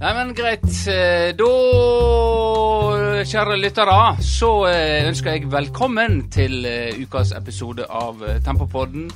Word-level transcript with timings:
Nei, 0.00 0.14
men 0.16 0.30
greit. 0.32 0.64
Eh, 0.88 1.34
Da, 1.36 1.48
kjære 3.28 3.58
lyttere, 3.60 3.96
så 4.24 4.48
eh, 4.70 5.04
ønsker 5.10 5.34
jeg 5.34 5.50
velkommen 5.52 6.22
til 6.32 6.64
eh, 6.64 6.96
ukas 7.02 7.34
episode 7.36 7.84
av 7.84 8.24
Tempopodden. 8.46 9.10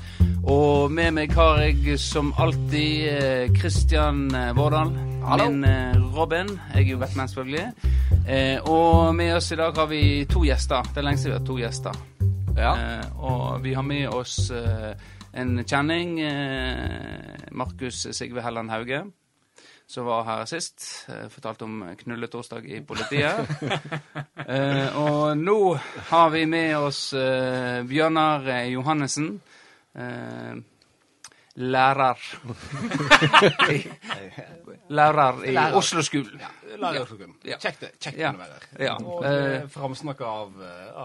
Og 0.45 0.93
med 0.93 1.17
meg 1.17 1.33
har 1.39 1.63
jeg 1.63 1.97
som 1.97 2.35
alltid 2.37 3.57
Kristian 3.57 4.29
Christian 4.29 4.53
Vårdal. 4.61 4.93
Hallo. 5.25 5.49
Min 5.49 5.65
Robin. 6.13 6.53
Jeg 6.75 6.85
er 6.85 6.93
jo 6.93 7.01
Batman, 7.01 7.33
selvfølgelig. 7.33 7.65
Og 8.69 9.17
med 9.17 9.35
oss 9.39 9.53
i 9.57 9.61
dag 9.63 9.73
har 9.81 9.89
vi 9.89 10.05
to 10.29 10.45
gjester. 10.45 10.85
Det 10.93 11.01
er 11.01 11.09
lenge 11.09 11.25
siden 11.25 11.33
vi 11.33 11.39
har 11.41 11.49
to 11.49 11.61
gjester. 11.65 11.97
Ja. 12.61 12.77
Og 13.25 13.65
vi 13.65 13.73
har 13.73 13.89
med 13.89 14.13
oss 14.13 14.53
en 14.53 15.65
kjenning, 15.65 16.19
Markus 17.57 18.05
Sigve 18.13 18.45
Helland 18.45 18.69
Hauge, 18.71 19.07
som 19.87 20.07
var 20.09 20.25
her 20.25 20.45
sist. 20.49 21.07
Eh, 21.09 21.29
fortalte 21.29 21.65
om 21.67 21.83
knulletorsdag 22.01 22.67
i 22.67 22.81
politiet. 22.87 23.51
eh, 24.49 24.97
og 24.97 25.37
nå 25.39 25.59
har 26.11 26.31
vi 26.35 26.45
med 26.49 26.77
oss 26.79 27.13
eh, 27.19 27.83
Bjørnar 27.89 28.49
Johannessen. 28.73 29.35
Eh, 29.95 30.55
lærer. 31.55 32.25
I, 33.71 33.79
lærer 34.99 35.45
i 35.47 35.53
Lærer. 35.55 35.77
Oslo-skolen. 35.79 36.41
Lagerskogen. 36.83 37.37
Ja. 37.47 37.61
Kjekt. 37.63 37.85
Kjekt 38.03 38.19
Ja. 38.19 38.33
å 38.35 38.41
være 38.41 38.57
her. 38.59 38.85
Ja. 38.89 38.97
Og 38.99 39.25
Eh, 39.25 39.51
eh, 39.61 39.69
framsnakka 39.71 40.25
av, 40.27 40.57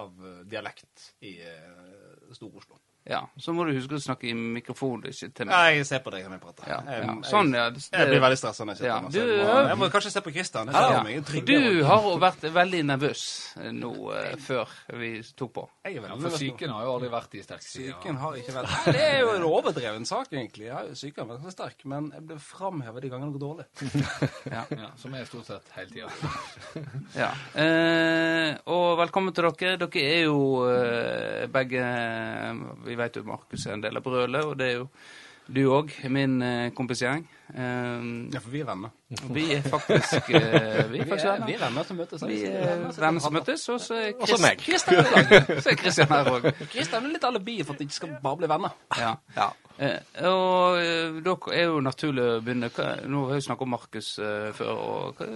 av 0.02 0.30
dialekt 0.50 1.12
i 1.22 1.36
Stor-Oslo. 2.34 2.80
Ja, 3.10 3.24
Så 3.42 3.54
må 3.58 3.66
du 3.66 3.72
huske 3.74 3.98
å 3.98 4.02
snakke 4.04 4.28
i 4.30 4.34
mikrofon, 4.38 5.02
ikke 5.10 5.32
til 5.34 5.48
meg. 5.50 5.56
Ja, 5.56 5.72
jeg 5.74 5.86
ser 5.90 6.02
på 6.06 6.12
deg 6.14 6.28
når 6.28 6.36
jeg 6.38 6.42
prater. 6.44 6.68
Ja, 6.70 6.76
Jeg, 6.86 7.06
ja. 7.08 7.14
Sånn, 7.26 7.48
ja. 7.58 7.64
Det, 7.74 7.82
jeg 7.90 8.10
blir 8.12 8.22
veldig 8.22 8.38
stressa 8.38 8.68
når 8.68 8.76
jeg 8.76 8.78
sitter 8.78 8.90
ja. 8.92 9.00
du- 9.10 9.18
jeg, 9.20 9.48
må, 9.50 9.56
jeg 9.72 9.78
må 9.82 9.88
kanskje 9.96 10.12
se 10.14 10.22
på 10.22 10.34
Christian. 10.36 10.70
Jeg 10.70 10.92
Ja. 10.94 11.02
meg 11.04 11.26
tryggere. 11.26 11.72
Du 11.74 11.84
har 11.90 12.06
vært 12.22 12.46
veldig 12.54 12.82
nervøs 12.86 13.24
eh, 13.58 13.72
nå 13.74 13.90
uh, 14.14 14.36
før 14.46 14.70
vi 15.02 15.10
tok 15.36 15.54
på. 15.58 15.64
Jeg 15.86 15.96
er 15.96 15.96
Ja, 15.96 16.02
veldig 16.06 16.12
for 16.12 16.22
nervøs 16.30 16.36
nå. 16.36 16.38
psyken 16.44 16.70
har 16.76 16.84
jo 16.86 16.94
aldri 17.00 17.10
vært 17.16 17.34
i 17.34 17.42
sterk 17.48 17.66
side. 17.66 17.94
Psyken 17.98 18.22
har 18.22 18.38
ikke 18.44 18.54
vært 18.60 18.70
Nei, 18.70 18.94
Det 18.94 19.02
er 19.10 19.20
jo 19.24 19.34
en 19.40 19.48
overdreven 19.50 20.06
sak, 20.06 20.30
egentlig. 20.32 20.70
Jo 20.70 20.84
Psyken 20.94 21.26
har 21.26 21.32
vært 21.34 21.50
så 21.50 21.56
sterk, 21.58 21.86
men 21.90 22.12
jeg 22.14 22.28
ble 22.30 22.38
framhevet 22.38 23.02
de 23.02 23.10
gangene 23.10 23.34
det 23.34 23.40
går 23.40 23.46
dårlig. 23.48 23.66
Ja. 24.54 24.64
Ja, 24.70 24.88
som 24.98 25.14
er 25.14 25.26
stort 25.26 25.46
sett 25.50 25.74
hele 25.76 25.90
tida. 25.90 26.10
ja. 27.18 27.32
Eh, 27.58 28.54
og 28.70 28.98
velkommen 29.02 29.34
til 29.34 29.50
dere. 29.50 29.78
Dere 29.82 30.06
er 30.06 30.24
jo 30.26 30.40
eh, 30.70 31.46
begge 31.54 31.84
Vi 32.86 32.96
vet 33.02 33.18
jo 33.20 33.26
Markus 33.28 33.66
er 33.66 33.74
en 33.78 33.84
del 33.88 33.98
av 34.00 34.06
brølet, 34.06 34.46
og 34.46 34.56
det 34.60 34.68
er 34.74 34.80
jo 34.84 34.88
du 35.50 35.64
òg, 35.74 35.90
min 36.14 36.36
eh, 36.46 36.68
kompisgjeng. 36.78 37.24
Um, 37.58 38.28
Ja, 38.30 38.38
for 38.38 38.52
vi 38.54 38.60
er 38.62 38.68
venner. 38.68 38.92
vi 39.34 39.46
er 39.56 39.64
faktisk 39.66 40.28
eh, 40.30 40.36
Vi 40.36 40.36
er 40.38 40.92
Vi 40.92 41.00
faktisk 41.10 41.26
er, 41.26 41.32
venner. 41.32 41.48
vi 41.48 41.54
er 41.56 41.64
venner 41.64 41.88
som 41.88 41.98
møtes. 41.98 42.26
Vi 42.30 42.36
er 42.46 42.84
venner 43.00 43.24
som 43.24 43.34
møtes, 43.34 43.64
og 43.74 43.80
så 43.82 43.98
er 43.98 44.12
Kristian 44.20 44.44
meg. 44.44 44.62
Christian 44.62 45.00
i 45.00 45.16
lag. 45.16 45.50
Så 45.64 45.72
er 45.74 45.80
Christian 45.82 46.14
her 46.14 46.30
òg. 46.36 46.46
Kristian 46.70 47.08
er 47.10 47.16
litt 47.16 47.26
alibi 47.32 47.56
for 47.64 47.74
at 47.74 47.82
de 47.82 47.88
ikke 47.90 47.98
skal 47.98 48.14
bare 48.22 48.38
bli 48.44 48.52
venner. 48.54 48.78
Ja. 49.02 49.16
Eh, 49.80 49.98
og 50.30 50.78
eh, 50.84 51.18
dere 51.26 51.58
er 51.58 51.66
jo 51.72 51.82
naturlig 51.82 52.28
å 52.36 52.38
begynne. 52.46 52.70
Hva, 52.78 52.92
nå 53.10 53.26
har 53.32 53.40
vi 53.40 53.48
snakket 53.50 53.66
om 53.66 53.74
Markus 53.74 54.12
eh, 54.22 54.52
før. 54.54 54.86
og 54.86 55.24
hva, 55.24 55.32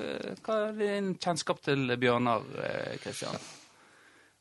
hva 0.45 0.61
er 0.69 0.77
din 0.83 1.15
kjennskap 1.17 1.65
til 1.65 1.89
Bjørnar, 1.97 2.45
eh, 2.61 2.99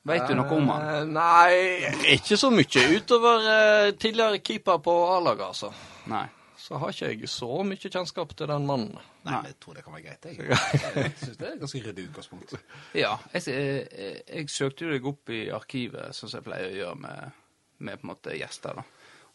Vet 0.09 0.25
du 0.29 0.35
noe 0.35 0.57
om 0.57 0.69
han? 0.73 0.85
Eh, 0.91 1.03
Nei, 1.15 2.15
ikke 2.17 2.37
så 2.41 2.49
mye. 2.51 2.87
Utover 2.97 3.45
eh, 3.53 3.91
tidligere 4.03 4.41
keeper 4.43 4.81
på 4.83 4.95
A-laget, 5.15 5.45
altså. 5.53 5.71
Nei. 6.11 6.25
Så 6.63 6.79
har 6.79 6.93
ikke 6.95 7.09
jeg 7.11 7.29
så 7.31 7.49
mye 7.67 7.91
kjennskap 7.91 8.33
til 8.39 8.51
den 8.51 8.67
mannen. 8.67 8.95
Nei, 9.27 9.35
men 9.37 9.49
jeg 9.51 9.57
tror 9.63 9.75
det 9.79 9.83
kan 9.87 9.95
være 9.97 10.05
greit. 10.09 10.27
Jeg, 10.31 10.49
jeg 10.97 11.13
synes 11.19 11.39
det 11.39 11.47
er 11.47 11.53
et 11.57 11.63
ganske 11.63 11.83
ryddig 11.87 12.05
utgangspunkt. 12.09 12.55
Ja, 12.99 13.13
jeg, 13.35 13.45
jeg, 13.51 14.23
jeg 14.31 14.51
søkte 14.51 14.87
jo 14.87 14.93
deg 14.95 15.07
opp 15.11 15.33
i 15.35 15.41
arkivet, 15.55 16.15
sånn 16.15 16.31
som 16.31 16.39
jeg 16.41 16.47
pleier 16.47 16.71
å 16.71 16.77
gjøre 16.81 17.01
med, 17.03 17.39
med 17.87 17.99
på 18.03 18.07
en 18.07 18.13
måte 18.13 18.37
gjester. 18.39 18.79
da. 18.79 18.87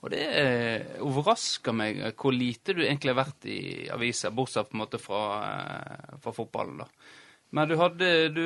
Og 0.04 0.12
det 0.14 0.24
eh, 0.40 0.98
overrasker 1.04 1.74
meg 1.76 2.04
hvor 2.20 2.36
lite 2.36 2.76
du 2.78 2.84
egentlig 2.86 3.12
har 3.16 3.22
vært 3.24 3.48
i 3.50 3.60
aviser, 3.92 4.36
bortsett 4.36 4.70
på 4.72 4.78
en 4.78 4.84
måte 4.84 5.00
fra, 5.02 5.22
eh, 5.48 6.20
fra 6.24 6.36
fotballen. 6.36 6.84
da. 6.84 6.90
Men 7.56 7.70
du 7.70 7.76
hadde 7.80 8.08
Du 8.36 8.42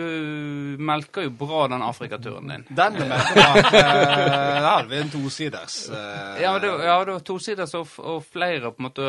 melka 0.77 1.23
jo 1.25 1.31
bra 1.33 1.63
den 1.71 1.81
Afrikaturen 1.81 2.47
din. 2.51 2.65
Den 2.69 2.93
melka 2.93 3.33
bra. 3.33 3.71
Der 3.71 4.67
hadde 4.67 4.89
vi 4.91 4.99
en 5.01 5.09
tosiders. 5.09 5.77
eh, 5.89 6.41
Ja, 6.43 6.51
det, 6.59 6.67
ja, 6.85 6.99
det 7.05 7.15
var 7.15 7.19
tosiders 7.25 7.73
og, 7.79 7.87
og 7.97 8.21
flere 8.29 8.71
på 8.71 8.77
en 8.83 8.87
måte 8.89 9.07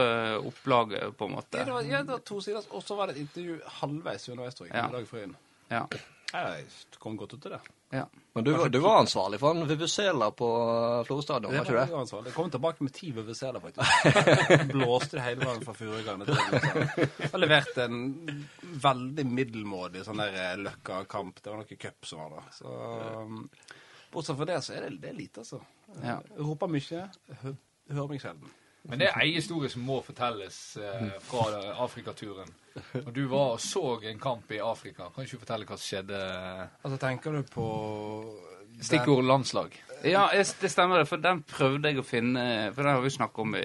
opplag, 0.48 0.94
på 1.19 1.28
en 1.28 1.34
måte. 1.36 1.58
Ja, 1.60 1.64
det 1.69 1.76
var, 1.76 1.82
ja, 1.82 2.00
det 2.06 2.14
var 2.16 2.25
tosiders, 2.25 2.66
og 2.70 2.82
så 2.82 2.97
var 2.97 3.06
det 3.12 3.16
et 3.19 3.26
intervju 3.26 3.58
halvveis 3.82 4.28
underveis, 4.32 4.54
tror 4.58 4.66
jeg. 4.70 4.75
Ja. 4.76 4.88
Ja. 5.70 5.84
Jeg 6.32 6.64
kom 6.98 7.16
godt 7.20 7.34
ut 7.36 7.42
til 7.44 7.52
det. 7.52 7.60
Ja. 7.92 8.06
Men 8.32 8.44
du, 8.47 8.53
var- 8.56 8.70
du 8.72 8.78
var 8.80 9.03
ansvarlig 9.03 9.36
for 9.42 9.53
en 9.53 9.66
Vuvuzela 9.69 10.30
på 10.32 10.47
uh, 10.48 11.03
Florø 11.04 11.20
stadion, 11.26 11.53
var 11.53 11.66
ikke 11.66 11.75
det? 11.76 11.82
Jeg 11.84 11.92
var 11.92 12.00
ansvarlig. 12.06 12.30
Jeg 12.30 12.36
kom 12.38 12.53
tilbake 12.54 12.86
med 12.86 12.94
ti 12.97 13.10
VVC-er, 13.12 13.58
faktisk. 13.60 14.06
Blåste 14.72 15.19
det 15.19 15.25
hele 15.26 15.44
veien 15.50 15.60
fra 15.66 15.75
Furugane 15.76 16.25
til 16.28 16.38
Vuvuzela. 16.41 16.86
Jeg 17.20 17.31
har 17.34 17.42
levert 17.42 17.81
en 17.84 17.98
veldig 18.86 19.26
middelmådig 19.28 20.06
sånn 20.06 20.22
der 20.25 20.38
eh, 20.47 20.54
Løkka-kamp. 20.64 21.42
Det 21.44 21.52
var 21.52 21.60
noe 21.60 21.78
cup 21.84 22.08
som 22.08 22.22
var 22.25 22.38
da. 22.38 22.47
Så 22.56 22.72
um, 23.20 23.42
bortsett 24.14 24.41
fra 24.41 24.48
det, 24.48 24.58
så 24.64 24.78
er 24.78 24.88
det, 24.88 24.94
det 25.04 25.12
er 25.12 25.19
lite, 25.20 25.44
altså. 25.44 25.60
Ja. 26.00 26.16
Jeg 26.32 26.48
roper 26.48 26.72
mye, 26.72 27.04
hø 27.44 27.52
hører 27.92 28.12
meg 28.14 28.25
sjelden. 28.25 28.56
Men 28.91 28.98
det 28.98 29.09
er 29.09 29.20
ei 29.22 29.34
historie 29.37 29.70
som 29.70 29.84
må 29.87 30.00
fortelles 30.03 30.56
eh, 30.81 31.10
fra 31.22 31.44
Afrikaturen. 31.84 32.48
Og 33.04 33.12
du 33.15 33.26
var 33.31 33.54
og 33.54 33.60
så 33.62 34.00
en 34.10 34.19
kamp 34.19 34.50
i 34.50 34.59
Afrika. 34.65 35.10
Kan 35.15 35.26
ikke 35.26 35.38
du 35.38 35.44
fortelle 35.44 35.69
hva 35.69 35.78
som 35.78 35.87
skjedde? 35.87 36.22
Altså, 36.82 36.98
tenker 36.98 37.37
du 37.37 37.43
på 37.53 37.66
Stikkord 38.82 39.25
landslag. 39.28 39.76
Ja, 40.04 40.28
det 40.32 40.70
stemmer, 40.72 40.98
det, 41.02 41.08
for 41.08 41.16
den 41.22 41.42
prøvde 41.46 41.88
jeg 41.92 41.98
å 42.00 42.04
finne 42.06 42.42
For 42.74 42.82
den 42.82 42.92
har 42.96 43.00
vi 43.04 43.10
snakket 43.14 43.38
om 43.44 43.54
i 43.58 43.62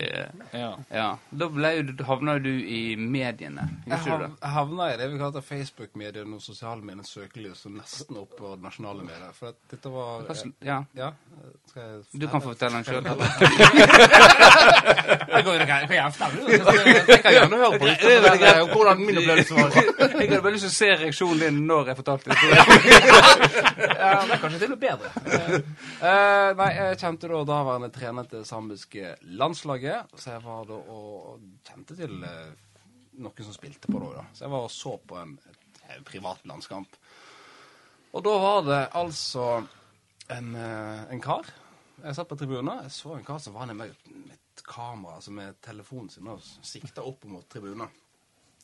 Ja. 0.54 0.72
Ja. 0.94 1.08
Da 1.32 1.48
ble 1.50 1.72
jo, 1.78 1.84
havna 2.06 2.34
jo 2.38 2.44
du 2.48 2.52
i 2.62 2.96
mediene, 2.96 3.68
Jeg 3.88 4.00
gjorde 4.06 4.18
du 4.18 4.24
det? 4.28 4.32
hav- 4.42 4.54
havna 4.58 4.94
i 4.94 4.98
det 4.98 5.08
vi 5.12 5.18
kaller 5.22 5.42
Facebook-mediene 5.42 6.36
og 6.36 6.42
sosiale 6.42 6.82
medier 6.86 7.04
søkelys, 7.08 7.66
og 7.66 7.72
nesten 7.80 8.18
opp 8.22 8.36
på 8.38 8.56
nasjonale 8.62 9.04
medier. 9.08 9.32
For 9.34 9.48
at 9.54 9.56
dette 9.72 9.90
var 9.94 10.26
Ja. 10.62 10.84
Ja, 10.96 11.12
skal 11.70 11.82
jeg 11.84 12.20
Du 12.22 12.28
kan 12.28 12.42
få 12.42 12.54
fortelle 12.54 12.74
den 12.78 12.84
sjøl. 12.86 13.04
Jeg 15.28 15.44
går 15.46 15.54
jo 15.54 15.60
ikke 15.62 15.78
Jeg 15.78 15.88
kan 15.88 17.34
gjerne 17.34 17.58
høre 17.58 17.78
på 18.68 18.78
hvordan 18.78 19.00
min 19.06 19.18
opplevelse 19.22 19.54
var. 19.56 19.70
Jeg 20.18 20.30
hadde 20.30 20.42
bare 20.42 20.54
lyst 20.56 20.66
til 20.66 20.72
å 20.72 20.78
se 20.78 20.90
reaksjonen 21.04 21.40
din 21.42 21.58
når 21.68 21.88
jeg 21.92 21.98
fortalte 22.00 22.30
det. 22.30 22.36
Ja, 22.48 24.24
det 24.26 24.34
er 24.34 24.42
kanskje 24.42 24.60
til 24.64 24.74
og 24.74 24.80
bedre. 24.82 25.12
bedre. 25.24 25.60
Eh, 26.28 26.54
nei, 26.58 26.70
jeg 26.76 27.00
kjente 27.02 27.30
da 27.30 27.42
daværende 27.48 27.90
trener 27.94 28.28
til 28.30 28.46
sambiske 28.48 29.14
landslaget, 29.38 30.14
så 30.18 30.34
jeg 30.36 30.44
var 30.46 30.66
da 30.70 30.78
og 30.94 31.44
kjente 31.68 31.98
til 31.98 32.24
eh, 32.26 32.50
noen 33.22 33.48
som 33.48 33.56
spilte 33.56 33.92
på 33.92 34.02
det 34.02 34.14
da. 34.16 34.26
Så 34.34 34.46
jeg 34.46 34.54
var 34.54 34.66
og 34.66 34.74
så 34.74 34.96
på 35.10 35.20
en, 35.22 35.36
et 35.94 36.04
privat 36.08 36.44
landskamp. 36.50 36.98
Og 38.16 38.26
da 38.26 38.34
var 38.42 38.66
det 38.66 38.82
altså 38.98 39.48
en, 40.34 40.52
eh, 40.56 41.06
en 41.14 41.24
kar. 41.24 41.50
Jeg 42.02 42.18
satt 42.18 42.30
på 42.30 42.38
tribunen, 42.40 42.84
jeg 42.86 42.96
så 42.98 43.16
en 43.16 43.26
kar 43.28 43.40
som 43.44 43.56
var 43.58 43.72
med 43.74 43.94
et 44.34 44.66
kamera, 44.68 45.18
altså 45.18 45.34
med 45.34 45.62
telefonen 45.64 46.12
sin, 46.14 46.28
og 46.30 46.44
sikta 46.44 47.06
opp 47.06 47.26
mot 47.30 47.48
tribunen. 47.50 47.94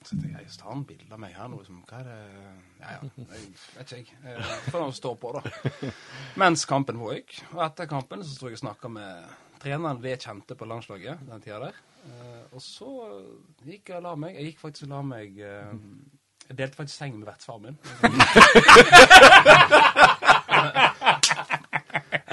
Så 0.04 0.16
tenkte 0.18 0.30
jeg, 0.34 0.46
jeg 0.50 0.58
tar 0.60 0.74
en 0.76 0.84
bilde 0.88 1.14
av 1.16 1.20
meg 1.24 1.32
her 1.38 1.48
nå, 1.52 1.58
liksom. 1.62 1.78
Hva 1.90 2.00
er 2.02 2.06
det 2.10 2.20
Ja, 2.84 2.88
ja, 2.92 3.00
jeg 3.18 3.44
vet 3.78 3.94
ikke 3.98 3.98
jeg. 3.98 4.06
Eh, 4.34 4.52
Får 4.74 4.80
nå 4.84 4.90
stå 4.98 5.12
på, 5.22 5.28
da. 5.38 5.42
Mens 6.44 6.66
kampen 6.70 7.00
pågikk. 7.00 7.38
Og 7.54 7.62
etter 7.68 7.88
kampen 7.92 8.24
så 8.28 8.36
tror 8.38 8.52
jeg 8.52 8.60
og 8.60 8.64
snakka 8.66 8.88
med 8.92 9.10
treneren 9.64 10.02
vi 10.04 10.16
kjente 10.20 10.54
på 10.60 10.68
landslaget 10.68 11.24
den 11.30 11.42
tida 11.46 11.60
der. 11.68 11.76
Eh, 12.10 12.42
Og 12.54 12.62
så 12.62 12.90
gikk 13.64 13.90
jeg 13.94 13.98
og 14.02 14.04
la 14.10 14.16
meg. 14.20 14.36
Jeg 14.36 14.46
gikk 14.52 14.60
faktisk 14.66 14.84
og 14.90 14.94
la 14.98 15.02
meg 15.14 15.40
eh, 15.40 15.74
Jeg 16.50 16.58
delte 16.60 16.76
faktisk 16.82 16.98
seng 17.00 17.14
med 17.22 17.28
vertsfaren 17.32 17.64
min. 17.64 17.78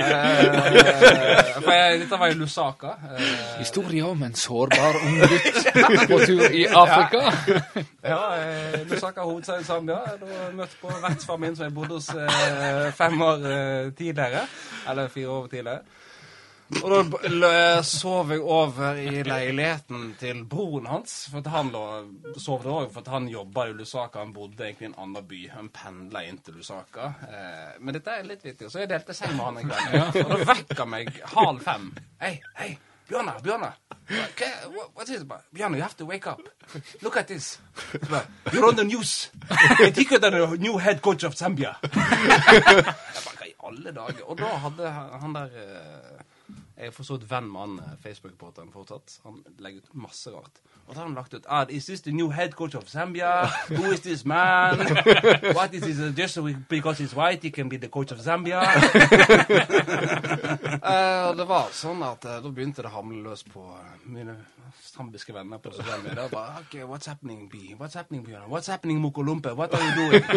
Eh, 0.01 1.40
jeg, 1.69 2.01
dette 2.01 2.19
var 2.21 2.33
jo 2.33 2.39
Lusaka. 2.41 2.95
Uh, 3.05 3.23
Historie 3.59 4.05
om 4.07 4.23
en 4.23 4.35
sårbar 4.35 4.97
ung 5.01 5.19
gutt 5.21 6.07
på 6.09 6.19
tur 6.25 6.45
i 6.49 6.65
Afrika. 6.67 7.23
Ja, 8.03 8.21
eh, 8.41 8.81
Lusaka 8.89 9.27
hovedstaden 9.27 9.63
i 9.63 9.69
Zambia. 9.69 10.01
Jeg 10.09 10.21
møtte 10.25 10.57
møtt 10.57 10.77
på 10.81 10.93
vertsfaren 11.03 11.45
min 11.45 11.57
som 11.57 11.69
jeg 11.69 11.75
bodde 11.77 11.99
hos 11.99 12.09
eh, 12.17 12.91
fem 12.97 13.23
år 13.23 13.45
tidligere. 13.99 14.47
Eller 14.89 15.13
fire 15.13 15.29
år 15.41 15.51
tidligere. 15.53 16.00
Og 16.71 16.87
da 16.93 16.99
b- 17.03 17.83
sov 17.85 18.31
jeg 18.31 18.41
over 18.47 18.95
i 19.03 19.23
leiligheten 19.27 20.13
til 20.21 20.45
broren 20.49 20.87
hans. 20.87 21.15
For 21.33 21.43
han 21.51 21.73
lå, 21.75 21.81
sov 22.39 22.63
der 22.63 22.71
òg, 22.71 22.93
for 22.95 23.11
han 23.11 23.27
jobba 23.29 23.65
i 23.69 23.73
Lusaka. 23.75 24.23
Han 24.23 24.33
bodde 24.37 24.63
egentlig 24.69 24.87
i 24.87 24.91
en 24.93 24.99
annen 25.03 25.27
by. 25.27 25.41
Han 25.57 25.69
pendla 25.75 26.23
inn 26.29 26.39
til 26.47 26.55
Lusaka. 26.61 27.09
Eh, 27.27 27.73
men 27.81 27.97
dette 27.99 28.15
er 28.21 28.29
litt 28.29 28.45
vittig. 28.47 28.71
Så 28.71 28.85
jeg 28.85 28.93
delte 28.93 29.17
seng 29.19 29.35
med 29.37 29.45
han 29.49 29.59
en 29.65 29.73
gang, 29.75 30.15
Og 30.25 30.31
da 30.37 30.47
vekka 30.53 30.87
meg 30.87 31.11
halv 31.35 31.61
fem. 31.67 31.91
Hei, 32.23 32.37
hei, 32.61 32.71
Bjørnar, 33.11 33.41
Bjørnar. 33.43 33.75
Okay, 34.31 34.53
what, 34.71 34.93
what 34.95 35.09
is 35.11 35.21
it? 35.21 35.27
Bare, 35.29 35.43
Bjørnar, 35.55 35.77
you 35.79 35.83
have 35.83 35.97
to 35.99 36.07
wake 36.07 36.31
up. 36.31 36.41
Look 37.03 37.17
at 37.17 37.27
this. 37.27 37.59
You're 38.53 38.69
on 38.69 38.77
the 38.77 38.85
news. 38.85 39.31
I 39.51 39.91
think 39.91 40.11
you're 40.13 40.21
the 40.23 40.57
new 40.57 40.79
head 40.79 41.03
coach 41.03 41.25
of 41.25 41.35
Zambia. 41.35 41.75
Jeg 41.83 42.63
bare, 42.63 42.95
hva 43.37 43.47
i 43.51 43.55
alle 43.67 43.93
dager? 43.95 44.23
Og 44.31 44.39
da 44.39 44.55
hadde 44.63 44.91
han 44.95 45.35
der 45.35 45.51
eh, 45.59 46.20
Jeg 46.81 46.87
er 46.89 46.93
for 46.97 47.05
så 47.05 47.19
vidt 47.19 47.27
venn 47.29 47.49
med 47.53 47.61
han 47.61 47.73
eh, 47.85 47.97
Facebook-reporteren 48.01 48.71
fortsatt. 48.73 49.19
Han 49.27 49.43
legger 49.61 49.83
ut 49.85 49.97
masse 50.07 50.31
rart. 50.33 50.63
Og 50.87 50.95
da 50.95 51.03
har 51.03 51.09
han 51.11 51.15
lagt 51.19 51.35
ut 51.35 51.45
ah, 51.47 51.67
Is 51.69 51.85
this 51.87 52.01
the 52.01 52.13
new 52.13 52.31
head 52.31 52.55
coach 52.57 52.75
of 52.75 52.89
Zambia? 52.89 53.45
Who 53.69 53.93
is 53.93 54.01
this 54.01 54.25
man? 54.25 54.79
What 55.55 55.75
is 55.75 55.83
this? 55.83 56.01
uh, 56.01 56.11
Just 56.17 56.39
because 56.69 56.99
he's 57.03 57.15
white, 57.15 57.43
he 57.43 57.51
can 57.51 57.69
be 57.69 57.77
the 57.77 57.89
coach 57.89 58.13
of 58.13 58.19
Zambia? 58.21 58.61
uh, 60.81 61.27
og 61.29 61.37
det 61.37 61.47
var 61.53 61.69
sånn 61.77 62.01
at 62.03 62.25
uh, 62.25 62.41
da 62.41 62.49
begynte 62.49 62.81
det 62.81 62.89
å 62.89 62.97
hamle 62.97 63.21
løs 63.29 63.45
på 63.45 63.67
mine 64.09 64.39
zambiske 64.81 65.35
venner 65.35 65.59
på 65.59 65.71
sosiale 65.77 66.03
medier. 66.03 66.29
Bare, 66.33 66.65
okay, 66.65 66.83
what's 66.83 67.07
happening, 67.07 67.49
B? 67.53 67.75
What's 67.79 67.95
happening, 67.95 68.25
Bjørn? 68.25 68.49
What's 68.49 68.67
happening, 68.73 69.01
Mokolumpe? 69.01 69.55
What 69.55 69.75
are 69.75 69.83
you 69.85 69.95
doing? 69.95 70.25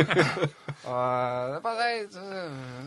Eh, 0.84 1.54
det 1.54 1.60
var, 1.64 1.78
jeg, 1.80 2.08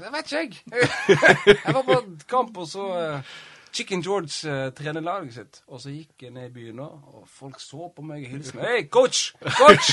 det 0.02 0.08
vet 0.12 0.32
ikke 0.32 0.40
jeg. 0.72 0.88
jeg 1.64 1.74
var 1.74 1.82
på 1.86 1.94
kamp, 2.28 2.58
og 2.60 2.66
så 2.68 2.88
eh, 2.98 3.30
Chicken 3.76 4.00
George 4.02 4.48
uh, 4.48 4.70
trener 4.72 5.04
laget 5.04 5.34
sitt. 5.36 5.58
Og 5.68 5.80
så 5.82 5.90
gikk 5.92 6.22
jeg 6.24 6.32
ned 6.32 6.48
i 6.48 6.52
byen, 6.54 6.78
nå, 6.80 6.86
og 7.12 7.26
folk 7.28 7.58
så 7.60 7.90
på 7.92 8.04
meg 8.08 8.22
og 8.24 8.30
hilste 8.36 8.56
meg. 8.56 8.68
Hei, 8.70 8.84
coach! 8.88 9.26
Coach! 9.58 9.90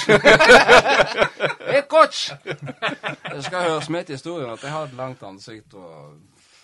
Hei, 1.72 1.82
coach! 1.92 2.30
Det 2.46 3.42
skal 3.44 3.68
høres 3.74 3.90
med 3.92 4.06
til 4.08 4.16
historien 4.18 4.54
at 4.54 4.64
jeg 4.64 4.72
har 4.72 4.88
et 4.88 4.96
langt 4.98 5.24
ansikt 5.28 5.76
og 5.76 6.16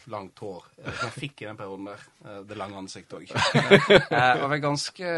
langt 0.09 0.39
hår. 0.41 0.63
eh, 0.81 0.87
jeg 1.03 1.11
fikk 1.17 1.43
i 1.43 1.47
den 1.49 1.57
perioden 1.59 1.85
der. 1.91 2.05
Eh, 2.25 2.39
Det 2.49 2.57
lange 2.57 2.79
ansiktet 2.79 3.19
òg. 3.19 3.29
Og 3.29 4.15
jeg 4.15 4.49
var 4.49 4.63
ganske 4.63 5.11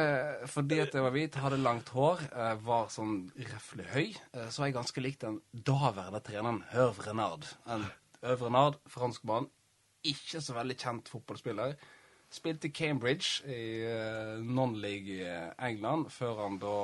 Fordi 0.51 0.79
at 0.83 0.93
jeg 0.97 1.05
var 1.05 1.13
hvit, 1.15 1.37
hadde 1.39 1.61
langt 1.63 1.93
hår, 1.95 2.19
eh, 2.33 2.53
var 2.65 2.89
sånn 2.91 3.15
røffelig 3.39 3.87
høy, 3.93 4.09
eh, 4.33 4.49
så 4.49 4.63
var 4.65 4.71
jeg 4.71 4.75
ganske 4.81 5.05
lik 5.05 5.19
den 5.21 5.39
daværende 5.53 6.19
treneren 6.25 6.63
Hørv 6.73 6.99
Renard. 7.07 7.47
En 7.71 7.85
Øvre 8.21 8.45
Renard, 8.49 8.75
franskmann, 8.91 9.47
ikke 10.07 10.41
så 10.41 10.55
veldig 10.57 10.77
kjent 10.77 11.11
fotballspiller. 11.11 11.75
Spilte 12.31 12.69
i 12.69 12.71
Cambridge 12.71 13.43
i 13.51 13.63
uh, 13.83 14.39
non-league 14.39 15.25
England, 15.59 16.07
før 16.15 16.45
han 16.45 16.59
da 16.61 16.75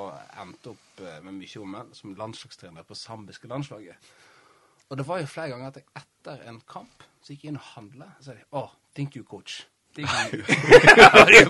endte 0.42 0.74
opp 0.74 1.00
eh, 1.00 1.22
med 1.24 1.38
mye 1.38 1.62
omvendt 1.62 1.96
som 1.96 2.12
landslagstrener 2.18 2.84
på 2.84 2.98
sambiske 2.98 3.48
landslaget. 3.48 4.10
Og 4.88 5.00
det 5.00 5.06
var 5.08 5.22
jo 5.22 5.30
flere 5.30 5.54
ganger 5.54 5.72
at 5.72 5.80
jeg 5.80 5.88
etter 6.02 6.44
en 6.50 6.60
kamp 6.68 7.06
så 7.22 7.32
gikk 7.32 7.46
jeg 7.46 7.54
inn 7.54 7.60
og 7.60 7.66
handla. 7.74 8.12
Så 8.18 8.30
sa 8.30 8.36
de 8.36 8.46
oh, 8.56 8.70
thank 8.96 9.16
you, 9.16 9.24
coach. 9.24 9.62
Thank 10.06 10.32
you. 10.48 11.46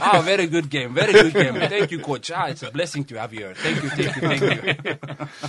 Ah, 0.00 0.20
very 0.24 0.46
good 0.46 0.70
game, 0.70 0.94
very 0.94 1.12
good 1.12 1.32
game. 1.32 1.54
Thank 1.68 1.90
you, 1.90 1.98
coach. 1.98 2.30
Ah, 2.30 2.46
it's 2.46 2.62
a 2.62 2.70
blessing 2.70 3.04
to 3.04 3.18
have 3.18 3.32
you 3.34 3.40
here. 3.40 3.54
Thank 3.54 3.82
you, 3.82 3.90
thank 3.90 4.16
you, 4.16 4.22
thank 4.22 4.42
you. 4.42 4.96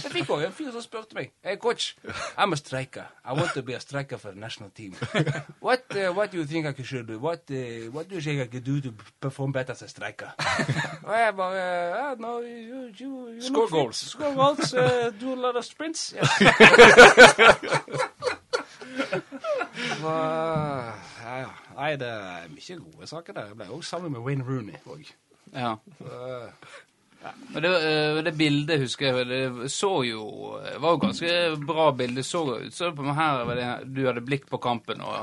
Jeg 0.03 0.11
fikk 0.11 0.29
også 0.29 0.45
en 0.47 0.53
fyr 0.53 0.71
som 0.71 0.81
spurte 0.81 1.15
meg. 1.15 1.29
Hey, 1.45 1.57
coach, 1.57 1.95
I'm 2.37 2.53
a 2.53 2.55
striker. 2.57 3.03
I 3.25 3.33
want 3.33 3.53
to 3.53 3.61
be 3.61 3.73
a 3.75 3.79
striker 3.79 4.17
for 4.17 4.31
the 4.31 4.39
national 4.39 4.69
team. 4.69 4.95
What, 5.61 5.83
uh, 5.91 6.11
what 6.15 6.31
do 6.31 6.37
you 6.37 6.45
think 6.45 6.65
I 6.65 6.73
should 6.83 7.07
do? 7.07 7.19
What, 7.19 7.41
uh, 7.51 7.91
what 7.91 8.07
do 8.09 8.15
you 8.15 8.21
think 8.21 8.41
I 8.41 8.47
could 8.47 8.63
do 8.63 8.81
to 8.81 8.93
perform 9.19 9.51
better 9.51 9.73
as 9.73 9.81
a 9.81 9.87
striker? 9.87 10.31
Og 11.03 11.13
jeg 11.19 11.35
bare, 11.35 11.93
ah, 11.99 12.15
no, 12.19 12.39
you, 12.39 12.89
you, 12.99 13.29
you 13.35 13.41
Score 13.41 13.69
goals. 13.69 13.95
Score 13.97 14.33
goals, 14.33 14.73
uh, 14.73 15.11
do 15.21 15.33
a 15.33 15.35
lot 15.35 15.55
of 15.55 15.65
sprints. 15.65 16.13
Yes. 16.15 16.29
Hva, 20.01 20.17
ja, 21.23 21.33
ja. 21.43 21.49
Nei, 21.77 21.89
det 22.01 22.09
er 22.09 22.51
mye 22.51 22.77
gode 22.83 23.09
saker 23.09 23.37
der. 23.37 23.49
Jeg 23.51 23.59
ble 23.61 23.71
også 23.77 23.95
sammen 23.95 24.13
med 24.15 24.23
Wayne 24.25 24.45
Rooney. 24.47 24.79
Og, 24.85 25.03
Ja. 25.53 25.75
Ja. 27.19 27.31
Men 27.51 27.63
det, 27.65 27.69
eh, 27.83 28.17
det 28.23 28.31
bildet 28.39 28.79
husker 28.79 29.09
jeg 29.09 29.27
Det 29.27 29.71
så 29.73 29.89
jo 30.07 30.21
Det 30.63 30.77
var 30.79 30.93
jo 30.93 31.01
ganske 31.01 31.31
bra 31.67 31.89
bilde. 31.91 32.23
Så 32.23 32.43
ut 32.61 32.73
som 32.73 32.95
på 32.95 33.03
meg 33.03 33.17
her 33.17 33.43
var 33.43 33.59
det, 33.59 33.65
du 33.91 34.05
hadde 34.05 34.23
blikk 34.23 34.47
på 34.47 34.59
kampen 34.63 35.01
og, 35.03 35.17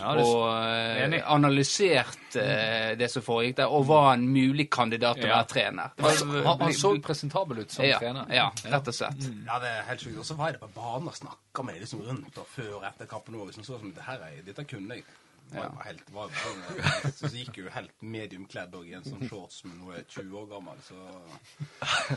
Ja, 0.00 0.14
det- 0.16 0.24
og 0.24 0.42
uh, 0.48 1.32
analysert 1.34 2.36
eh, 2.40 2.92
det 2.98 3.10
som 3.10 3.22
foregikk 3.22 3.56
der, 3.60 3.72
og 3.72 3.86
var 3.86 4.12
en 4.14 4.26
mulig 4.28 4.68
kandidat 4.72 5.16
til 5.20 5.28
å 5.30 5.34
være 5.36 5.48
trener. 5.52 5.92
Han, 6.02 6.60
han 6.60 6.74
så 6.76 6.94
presentabel 7.04 7.62
ut 7.64 7.72
som 7.74 7.84
ja, 7.86 7.98
trener. 8.00 8.30
Ja, 8.34 8.48
rett 8.72 8.88
og 8.88 8.94
slett. 8.96 9.26
ja, 9.46 9.58
det 9.62 9.72
er 9.72 9.82
helt 9.90 10.00
sjukt. 10.06 10.18
Og 10.18 10.26
så 10.26 10.34
var 10.38 10.50
jeg 10.52 10.58
der 10.60 10.66
på 10.66 10.72
banen 10.80 11.08
og 11.12 11.16
snakka 11.18 11.66
med 11.66 11.74
dem 11.74 11.84
liksom 11.86 12.04
rundt 12.06 12.38
og 12.38 12.46
før 12.54 12.70
og 12.80 12.86
etter 12.88 13.06
kampen 13.10 13.34
Og 13.40 13.46
Liksom, 13.50 13.64
så 13.64 13.78
som 13.78 13.92
det 13.92 14.06
her 14.06 14.22
er, 14.28 14.40
dette 14.46 14.64
kunne 14.64 14.94
jeg. 15.00 15.04
Ja. 15.52 15.66
helt, 15.84 16.06
var, 16.14 16.30
var, 16.32 17.10
så 17.12 17.28
gikk 17.28 17.58
jo 17.60 17.68
helt 17.74 17.90
mediumkledd 18.00 18.72
òg 18.78 18.86
i 18.88 18.94
en 18.96 19.04
sånn 19.04 19.26
shorts 19.28 19.64
med 19.66 19.74
noe 19.82 19.98
20 20.08 20.38
år 20.40 20.46
gammel, 20.54 20.78
så 20.86 20.96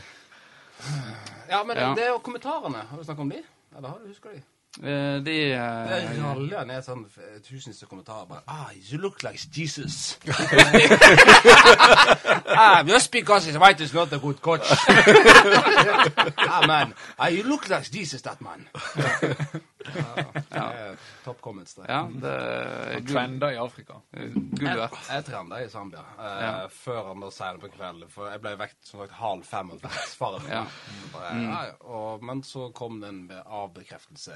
Ja, 1.50 1.64
men 1.64 1.76
Ja. 1.76 1.94
det 1.94 2.10
og 2.14 2.22
kommentarene, 2.24 2.86
har 2.90 2.96
du 2.98 3.04
snakket 3.04 3.20
om 3.26 3.28
de? 3.34 3.42
Eller 3.76 3.88
har 3.88 3.98
du 3.98 4.08
husker 4.08 4.32
de? 4.32 4.40
Eh, 4.82 5.16
De 5.22 5.22
Det 5.24 5.52
eh, 5.56 6.18
raller 6.20 6.66
ned 6.68 6.84
sånn 6.84 7.06
eh, 7.16 7.38
tusenvis 7.40 7.82
av 7.82 7.88
kommentarer 7.88 8.26
bare 8.28 8.42
Ah, 8.46 8.68
you 8.90 8.98
look 9.00 9.22
like 9.24 9.40
Jesus. 9.52 10.18
ah, 12.48 12.82
just 12.86 13.10
because 13.12 13.44
he's 13.46 13.58
white 13.58 13.80
is 13.80 13.92
not 13.94 14.12
a 14.12 14.18
good 14.18 14.40
coach. 14.40 14.62
ah, 16.38 16.64
man. 16.66 16.94
Ah, 17.18 17.28
you 17.28 17.42
look 17.42 17.68
like 17.68 17.90
Jesus, 17.90 18.22
that 18.22 18.40
man. 18.40 18.68
ja, 20.50 20.72
ja. 20.72 20.94
Top 21.24 21.40
comments 21.40 21.74
der. 21.74 21.84
Ja, 21.88 22.00
det 22.22 22.32
er 22.96 23.00
trender 23.12 23.50
i 23.50 23.56
Afrika. 23.56 23.92
gull 24.12 24.66
Jeg, 24.66 24.76
verdt. 24.78 24.98
jeg 25.10 25.24
trenda 25.24 25.60
i 25.64 25.68
Zambia 25.68 25.98
eh, 26.18 26.42
Ja. 26.42 26.66
før 26.70 27.08
han 27.08 27.20
da 27.22 27.30
senere 27.30 27.58
på 27.64 27.68
kvelden. 27.76 28.10
For 28.10 28.30
jeg 28.30 28.40
ble 28.44 28.54
vekt 28.60 28.78
som 28.86 29.00
sagt 29.02 29.16
halv 29.20 29.44
fem 29.46 29.70
av 29.76 29.86
faren 30.18 30.42
min. 30.42 30.52
Ja. 30.52 30.64
Ja. 31.42 31.62
Og, 31.80 32.24
men 32.24 32.42
så 32.46 32.70
kom 32.74 33.00
det 33.02 33.08
en 33.14 33.24
avbekreftelse 33.46 34.32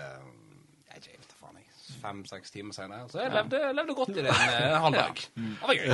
jeg 0.90 0.96
vet 0.96 1.06
ikke, 1.12 1.36
faen 1.38 1.59
fem-seks 2.02 2.52
timer 2.54 2.76
senere. 2.76 3.08
Så 3.10 3.20
jeg 3.22 3.32
levde, 3.34 3.60
levde 3.76 3.96
godt 3.98 4.12
i 4.14 4.22
det 4.24 4.30
en 4.32 4.52
eh, 4.54 4.76
halv 4.84 4.96
dag. 4.98 5.24
Det 5.34 5.66
var 5.66 5.78
gøy. 5.78 5.90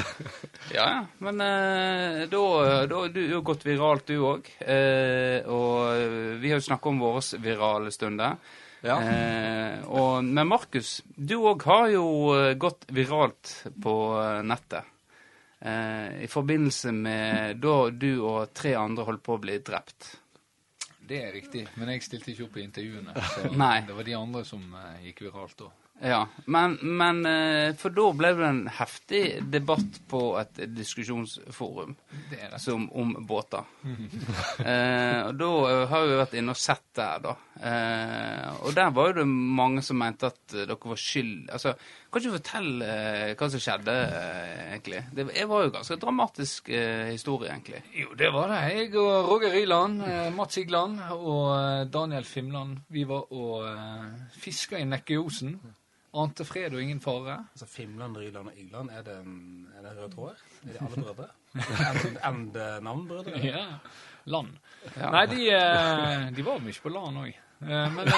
Ja, 0.75 0.85
ja. 0.85 1.01
Men 1.25 1.41
eh, 1.47 2.21
da, 2.33 2.43
da 2.91 3.01
Du 3.13 3.23
har 3.35 3.45
gått 3.47 3.67
viralt, 3.67 4.07
du 4.11 4.21
òg. 4.33 4.51
Eh, 4.61 5.47
og 5.49 6.41
vi 6.43 6.53
har 6.53 6.61
jo 6.61 6.67
snakka 6.69 6.93
om 6.93 7.01
våre 7.03 7.23
virale 7.43 7.93
stunder. 7.95 8.37
Ja. 8.87 8.99
Eh, 9.03 9.87
og, 9.89 10.21
men 10.25 10.47
Markus, 10.47 11.01
du 11.17 11.39
òg 11.41 11.65
har 11.67 11.89
jo 11.95 12.05
gått 12.61 12.87
viralt 12.95 13.57
på 13.83 13.97
nettet. 14.47 14.93
Eh, 15.61 16.23
I 16.23 16.29
forbindelse 16.31 16.93
med 16.93 17.57
da 17.65 17.77
du 17.91 18.11
og 18.21 18.53
tre 18.55 18.75
andre 18.79 19.07
holdt 19.09 19.25
på 19.25 19.35
å 19.39 19.43
bli 19.43 19.57
drept. 19.65 20.13
Det 21.07 21.21
er 21.23 21.33
riktig, 21.33 21.63
men 21.79 21.93
jeg 21.95 22.03
stilte 22.03 22.33
ikke 22.33 22.49
opp 22.49 22.57
i 22.59 22.65
intervjuene. 22.67 23.13
Så 23.31 23.51
Nei. 23.63 23.81
det 23.87 23.95
var 23.95 24.07
de 24.07 24.15
andre 24.19 24.43
som 24.47 24.63
gikk 25.05 25.23
viralt 25.29 25.57
da. 25.61 25.69
Ja, 26.01 26.27
men, 26.45 26.77
men 26.83 27.27
eh, 27.27 27.75
For 27.81 27.95
da 27.95 28.11
ble 28.13 28.33
det 28.37 28.45
en 28.45 28.65
heftig 28.79 29.23
debatt 29.49 30.01
på 30.11 30.21
et 30.37 30.59
diskusjonsforum 30.77 31.95
Det 32.29 32.61
som 32.61 32.85
om 32.93 33.15
båter. 33.27 33.65
eh, 34.61 35.23
og 35.25 35.39
da 35.41 35.51
eh, 35.71 35.85
har 35.89 36.05
vi 36.05 36.19
vært 36.21 36.37
inne 36.37 36.53
og 36.53 36.61
sett 36.61 36.85
der, 36.97 37.23
da. 37.25 37.33
Eh, 37.57 38.59
og 38.67 38.75
der 38.77 38.91
var 38.93 39.09
jo 39.09 39.23
det 39.23 39.25
mange 39.29 39.85
som 39.85 39.97
mente 40.01 40.29
at 40.29 40.53
eh, 40.53 40.67
dere 40.69 40.91
var 40.91 41.01
skyld 41.01 41.49
Altså, 41.57 41.73
kan 42.13 42.21
ikke 42.21 42.33
du 42.33 42.37
fortelle 42.37 42.91
eh, 42.91 43.33
hva 43.39 43.49
som 43.53 43.65
skjedde, 43.65 43.97
egentlig? 44.67 45.03
Det 45.17 45.27
det 45.33 45.49
var 45.49 45.65
jo 45.65 45.73
ganske 45.79 45.99
dramatisk 46.01 46.69
historie, 47.11 47.51
egentlig. 47.51 47.81
Jo, 47.97 48.13
det 48.19 48.31
var 48.35 48.53
det. 48.53 48.61
Jeg 48.75 48.93
og 49.01 49.31
Roger 49.31 49.57
Ryland, 49.57 50.05
Mats 50.37 50.61
Igland 50.61 51.01
og 51.13 51.91
Daniel 51.93 52.25
Fimland, 52.25 52.79
vi 52.89 53.05
var 53.09 53.33
og 53.33 54.31
fiska 54.41 54.79
i 54.81 54.89
Nekkeosen. 54.89 55.59
Ante 56.17 56.45
fred 56.49 56.73
og 56.75 56.81
ingen 56.83 57.01
fare. 57.05 57.35
Altså 57.53 57.67
Fimland, 57.69 58.17
Ryland 58.17 58.49
og 58.49 58.59
Igland, 58.59 58.91
er 58.91 59.03
det, 59.05 59.17
en- 59.21 59.67
er 59.77 59.83
det 59.85 59.97
rød 59.99 60.11
tråd? 60.15 60.37
Er 60.65 60.73
de 60.73 60.79
alle 60.87 61.03
brødre? 61.03 61.27
End 62.31 62.57
navn, 62.83 63.07
brødre? 63.09 63.39
Ja. 63.45 63.65
Land. 64.27 64.55
Ja. 64.97 65.11
Nei, 65.11 65.27
de, 65.31 65.51
eh, 65.55 66.31
de 66.37 66.45
var 66.47 66.59
mye 66.65 66.81
på 66.83 66.89
land 66.95 67.21
òg. 67.25 67.35
Men 67.61 67.99
eh, 68.09 68.13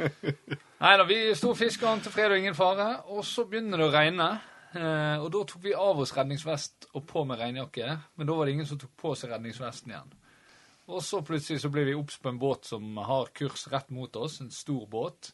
Nei 0.80 0.92
da, 0.96 1.04
vi 1.08 1.18
sto 1.36 1.50
og 1.52 1.58
fiska, 1.60 1.88
ante 1.90 2.10
fred 2.12 2.32
og 2.32 2.38
ingen 2.40 2.54
fare. 2.56 2.88
Og 3.14 3.24
så 3.28 3.44
begynner 3.48 3.80
det 3.80 3.88
å 3.88 3.94
regne. 3.94 4.28
Eh, 4.70 5.16
og 5.22 5.28
da 5.34 5.42
tok 5.50 5.62
vi 5.64 5.74
av 5.76 5.98
oss 6.04 6.12
redningsvest 6.16 6.90
og 6.94 7.04
på 7.10 7.24
med 7.28 7.40
regnjakke. 7.40 7.88
Men 8.16 8.28
da 8.30 8.36
var 8.38 8.46
det 8.48 8.54
ingen 8.58 8.68
som 8.70 8.78
tok 8.80 8.92
på 9.00 9.14
seg 9.18 9.32
redningsvesten 9.34 9.92
igjen. 9.94 10.12
Og 10.90 11.02
så 11.06 11.20
plutselig 11.22 11.60
så 11.62 11.70
ble 11.70 11.84
vi 11.86 11.94
obs 11.94 12.16
på 12.18 12.30
en 12.32 12.38
båt 12.40 12.66
som 12.70 12.96
har 13.06 13.28
kurs 13.36 13.66
rett 13.70 13.90
mot 13.94 14.16
oss. 14.18 14.40
En 14.42 14.50
stor 14.54 14.86
båt. 14.90 15.32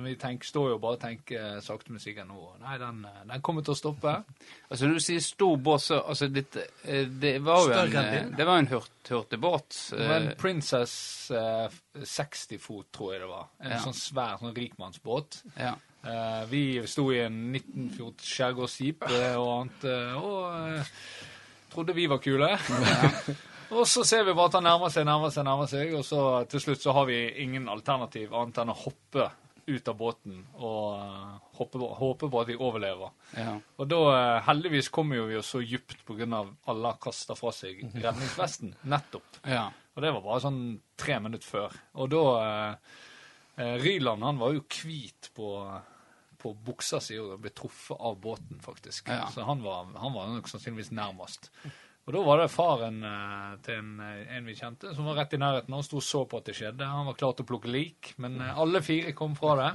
Som 0.00 0.06
vi 0.08 0.14
tenker, 0.16 0.48
står 0.48 0.68
jo 0.70 0.78
bare 0.80 0.96
og 0.96 1.00
tenker 1.02 1.58
sakte, 1.60 1.92
men 1.92 2.00
sikkert 2.00 2.24
nå 2.30 2.38
Nei, 2.62 2.78
den, 2.80 3.02
eh, 3.04 3.18
den 3.28 3.42
kommer 3.44 3.60
til 3.66 3.74
å 3.74 3.76
stoppe. 3.76 4.14
Altså 4.70 4.86
Når 4.88 4.94
du 4.96 5.02
sier 5.04 5.20
stor 5.20 5.56
båt, 5.60 5.82
så 5.84 5.98
altså, 6.00 6.28
dette, 6.32 6.64
eh, 6.88 7.04
det 7.20 7.34
var 7.44 7.60
jo 7.66 7.74
en, 7.74 7.96
eh, 8.00 8.30
det 8.38 8.46
var 8.48 8.62
en 8.62 8.68
hurt, 8.70 8.90
hurtigbåt. 9.10 9.76
Det 9.92 10.06
var 10.08 10.16
en 10.22 10.28
eh, 10.30 10.36
Princess 10.40 10.94
eh, 11.34 11.76
60 12.00 12.58
fot, 12.64 12.86
tror 12.96 13.12
jeg 13.12 13.20
det 13.26 13.28
var. 13.28 13.48
En 13.60 13.74
Ja. 13.76 13.80
sånn 13.84 13.98
svær 13.98 14.38
sånn 14.40 14.54
rikmannsbåt. 14.56 15.42
ja. 15.60 15.76
Eh, 16.00 16.44
vi 16.48 16.62
sto 16.88 17.10
i 17.12 17.18
en 17.26 17.34
1914 17.52 18.24
skjærgårdsskip 18.24 19.02
eh, 19.10 19.34
og 19.36 19.50
annet, 19.58 19.82
eh, 19.84 20.14
og 20.16 20.78
eh, 20.78 20.94
trodde 21.74 21.92
vi 21.98 22.06
var 22.08 22.22
kule. 22.24 22.48
og 23.76 23.84
så 23.86 24.06
ser 24.08 24.24
vi 24.24 24.32
bare 24.32 24.48
at 24.48 24.56
han 24.56 24.64
nærmer 24.64 24.88
seg, 24.94 25.04
nærmer 25.04 25.34
seg, 25.34 25.44
nærmer 25.44 25.68
seg, 25.68 25.92
og 25.98 26.06
så 26.08 26.22
til 26.48 26.62
slutt 26.64 26.80
så 26.86 26.94
har 26.96 27.04
vi 27.10 27.18
ingen 27.44 27.68
alternativ 27.68 28.32
annet 28.32 28.62
enn 28.62 28.72
å 28.72 28.78
hoppe 28.86 29.28
ut 29.70 29.88
av 29.92 29.96
båten 30.00 30.40
og 30.54 31.40
håper, 31.58 31.84
håpe, 32.00 32.28
på- 32.30 32.40
at 32.42 32.48
vi 32.50 32.56
overlever. 32.58 33.12
Ja. 33.36 33.54
Og 33.78 33.88
da 33.90 34.00
eh, 34.14 34.40
heldigvis 34.48 34.88
kommer 34.94 35.20
jo 35.20 35.28
vi 35.30 35.38
oss 35.40 35.52
så 35.54 35.62
djupt 35.62 36.04
pga. 36.08 36.26
alle 36.66 36.92
har 36.92 36.98
kasta 37.02 37.36
fra 37.38 37.52
seg 37.54 37.84
redningsvesten. 37.94 38.74
Nettopp. 38.94 39.40
ja. 39.46 39.68
Og 39.96 40.04
det 40.04 40.12
var 40.14 40.22
bare 40.22 40.40
sånn 40.44 40.60
tre 40.96 41.16
minutter 41.20 41.48
før. 41.50 41.72
Og 42.00 42.10
da 42.12 42.20
eh, 42.40 42.74
eh, 43.58 43.74
Ryland 43.82 44.22
han 44.22 44.38
var 44.40 44.54
jo 44.54 44.62
hvit 44.70 45.30
på, 45.36 45.48
på 46.40 46.52
buksa 46.68 47.00
si 47.04 47.18
og 47.20 47.34
ble 47.42 47.50
truffet 47.52 47.98
av 47.98 48.16
båten, 48.22 48.60
faktisk. 48.64 49.10
Ja. 49.10 49.26
Så 49.34 49.44
han 49.44 49.60
var, 49.66 49.90
han 49.98 50.14
var 50.14 50.30
nok 50.30 50.48
sannsynligvis 50.48 50.92
nærmest. 50.96 51.50
Og 52.10 52.16
da 52.16 52.20
var 52.26 52.40
det 52.40 52.50
faren 52.50 52.96
eh, 53.06 53.50
til 53.62 53.76
en, 53.78 53.90
eh, 54.02 54.30
en 54.34 54.48
vi 54.48 54.56
kjente, 54.58 54.90
som 54.96 55.06
var 55.06 55.20
rett 55.20 55.36
i 55.36 55.38
nærheten. 55.38 55.76
Han 55.76 55.84
sto 55.86 56.00
og 56.00 56.02
så 56.02 56.24
på 56.26 56.40
at 56.40 56.48
det 56.50 56.56
skjedde. 56.58 56.88
Han 56.90 57.06
var 57.06 57.14
klar 57.20 57.36
til 57.38 57.46
å 57.46 57.50
plukke 57.52 57.70
lik, 57.70 58.16
men 58.18 58.40
eh, 58.42 58.58
alle 58.58 58.82
fire 58.82 59.12
kom 59.14 59.36
fra 59.38 59.54
det. 59.60 59.68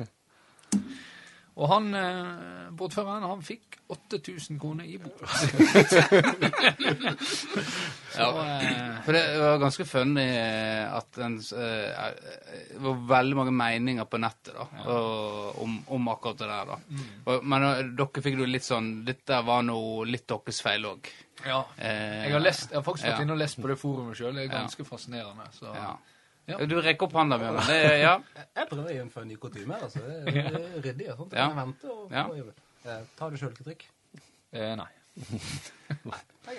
Og 1.55 1.69
han, 1.71 1.85
eh, 1.95 2.71
båtføreren, 2.75 3.23
han 3.23 3.43
fikk 3.45 3.77
8000 3.87 4.57
kroner 4.59 4.83
i 4.83 4.97
bot. 4.99 5.21
så, 8.15 8.25
eh, 8.43 8.97
For 9.05 9.15
det 9.15 9.21
var 9.39 9.61
ganske 9.61 9.85
funny 9.87 10.25
eh, 10.25 10.95
at 10.97 11.19
en 11.23 11.37
eh, 11.39 12.09
det 12.73 12.81
var 12.83 13.05
veldig 13.13 13.37
mange 13.39 13.53
meninger 13.55 14.07
på 14.09 14.19
nettet 14.19 14.51
da, 14.57 14.65
og, 14.83 15.61
om, 15.63 15.77
om 15.95 16.09
akkurat 16.11 16.41
det 16.41 16.49
der. 16.49 16.73
da. 16.73 16.77
Og, 17.23 17.45
men 17.47 17.67
dere 18.01 18.25
fikk 18.25 18.41
jo 18.41 18.49
litt 18.49 18.67
sånn 18.67 18.89
Dette 19.07 19.39
var 19.47 19.63
nå 19.63 19.77
litt 20.09 20.27
deres 20.27 20.59
feil 20.65 20.89
òg. 20.91 21.07
Ja. 21.45 21.61
Jeg 21.79 22.33
har, 22.33 22.43
lest, 22.43 22.67
jeg 22.71 22.79
har 22.81 22.85
faktisk 22.87 23.07
vært 23.07 23.21
ja. 23.21 23.23
inne 23.29 23.35
og 23.37 23.41
lest 23.45 23.61
på 23.61 23.71
det 23.71 23.79
forumet 23.79 24.17
sjøl. 24.19 24.33
Det 24.35 24.43
er 24.47 24.51
Ja. 24.51 24.59
ganske 24.65 24.83
fascinerende. 24.87 25.47
Så. 25.55 25.71
Ja. 25.71 25.93
Ja. 26.45 26.59
Du 26.69 26.75
rekker 26.81 27.07
opp 27.07 27.15
hånda, 27.17 27.39
Bjørn. 27.41 27.61
Det, 27.65 27.79
ja. 28.03 28.13
Jeg 28.59 28.69
prøver 28.69 28.91
å 28.91 28.97
innføre 29.01 29.25
en 29.25 29.31
ny 29.33 29.37
kutyme 29.41 29.73
her, 29.77 29.87
altså. 29.87 30.03
Det 30.27 30.43
er, 30.43 30.59
ryddig 30.83 31.07
og 31.13 31.23
sånt. 31.23 31.33
Ja. 31.33 31.47
Jeg 31.47 31.55
kan 31.55 31.61
vente 31.63 31.95
og, 31.95 32.13
Ja. 32.13 32.27
og 32.29 32.91
eh, 32.93 33.01
Ta 33.17 33.29
du 33.33 33.39
sjølkritikk. 33.41 33.87
Eh, 34.55 34.75
nei. 34.79 34.91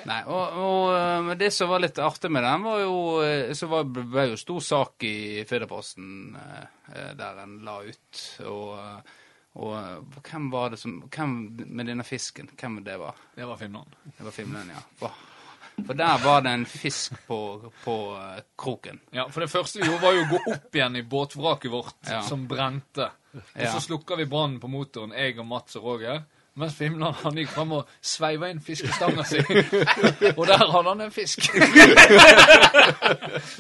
Nei, 0.09 0.23
og, 0.33 0.57
og 0.59 0.87
eh, 0.97 1.29
det 1.39 1.51
som 1.55 1.69
var 1.71 1.83
litt 1.85 1.99
artig 2.03 2.31
med 2.33 2.43
den, 2.43 2.65
var 2.65 2.81
jo 2.81 2.95
eh, 3.23 3.53
Så 3.55 3.69
var, 3.71 3.85
ble 3.87 4.25
jo 4.33 4.39
stor 4.41 4.65
sak 4.65 5.05
i 5.07 5.45
eh, 5.45 7.13
der 7.21 7.41
en 7.45 7.59
la 7.67 7.77
ut. 7.85 8.23
Og, 8.49 8.73
og 9.61 10.19
hvem 10.27 10.51
var 10.53 10.73
det 10.75 10.81
som 10.83 10.99
Hvem 11.05 11.37
med 11.69 11.87
denne 11.93 12.05
fisken? 12.09 12.49
Hvem 12.59 12.81
det 12.87 12.99
var? 13.01 13.15
Det 13.37 13.47
var 13.47 13.61
Finland. 13.61 13.95
Det 14.09 14.25
var 14.27 14.35
Finland, 14.35 14.73
ja. 14.75 14.83
For, 14.99 15.15
for 15.85 15.95
der 15.95 16.19
var 16.25 16.41
det 16.47 16.51
en 16.57 16.65
fisk 16.67 17.13
på, 17.27 17.73
på 17.85 17.97
eh, 18.17 18.41
kroken. 18.59 19.01
Ja, 19.13 19.27
for 19.29 19.41
det 19.45 19.51
første 19.53 19.81
vi 19.83 19.87
gjorde, 19.91 20.03
var 20.07 20.13
jo 20.17 20.23
å 20.25 20.31
gå 20.31 20.41
opp 20.55 20.75
igjen 20.79 20.97
i 20.97 21.03
båtvraket 21.03 21.71
vårt, 21.71 21.99
Ja. 22.11 22.23
som 22.23 22.47
brente. 22.49 23.11
Og 23.37 23.43
Ja. 23.61 23.73
så 23.75 23.81
slukka 23.85 24.17
vi 24.17 24.25
brannen 24.25 24.61
på 24.61 24.69
motoren, 24.73 25.13
jeg 25.13 25.39
og 25.39 25.47
Mats 25.47 25.77
og 25.77 25.85
Roger. 25.85 26.23
Mens 26.57 26.73
Fimland 26.75 27.15
han 27.21 27.37
gikk 27.37 27.51
fram 27.53 27.73
og 27.77 27.89
sveiva 28.01 28.49
inn 28.49 28.63
fiskestanga 28.65 29.25
si. 29.29 29.37
og 29.45 30.47
der 30.49 30.57
hadde 30.73 30.89
han 30.89 31.01
en 31.05 31.11
fisk. 31.13 31.45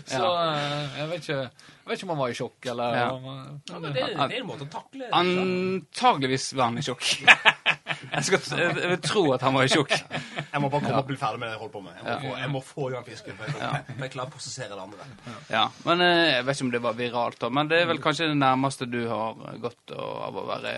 så 0.07 0.31
eh, 0.33 0.97
jeg 0.97 1.09
vet, 1.11 1.21
ikke, 1.21 1.37
jeg 1.37 1.91
vet 1.91 1.99
ikke 1.99 2.07
om 2.09 2.15
han 2.15 2.21
var 2.23 2.33
i 2.33 2.39
sjokk, 2.39 2.67
eller 2.73 2.97
Ja. 2.97 3.11
om 3.13 3.25
Ja, 3.27 3.79
men 3.79 3.93
det, 3.93 4.07
det 4.07 4.17
er 4.17 4.41
en 4.41 4.47
måte 4.49 4.65
å 4.65 4.71
takle 4.73 5.05
det. 5.05 5.11
Antageligvis 5.13 6.53
var 6.57 6.71
han 6.71 6.79
i 6.81 6.87
sjokk. 6.87 7.05
Jeg, 8.13 8.25
skal, 8.27 8.41
jeg 8.61 8.91
vil 8.93 9.01
tro 9.05 9.23
at 9.35 9.43
han 9.47 9.55
var 9.57 9.67
i 9.67 9.71
sjokk. 9.73 9.93
Jeg 9.93 10.61
må 10.63 10.69
bare 10.73 10.83
komme 10.85 11.01
og 11.01 11.09
bli 11.09 11.17
ferdig 11.21 11.41
med 11.43 11.49
det 11.49 11.55
jeg 11.55 11.61
holder 11.63 11.73
på 11.75 11.83
med. 11.85 11.97
Jeg 11.97 12.05
må, 12.07 12.19
få, 12.23 12.35
jeg 12.41 12.51
må 12.53 12.63
få 12.65 12.89
Johan 12.93 13.07
fisken, 13.07 13.37
for 13.39 13.51
jeg, 13.63 13.81
jeg 14.03 14.13
klarer 14.15 14.31
å 14.31 14.35
prosessere 14.35 14.77
det 14.77 14.85
andre. 14.85 15.09
Ja, 15.53 15.65
men 15.89 16.05
eh, 16.07 16.21
Jeg 16.37 16.47
vet 16.47 16.57
ikke 16.59 16.67
om 16.69 16.73
det 16.77 16.83
var 16.87 16.99
viralt, 17.01 17.41
da, 17.43 17.51
men 17.59 17.73
det 17.73 17.81
er 17.83 17.91
vel 17.91 18.03
kanskje 18.05 18.31
det 18.31 18.39
nærmeste 18.41 18.89
du 18.91 19.01
har 19.11 19.59
gått 19.65 19.97
av 19.97 20.39
å 20.39 20.47
være 20.53 20.77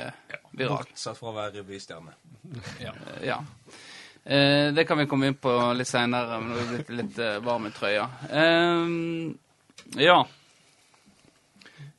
viralt. 0.59 0.89
Bortsett 0.95 1.21
fra 1.21 1.31
å 1.33 1.37
være 1.37 1.55
revystjerne. 1.61 2.17
Ja. 2.83 2.95
Ja. 3.27 3.39
Eh, 4.25 4.71
det 4.77 4.87
kan 4.89 4.99
vi 5.01 5.07
komme 5.11 5.31
inn 5.31 5.39
på 5.41 5.53
litt 5.79 5.89
seinere, 5.91 6.41
når 6.45 6.59
vi 6.59 6.65
er 6.65 6.73
blitt 6.75 6.97
litt 7.03 7.23
varme 7.47 7.71
i 7.73 7.77
trøya. 7.77 8.09
Eh, 8.29 10.03
ja. 10.05 10.19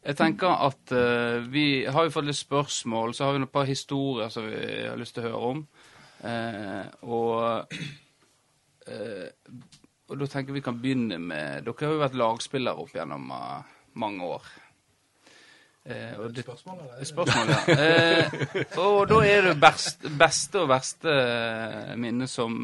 Jeg 0.06 0.16
tenker 0.16 0.54
at 0.70 0.94
uh, 0.96 1.44
vi 1.52 1.84
har 1.86 2.06
jo 2.06 2.14
fått 2.14 2.30
litt 2.30 2.40
spørsmål, 2.40 3.14
så 3.14 3.28
har 3.28 3.36
vi 3.36 3.44
et 3.44 3.52
par 3.52 3.68
historier 3.68 4.32
som 4.32 4.48
vi 4.48 4.62
har 4.86 4.98
lyst 5.00 5.18
til 5.18 5.26
å 5.26 5.28
høre 5.28 5.52
om. 5.52 5.66
Uh, 6.24 6.84
og 7.04 7.76
uh, 8.88 9.28
og 10.10 10.18
da 10.18 10.26
tenker 10.26 10.56
vi 10.56 10.64
kan 10.66 10.80
begynne 10.82 11.20
med 11.22 11.68
Dere 11.68 11.86
har 11.86 11.94
jo 11.94 12.02
vært 12.02 12.16
lagspillere 12.18 12.82
opp 12.82 12.96
gjennom 12.96 13.28
mange 14.02 14.26
år. 14.26 14.48
Eh, 15.90 16.20
og 16.20 16.36
det, 16.36 16.44
Spørsmål, 16.44 16.80
eller? 16.80 17.06
Spørsmål, 17.06 17.48
ja. 17.50 17.60
Eh, 17.74 18.34
og 18.78 19.08
da 19.10 19.20
er 19.26 19.48
det 19.48 19.56
best, 19.62 20.04
beste 20.20 20.64
og 20.64 20.70
verste 20.70 21.14
minne 21.98 22.28
som 22.30 22.60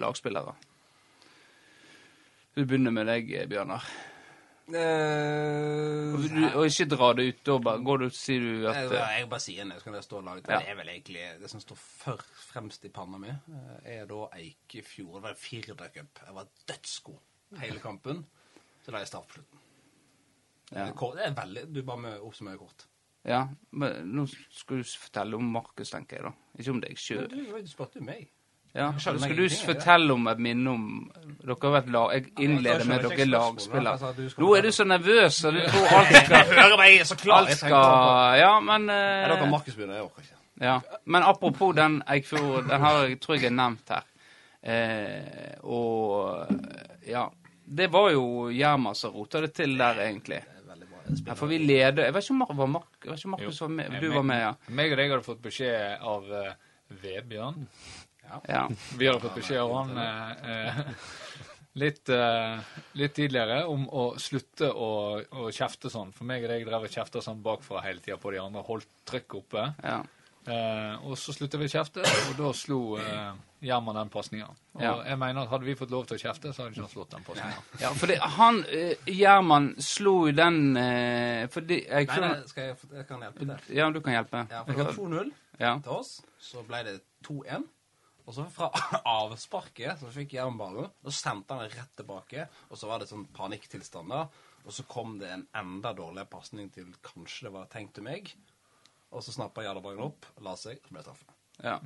lagspillere. 0.00 0.54
Vi 2.54 2.64
begynner 2.64 2.94
med 2.94 3.08
deg, 3.08 3.32
Bjørnar. 3.50 3.84
Eh, 4.74 6.14
Og, 6.14 6.24
du, 6.28 6.42
og 6.58 6.66
ikke 6.66 6.86
dra 6.90 7.08
det 7.18 7.26
ut. 7.28 7.40
Da 7.46 7.56
bare 7.66 7.82
går 7.86 7.98
du 8.02 8.04
og 8.08 8.14
sier 8.16 8.40
du 8.44 8.66
at 8.70 8.78
Jeg, 8.80 8.90
eh, 8.98 9.14
jeg 9.20 9.28
bare 9.32 9.44
sier 9.44 9.64
det, 9.68 9.78
så 9.80 9.84
kan 9.88 9.96
det 9.98 10.04
stå 10.06 10.20
laget. 10.26 10.48
Ja. 10.48 10.58
Det 10.62 10.68
er 10.72 10.78
vel 10.80 10.92
egentlig 10.94 11.24
det 11.42 11.50
som 11.52 11.62
står 11.62 11.80
for, 11.80 12.22
fremst 12.52 12.84
i 12.88 12.92
panna 12.94 13.18
mi, 13.22 13.32
eh, 13.32 13.74
er 13.98 14.06
da 14.10 14.20
Eikefjord. 14.38 15.18
Det 15.18 15.24
var 15.28 15.34
Firda 15.40 15.88
Cup. 15.94 16.22
Jeg 16.26 16.34
var 16.38 16.48
dødsgod 16.68 17.58
hele 17.62 17.82
kampen. 17.82 18.24
Så 18.84 18.90
la 18.94 18.98
jeg 19.04 19.12
start 19.12 19.28
på 19.28 19.38
slutten. 19.38 19.58
Ja. 20.72 20.86
Det 20.88 21.26
er 21.26 21.34
veldig 21.36 21.66
Du 21.74 21.82
bare 21.84 22.00
må 22.00 22.14
oppsummere 22.26 22.58
kort. 22.58 22.86
Ja, 23.28 23.44
men 23.70 24.08
nå 24.16 24.24
skal 24.50 24.80
du 24.80 24.84
fortelle 24.98 25.36
om 25.38 25.44
Markus, 25.54 25.90
tenker 25.92 26.16
jeg, 26.16 26.24
da. 26.24 26.32
Ikke 26.58 26.72
om 26.74 26.80
deg 26.82 26.96
sjøl. 26.98 27.28
Du, 27.30 27.36
du 27.60 27.68
spurte 27.70 28.00
jo 28.00 28.06
meg. 28.06 28.30
Ja, 28.72 28.92
skal 28.96 29.36
du 29.36 29.48
fortelle 29.66 30.14
om 30.14 30.28
et 30.32 30.38
minne 30.40 30.72
om 30.72 30.84
Dere 31.42 31.56
har 31.58 31.72
vært 31.74 31.88
lag... 31.90 32.12
Jeg 32.14 32.30
innleder 32.46 32.84
med 32.86 33.02
dere 33.02 33.24
er 33.24 33.28
lagspillere. 33.28 33.96
altså, 33.98 34.38
Nå 34.38 34.52
er 34.54 34.62
du 34.62 34.70
så 34.72 34.84
nervøs, 34.86 35.40
og 35.48 35.56
du 35.56 35.64
tror 35.66 35.96
alt 35.98 36.12
skal 36.22 36.52
Hører 36.52 36.76
meg, 36.78 37.00
så 37.08 37.16
klar! 37.18 37.42
Alt 37.42 37.56
skal 37.58 38.38
Ja, 38.38 38.52
men 38.62 38.86
eh, 38.94 39.42
Markus 39.50 39.74
begynne. 39.74 39.98
Jeg 39.98 40.06
orker 40.06 40.22
ikke. 40.22 40.38
Ja, 40.62 40.78
Men 41.04 41.26
apropos 41.26 41.74
den 41.74 42.02
Eikfjord, 42.06 42.68
den 42.70 42.80
har 42.80 43.00
jeg, 43.02 43.18
tror 43.20 43.36
jeg 43.40 43.50
er 43.50 43.56
nevnt 43.58 43.90
her. 43.90 44.06
Eh, 44.62 45.58
og 45.66 46.46
ja. 47.08 47.26
Det 47.64 47.88
var 47.90 48.12
jo 48.12 48.50
Gjerma 48.52 48.92
som 48.94 49.14
rota 49.16 49.40
det 49.42 49.52
til 49.56 49.74
der, 49.78 49.98
egentlig. 50.06 50.38
Det 50.46 50.68
veldig 50.68 50.88
bra. 50.92 51.02
Ja, 51.26 51.36
for 51.38 51.50
vi 51.50 51.58
leder 51.58 52.04
Jeg 52.06 52.14
vet 52.14 52.24
ikke 52.24 52.34
om 52.36 52.42
Mar 52.44 52.54
var 52.60 52.70
Mark, 52.76 53.10
Markus 53.34 53.60
var 53.60 53.74
med. 53.74 53.90
Jeg 53.90 54.02
Du 54.02 54.14
var 54.14 54.26
med, 54.30 54.40
ja. 54.44 54.54
Meg 54.68 54.94
og 54.94 55.02
deg 55.02 55.14
hadde 55.16 55.26
fått 55.26 55.42
beskjed 55.42 56.06
av 56.14 56.30
uh, 56.30 56.54
Vebjørn. 57.02 57.66
Ja. 58.48 58.68
Vi 58.98 59.06
hadde 59.08 59.20
fått 59.20 59.34
beskjed 59.40 59.60
av 59.60 59.74
han 59.76 59.98
eh, 59.98 60.32
eh, 60.52 60.80
litt, 61.82 62.08
eh, 62.08 62.58
litt 63.00 63.14
tidligere 63.16 63.64
om 63.66 63.84
å 63.88 64.06
slutte 64.20 64.70
å, 64.72 64.90
å 65.42 65.50
kjefte 65.52 65.90
sånn. 65.92 66.12
For 66.16 66.24
meg 66.28 66.44
og 66.46 66.50
deg 66.54 66.66
drev 66.68 66.88
og 66.88 66.92
kjefta 66.96 67.22
sånn 67.24 67.42
bakfra 67.44 67.82
hele 67.86 68.00
tida 68.04 68.16
på 68.20 68.32
de 68.34 68.42
andre. 68.42 68.64
Holdt 68.68 68.90
trykket 69.08 69.38
oppe. 69.44 69.68
ja. 69.84 70.02
Eh, 70.42 70.94
og 71.06 71.12
så 71.22 71.30
sluttet 71.30 71.54
vi 71.60 71.68
å 71.68 71.70
kjefte, 71.70 72.02
og 72.02 72.32
da 72.34 72.48
slo 72.58 72.78
eh, 72.98 73.28
Gjerman 73.62 73.94
den 73.94 74.08
pasninga. 74.10 74.48
Og 74.74 74.80
Ja. 74.82 74.96
jeg 75.06 75.18
mener 75.20 75.44
at 75.44 75.52
hadde 75.52 75.68
vi 75.68 75.76
fått 75.78 75.92
lov 75.94 76.08
til 76.10 76.16
å 76.16 76.18
kjefte, 76.18 76.50
så 76.50 76.64
hadde 76.64 76.72
ikke 76.74 76.82
han 76.82 76.90
slått 76.90 77.12
den 77.14 77.22
pasninga. 77.28 77.60
ja 77.78 77.92
for 77.94 78.10
det, 78.10 78.16
han 78.40 78.58
eh, 78.66 78.96
Gjerman 79.06 79.68
slo 79.78 80.16
jo 80.26 80.32
den 80.34 80.58
eh, 80.80 81.46
Fordi 81.46 81.78
Nei, 81.84 82.00
Eikfjord 82.00 82.26
nei, 82.26 82.48
skal 82.50 82.66
jeg, 82.72 82.76
jeg 82.98 83.06
kan 83.12 83.22
hjelpe 83.22 83.48
deg. 83.52 83.70
Ja, 83.78 83.86
du 83.94 84.00
kan 84.02 84.16
hjelpe. 84.18 84.42
Ja, 84.50 84.64
for 84.66 84.72
det 84.82 84.88
var 84.88 84.98
2-0 84.98 85.30
Ja. 85.62 85.72
til 85.86 85.94
oss. 86.00 86.10
Så 86.42 86.66
ble 86.66 86.82
det 86.90 86.96
2-1. 87.30 87.68
Og 88.26 88.34
så 88.36 88.44
fra 88.54 88.68
avsparket 89.18 89.98
så 90.00 90.10
fikk 90.14 90.36
jernballen. 90.38 90.88
Og 91.02 91.12
sendte 91.16 91.56
han 91.58 91.68
rett 91.72 91.92
tilbake. 91.98 92.46
Og 92.70 92.78
så 92.78 92.88
var 92.90 93.02
det 93.02 93.08
sånn 93.10 93.26
panikktilstand 93.34 94.12
da. 94.14 94.26
Og 94.62 94.70
så 94.76 94.84
kom 94.86 95.16
det 95.18 95.30
en 95.34 95.46
enda 95.58 95.90
dårligere 95.98 96.30
pasning 96.30 96.70
til 96.70 96.92
kanskje 97.02 97.48
det 97.48 97.54
var 97.56 97.66
tenkt 97.72 97.96
til 97.98 98.06
meg. 98.06 98.30
Og 99.12 99.24
så 99.26 99.34
snappa 99.34 99.64
Jardaballen 99.66 100.04
opp, 100.06 100.26
la 100.40 100.54
seg, 100.56 100.78
og 100.78 100.86
så 100.88 100.94
ble 100.94 101.02
det 101.02 101.08
straffe. 101.10 101.38
ja. 101.66 101.78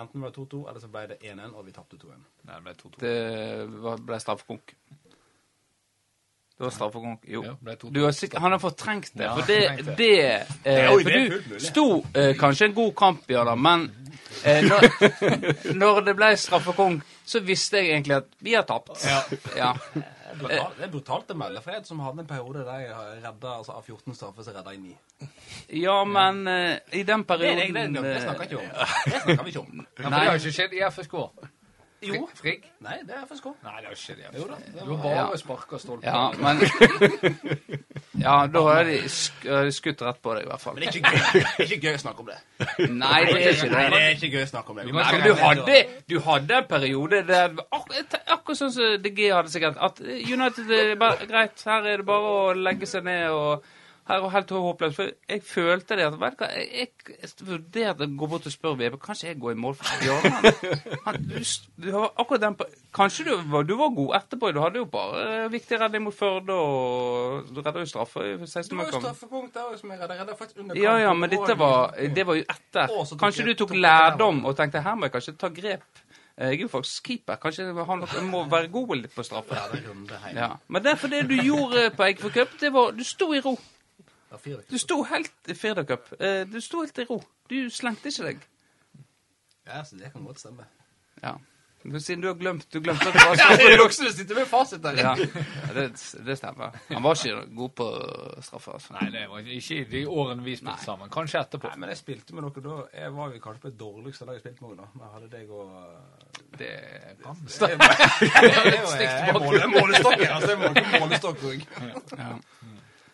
Enten 0.00 0.22
var 0.24 0.30
det 0.32 0.38
2-2, 0.40 0.58
eller 0.70 0.80
så 0.80 0.88
ble 0.88 1.00
det 1.10 1.18
1-1, 1.20 1.52
og 1.52 1.66
vi 1.66 1.72
tapte 1.76 1.98
2-1. 2.00 2.22
Nei, 2.48 2.54
det 2.54 2.62
ble 2.64 2.72
2-2. 2.80 3.00
Det 3.02 3.82
var- 3.84 3.98
ble 4.08 4.16
straffekonk. 4.24 4.72
Det 6.62 6.66
var 6.66 6.70
straffekonk. 6.70 7.24
Jo. 7.26 7.40
Ja, 7.42 7.52
ble 7.58 7.72
2-2. 7.74 7.88
Du 7.90 8.04
har 8.04 8.40
han 8.40 8.52
har 8.52 8.58
fortrengt 8.62 9.10
det. 9.18 9.30
For 9.34 9.46
det, 9.46 9.96
det, 9.98 10.46
eh, 10.62 10.90
For 10.90 11.48
du 11.50 11.56
sto 11.58 11.86
eh, 12.14 12.36
kanskje 12.38 12.68
en 12.68 12.74
god 12.74 12.92
kamp, 12.96 13.24
Bjørnar, 13.26 13.56
men 13.58 13.88
eh, 14.44 14.62
når, 14.62 14.86
når 15.82 15.98
det 16.06 16.14
ble 16.20 16.28
straffekonk, 16.38 17.02
så 17.26 17.40
visste 17.42 17.80
jeg 17.80 17.96
egentlig 17.96 18.14
at 18.20 18.28
vi 18.38 18.54
har 18.54 18.62
tapt. 18.68 18.94
Ja. 19.02 19.18
Ja. 19.58 19.72
Det 19.90 20.04
er 20.30 20.38
brutalt, 20.38 20.76
det 20.78 20.86
er 20.86 20.92
brutalt 20.92 21.32
å 21.34 21.36
melde 21.40 21.62
Fred, 21.64 21.88
som 21.88 22.04
hadde 22.06 22.22
en 22.22 22.28
periode 22.30 22.62
der 22.68 22.84
jeg 22.84 23.00
redda 23.24 23.56
altså, 23.56 23.80
av 23.80 23.82
14 23.82 24.20
straffer, 24.20 24.46
så 24.46 24.54
redda 24.54 24.76
jeg 24.76 24.84
9. 24.84 25.32
Ja, 25.80 25.96
men 26.06 26.44
uh, 26.46 26.76
i 26.94 27.02
den 27.02 27.26
Det, 27.26 27.26
det, 27.26 27.26
perioden 27.26 27.98
det, 27.98 28.04
det 28.06 28.14
snakker 28.22 28.22
snakker 28.22 28.46
ikke 28.46 28.62
om. 28.62 28.86
Det 29.10 29.24
snakker 29.24 29.42
vi 29.42 29.56
ikke 29.56 29.64
om. 29.66 29.74
Nei, 29.82 29.90
for 29.98 30.14
det 30.14 30.22
har 30.30 30.40
ikke 30.44 30.54
skjedd 30.60 30.78
i 30.78 30.84
FSK. 30.86 31.18
Jo. 32.02 32.24
Frigg? 32.34 32.64
Nei, 32.82 32.96
det 33.06 33.14
er 33.14 33.26
FSK. 33.28 33.44
Nei, 33.62 33.74
det 33.78 33.90
er 33.92 33.98
ikke 33.98 34.14
det. 34.18 34.30
Jo 34.40 34.46
da, 34.50 34.56
det 34.66 34.86
var 34.88 35.02
bare 35.02 35.18
ja. 35.18 35.26
sparka 35.38 35.78
stolpen. 35.78 36.08
Ja, 36.08 36.30
men 36.42 36.62
Ja, 38.22 38.34
da 38.46 38.62
har 38.66 38.84
de 38.86 38.96
sk 39.08 39.46
skutt 39.74 40.02
rett 40.04 40.18
på 40.22 40.34
deg, 40.36 40.46
i 40.46 40.50
hvert 40.50 40.62
fall. 40.62 40.74
Men 40.76 40.84
det 40.84 40.90
er 40.90 40.98
ikke 40.98 41.12
gøy, 41.12 41.42
er 41.42 41.62
ikke 41.64 41.78
gøy 41.86 41.94
å 41.96 42.00
snakke 42.02 42.24
om 42.24 42.30
det. 42.32 42.38
Nei, 42.90 43.20
det 43.28 43.36
er 43.38 43.54
ikke 43.54 43.68
Nei, 43.72 43.84
det. 43.84 43.92
det 43.94 44.00
er 44.02 44.16
ikke 44.16 44.32
gøy 44.34 44.42
å 44.42 44.50
snakke 44.50 44.74
om 44.74 44.80
det. 44.80 44.86
Nei, 44.88 45.04
men 45.12 45.24
du 45.24 45.32
hadde, 45.40 45.78
du 46.10 46.16
hadde 46.26 46.58
en 46.58 46.68
periode 46.70 47.22
der 47.28 47.54
ak 47.62 47.94
Akkurat 48.32 48.58
sånn 48.58 48.74
som 48.74 48.98
DG 49.02 49.22
hadde 49.30 49.52
sikkert. 49.52 49.78
At 49.82 50.02
United 50.02 50.74
er 50.74 50.96
bare 51.00 51.28
Greit, 51.30 51.62
her 51.68 51.86
er 51.86 52.02
det 52.02 52.08
bare 52.08 52.34
å 52.34 52.42
legge 52.58 52.88
seg 52.90 53.06
ned 53.06 53.30
og 53.30 53.70
her 54.08 54.24
og 54.26 54.32
helt 54.34 54.50
håpløst. 54.50 54.96
For 54.98 55.10
jeg 55.30 55.42
følte 55.46 55.96
det 55.96 56.04
at 56.08 56.16
vet 56.18 56.34
du 56.34 56.42
hva, 56.42 56.48
Jeg, 56.58 56.88
jeg 57.22 57.46
vurderte 57.46 58.06
å 58.08 58.14
gå 58.18 58.28
bort 58.32 58.46
og 58.48 58.52
spørre 58.54 58.78
Vebe 58.80 58.98
kanskje 58.98 59.28
jeg 59.30 59.38
går 59.40 59.52
i 59.54 59.58
mål 59.62 59.76
for 59.78 59.86
Bjarne. 60.02 60.52
Du, 61.32 61.36
du 61.84 61.88
har 61.94 62.08
akkurat 62.18 62.40
den 62.42 62.54
på 62.58 62.66
Kanskje 62.94 63.24
du, 63.28 63.30
var- 63.52 63.64
du 63.68 63.74
var 63.78 63.92
god 63.94 64.14
etterpå. 64.18 64.50
Du 64.52 64.60
hadde 64.60 64.80
jo 64.82 64.86
bare 64.90 65.22
eh, 65.44 65.48
viktig 65.52 65.78
redning 65.80 66.02
mot 66.04 66.14
Førde, 66.16 66.52
og 66.52 67.48
du 67.54 67.60
redda 67.62 67.80
jo 67.84 67.88
straffe 67.88 68.24
i 68.26 68.34
16 68.46 68.68
Det 68.68 68.78
var 68.80 68.90
jo 68.90 69.00
straffepunkt 69.00 69.54
der 69.56 69.70
òg, 69.70 69.78
som 69.80 69.90
jeg 69.94 70.00
redda. 70.02 70.18
Redda 70.22 70.36
faktisk 70.40 70.60
under 70.64 70.76
Ja, 70.82 70.96
ja, 71.00 71.12
men 71.16 71.30
dette 71.32 71.56
var, 71.58 71.94
det 72.18 72.26
var 72.28 72.40
jo 72.40 72.44
etter. 72.52 72.96
Kanskje 73.22 73.46
du 73.48 73.54
tok 73.62 73.72
lærdom 73.78 74.42
og 74.50 74.56
tenkte 74.58 74.82
her 74.84 74.98
må 74.98 75.08
jeg 75.08 75.14
kanskje 75.16 75.36
ta 75.40 75.48
grep. 75.56 75.86
Eh, 76.36 76.50
Jeg 76.52 76.58
er 76.58 76.66
jo 76.66 76.72
faktisk 76.74 77.06
keeper. 77.08 77.38
Kanskje 77.40 77.68
jeg 77.70 78.26
må 78.28 78.44
være 78.50 78.68
god 78.72 78.96
litt 79.00 79.14
på 79.16 79.24
straffe. 79.24 79.56
Ja, 79.56 79.68
det 79.72 79.80
er 79.84 79.88
runde. 79.92 80.20
Ja. 80.36 80.50
Men 80.68 80.84
derfor 80.84 81.08
det 81.12 81.22
du 81.30 81.36
gjorde 81.38 81.88
på 81.96 82.06
Eikefjord 82.10 82.36
Cup, 82.40 82.58
det 82.60 82.72
var 82.76 82.92
Du 82.96 83.04
sto 83.04 83.30
i 83.36 83.40
ro. 83.44 83.56
Det. 84.32 84.68
Du 84.70 84.78
sto 84.78 85.02
helt 85.02 85.48
i 85.48 85.54
Firda 85.54 85.84
Eh, 86.18 86.46
Du 86.48 86.60
sto 86.60 86.80
helt 86.80 86.98
i 86.98 87.04
ro. 87.04 87.22
Du 87.48 87.70
slengte 87.70 88.08
ikke 88.08 88.24
deg. 88.30 88.44
Ja, 89.66 89.84
så 89.84 89.96
det 89.96 90.12
kan 90.12 90.24
godt 90.24 90.40
stemme. 90.40 90.64
Ja. 91.22 91.36
Siden 91.98 92.20
du 92.22 92.28
har 92.28 92.34
glemt 92.34 92.66
Du 92.72 92.80
glemte 92.80 93.08
at 93.08 93.14
det 93.16 93.22
var 93.26 93.36
Ja, 93.38 93.56
det 93.56 93.72
er 93.72 93.80
dere 93.80 94.12
sitter 94.12 94.34
med 94.34 94.46
fasit 94.46 94.82
der. 94.82 94.98
Ja, 94.98 95.14
det, 95.74 95.86
det 96.26 96.36
stemmer. 96.38 96.76
Han 96.88 97.02
var 97.02 97.18
ikke 97.18 97.46
god 97.56 97.70
på 97.80 97.86
straffe, 98.40 98.76
altså. 98.76 98.92
Nei, 99.00 99.08
det 99.10 99.24
var 99.30 99.38
ikke 99.56 99.80
i 99.80 99.84
de 99.90 100.02
årene 100.06 100.44
vi 100.46 100.56
spilte 100.56 100.84
sammen. 100.84 101.10
Kanskje 101.10 101.40
etterpå. 101.42 101.72
Nei, 101.72 101.80
men 101.82 101.90
jeg 101.92 101.98
spilte 101.98 102.38
med 102.38 102.46
dere 102.46 102.64
da. 102.68 102.76
Jeg 103.02 103.14
var 103.16 103.34
jo 103.34 103.42
kanskje 103.42 103.64
på 103.64 103.72
det 103.72 103.80
dårligste 103.80 104.28
laget 104.28 104.38
jeg 104.38 104.54
spilte 104.54 104.68
med 104.68 104.78
da. 104.78 104.88
Men 104.94 105.06
jeg 105.06 105.12
hadde 105.16 105.32
deg 105.34 105.50
og 105.50 105.68
Det 106.62 106.72
kan 107.24 107.42
Det 107.42 107.58
det, 107.58 107.78
det, 107.82 108.38
det, 108.38 108.80
det, 109.02 109.10
det, 109.26 109.42
måler 109.42 109.66
målestokk 109.74 110.18
det, 110.22 110.30
Altså, 110.30 110.54
jeg 110.54 110.58
måler 110.62 111.00
målestokk 111.00 111.46
òg. 111.50 111.66
Ja. 112.18 112.32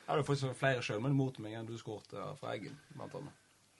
Jeg 0.08 0.14
hadde 0.14 0.24
faktisk 0.24 0.56
flere 0.56 0.80
sjølmål 0.82 1.12
mot 1.12 1.36
meg 1.44 1.52
enn 1.58 1.66
du 1.68 1.74
skåret 1.76 2.14
fra 2.40 2.54
Eggen, 2.54 2.78
blant 2.96 3.12
annet. 3.18 3.34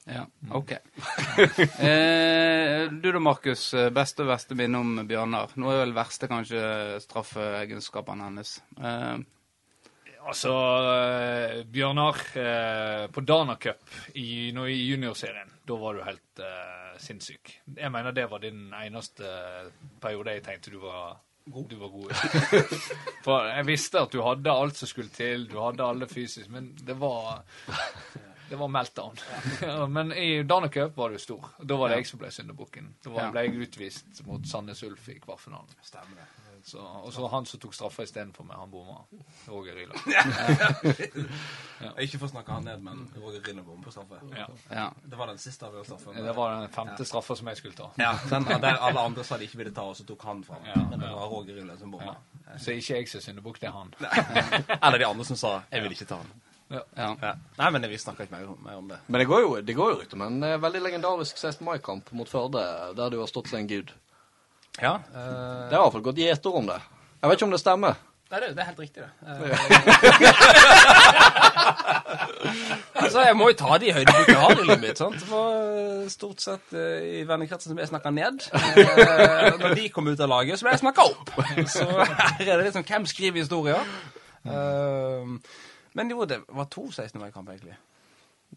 Ja, 0.09 0.27
OK. 0.57 0.75
Eh, 1.89 2.85
du 2.93 3.09
da, 3.13 3.19
Markus. 3.21 3.73
eh, 3.75 3.89
Beste 3.93 4.23
og 4.25 4.29
verste 4.31 4.57
minne 4.57 4.79
om 4.81 5.01
Bjørnar. 5.09 5.55
Nå 5.61 5.71
er 5.73 5.81
vel 5.83 5.95
verste 5.97 6.29
kanskje 6.31 6.61
straffeegenskapene 7.05 8.29
hennes. 8.29 8.59
Eh, 8.79 9.19
Altså, 10.29 10.51
eh, 10.93 11.63
Bjørnar, 11.73 12.19
eh, 12.37 13.07
på 13.09 13.23
Dana 13.25 13.55
Cup 13.57 13.81
i, 14.15 14.51
nå 14.53 14.67
i 14.69 14.75
juniorserien, 14.91 15.49
da 15.65 15.77
var 15.81 15.95
du 15.97 16.03
helt 16.05 16.43
eh, 16.45 16.99
sinnssyk. 17.01 17.55
Jeg 17.79 17.89
mener 17.95 18.13
det 18.13 18.27
var 18.29 18.43
din 18.43 18.67
eneste 18.77 19.25
periode 20.03 20.35
jeg 20.37 20.45
tenkte 20.45 20.75
du 20.75 20.83
var 20.83 21.17
god. 21.53 21.69
Du 21.71 21.77
var 21.77 21.89
god. 21.89 22.13
For 23.27 23.51
jeg 23.51 23.67
visste 23.69 24.03
at 24.07 24.15
du 24.15 24.23
hadde 24.25 24.55
alt 24.65 24.81
som 24.81 24.91
skulle 24.91 25.13
til, 25.15 25.49
du 25.51 25.59
hadde 25.63 25.85
alle 25.85 26.09
fysisk, 26.11 26.49
men 26.55 26.73
det 26.81 26.97
var 27.01 27.45
det 28.49 28.57
var 28.57 28.69
meltdown. 28.69 29.17
Ja, 29.63 29.87
men 29.97 30.13
i 30.13 30.43
Dana 30.43 30.69
Cup 30.69 30.97
var 30.97 31.11
du 31.11 31.19
stor. 31.19 31.45
Da 31.61 31.77
var 31.77 31.93
det 31.93 32.01
jeg 32.01 32.11
som 32.13 32.23
ble 32.23 32.31
syndebukken. 32.33 32.95
Da 33.05 33.31
ble 33.31 33.45
jeg 33.45 33.67
utvist 33.69 34.23
mot 34.27 34.47
Sandnes 34.49 34.83
Ulf 34.89 35.09
i 35.13 35.19
kvartfinalen. 35.21 35.75
Stemmer 35.85 36.23
det. 36.23 36.48
Så, 36.69 36.79
og 36.79 37.13
så 37.13 37.27
han 37.33 37.47
som 37.49 37.61
tok 37.63 37.73
straffa 37.73 38.05
istedenfor 38.05 38.45
meg, 38.45 38.59
han 38.61 38.69
bomma. 38.69 38.99
Roger 39.49 39.79
Ryla. 39.79 39.95
Ikke 42.05 42.19
for 42.19 42.27
å 42.27 42.33
snakke 42.35 42.59
han 42.59 42.67
ned, 42.69 42.83
men 42.85 43.07
Roger 43.17 43.41
Ryland 43.47 43.65
bom 43.65 43.79
på 43.81 43.93
straffe. 43.95 44.19
Ja. 44.37 44.45
ja. 44.69 44.83
Det 45.01 45.17
var 45.17 45.31
den 45.33 45.41
siste 45.41 45.65
avgjørelsen 45.65 46.03
straffen. 46.03 46.27
Det 46.27 46.35
var 46.37 46.59
den 46.59 46.75
femte 46.75 47.07
straffa 47.09 47.37
som 47.41 47.49
jeg 47.49 47.61
skulle 47.63 47.79
ta. 47.79 47.87
Ja, 48.03 48.11
den, 48.29 48.51
der 48.67 48.83
alle 48.85 49.07
andre 49.09 49.25
sa 49.25 49.39
de 49.41 49.49
ikke 49.49 49.63
ville 49.63 49.73
ta, 49.73 49.87
og 49.89 49.97
så 49.97 50.05
tok 50.09 50.27
han 50.29 50.43
fra 50.45 50.59
Ja, 50.67 50.75
men 50.91 51.01
det 51.01 51.09
var 51.09 51.33
Roger 51.33 51.57
Ryland 51.57 51.81
som 51.81 51.95
bomma. 51.95 52.19
Så 52.59 52.77
ikke 52.77 52.99
jeg 52.99 53.09
som 53.15 53.25
syndebukk, 53.25 53.63
det 53.63 53.71
er 53.71 53.79
han. 53.79 53.95
Eller 54.83 55.01
de 55.01 55.07
andre 55.09 55.25
som 55.31 55.41
sa 55.41 55.63
'jeg 55.71 55.83
vil 55.87 55.97
ikke 55.97 56.09
ta 56.11 56.21
han'. 56.21 56.35
ja. 56.97 57.17
Ja. 57.23 57.33
Nei, 57.57 57.71
men 57.71 57.89
vi 57.89 57.99
snakker 57.99 58.29
ikke 58.29 58.37
mer 58.37 58.51
om, 58.53 58.61
mer 58.65 58.77
om 58.77 58.89
det. 58.89 58.99
Men 59.07 59.19
det 59.19 59.27
går 59.27 59.41
jo, 59.41 59.61
det 59.61 59.77
går 59.77 59.91
jo 59.91 60.01
rykter 60.03 60.21
om 60.21 60.27
en 60.27 60.43
eh, 60.43 60.61
veldig 60.61 60.83
legendarisk 60.83 61.39
16. 61.39 61.65
mai-kamp 61.65 62.13
mot 62.13 62.29
Førde, 62.29 62.93
der 62.97 63.09
du 63.09 63.19
har 63.21 63.27
stått 63.27 63.49
som 63.49 63.59
en 63.59 63.71
gud. 63.71 63.95
Ja. 64.83 64.95
Det 65.13 65.75
har 65.75 65.81
i 65.81 65.83
hvert 65.83 65.97
fall 65.97 66.07
gått 66.11 66.23
gjetord 66.23 66.61
om 66.63 66.71
det. 66.71 66.79
Jeg 67.19 67.31
vet 67.31 67.41
ikke 67.41 67.49
om 67.49 67.57
det 67.57 67.63
stemmer. 67.63 67.95
Nei, 68.29 68.39
det, 68.43 68.49
det 68.53 68.61
er 68.61 68.67
helt 68.69 68.81
riktig, 68.83 69.01
det. 69.01 69.09
altså, 73.01 73.23
jeg 73.25 73.37
må 73.41 73.47
jo 73.49 73.55
ta 73.57 73.79
de 73.81 73.89
høydepunktene 73.97 74.35
jeg 74.35 74.43
har 74.43 74.53
i 74.53 74.67
livet 74.67 74.83
mitt. 74.83 74.99
sant? 75.01 75.17
For 75.31 75.55
eh, 75.57 76.03
stort 76.13 76.37
sett 76.45 76.67
uh, 76.77 77.01
i 77.01 77.25
vennekretsen 77.29 77.73
som 77.73 77.79
jeg 77.81 77.89
snakka 77.89 78.13
ned. 78.13 78.37
Eh, 78.53 79.57
når 79.63 79.73
de 79.81 79.89
kom 79.95 80.05
ut 80.13 80.21
av 80.21 80.29
laget, 80.29 80.61
så 80.61 80.69
ble 80.69 80.75
jeg 80.77 80.85
snakka 80.85 81.01
opp. 81.09 81.33
Så 81.73 81.89
her 81.89 82.45
er 82.45 82.61
det 82.61 82.69
liksom 82.69 82.85
Hvem 82.91 83.09
skriver 83.09 83.41
historier? 83.41 83.81
Eh, 84.45 85.25
men 85.97 86.05
jo, 86.13 86.29
det 86.29 86.45
var 86.53 86.69
to 86.69 86.85
16. 86.93 87.17
mai-kamper, 87.23 87.57
egentlig. 87.57 87.81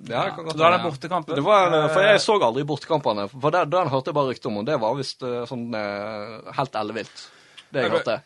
Ja, 0.09 0.23
det 0.25 0.35
kan 0.35 0.45
godt 0.45 0.57
Da 0.57 0.65
er 0.67 0.71
det 0.71 0.79
være. 0.81 0.91
bortekampen. 0.91 1.35
Det 1.35 1.43
var, 1.45 1.67
en- 1.67 1.89
for 1.93 2.01
jeg 2.01 2.19
så 2.21 2.35
aldri 2.41 2.63
bortekampene. 2.63 3.29
For 3.29 3.51
den, 3.51 3.69
den 3.69 3.87
hørte 3.89 4.07
jeg 4.09 4.15
bare 4.15 4.29
rykter 4.31 4.49
om, 4.49 4.57
og 4.57 4.65
det 4.65 4.79
var 4.81 4.95
visst 4.97 5.21
eh, 5.23 5.45
sånn 5.45 5.67
eh, 5.77 6.51
helt 6.57 6.75
ellevilt. 6.75 7.29
Det 7.71 7.83
jeg 7.83 7.91
Men- 7.91 7.97
hørte. 7.99 8.21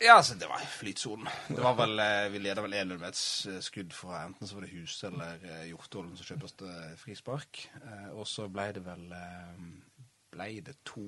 Ja, 0.00 0.14
altså, 0.16 0.32
det 0.40 0.48
var 0.48 0.56
flytsonen. 0.78 1.28
Det 1.48 1.60
var 1.60 1.74
vel, 1.76 1.98
eh, 2.00 2.28
Vi 2.32 2.38
leda 2.38 2.62
vel 2.64 2.72
1-0 2.72 2.98
med 2.98 3.08
et 3.10 3.62
skudd 3.62 3.92
fra 3.92 4.22
enten 4.24 4.48
så 4.48 4.54
var 4.56 4.62
det 4.64 4.70
Huse 4.72 5.06
eller 5.10 5.36
eh, 5.44 5.66
Hjortholm 5.68 6.16
som 6.16 6.24
kjøpte 6.24 6.44
oss 6.48 6.56
til 6.56 6.96
frispark. 6.96 7.66
Eh, 7.84 8.08
og 8.16 8.24
så 8.26 8.48
ble 8.48 8.72
det 8.72 8.84
vel 8.86 9.12
eh, 9.12 9.60
Ble 10.32 10.60
det 10.64 10.76
to 10.86 11.02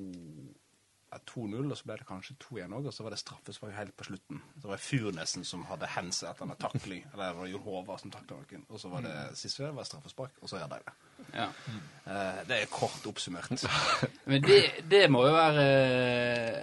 2-0, 1.28 1.70
og 1.70 1.76
så 1.78 1.84
ble 1.88 1.96
det 2.00 2.06
kanskje 2.08 2.36
2-1 2.42 2.74
òg, 2.78 2.84
og 2.88 2.94
så 2.94 3.00
var 3.04 3.12
det 3.14 3.20
straffespark 3.20 3.74
helt 3.76 3.96
på 3.98 4.06
slutten. 4.08 4.38
Så 4.60 4.66
var 4.68 4.76
det 4.78 4.86
Furnesen 4.86 5.44
som 5.48 5.60
hadde 5.68 5.90
hands 5.94 6.18
etter 6.28 6.44
en 6.46 6.60
takling, 6.60 7.02
eller 7.12 7.24
det 7.24 7.38
var 7.40 7.46
Jon 7.52 7.66
Håvard 7.66 8.00
som 8.02 8.10
takla 8.14 8.34
noen. 8.40 8.62
Og 8.68 8.76
så 8.80 8.86
var 8.92 9.00
det 9.06 9.16
siste 9.38 9.66
det 9.66 9.76
var 9.76 9.88
straffespark, 9.88 10.34
og 10.40 10.46
så 10.50 10.54
er 10.60 10.66
de 10.72 10.78
det. 10.86 10.94
ja. 11.36 11.48
Eh, 12.04 12.40
det 12.48 12.54
er 12.60 12.72
kort 12.72 13.02
oppsummert. 13.06 13.66
Men 14.30 14.38
det, 14.46 14.62
det 14.90 15.04
må 15.12 15.20
jo 15.28 15.34
være 15.36 15.66
eh, 15.70 16.60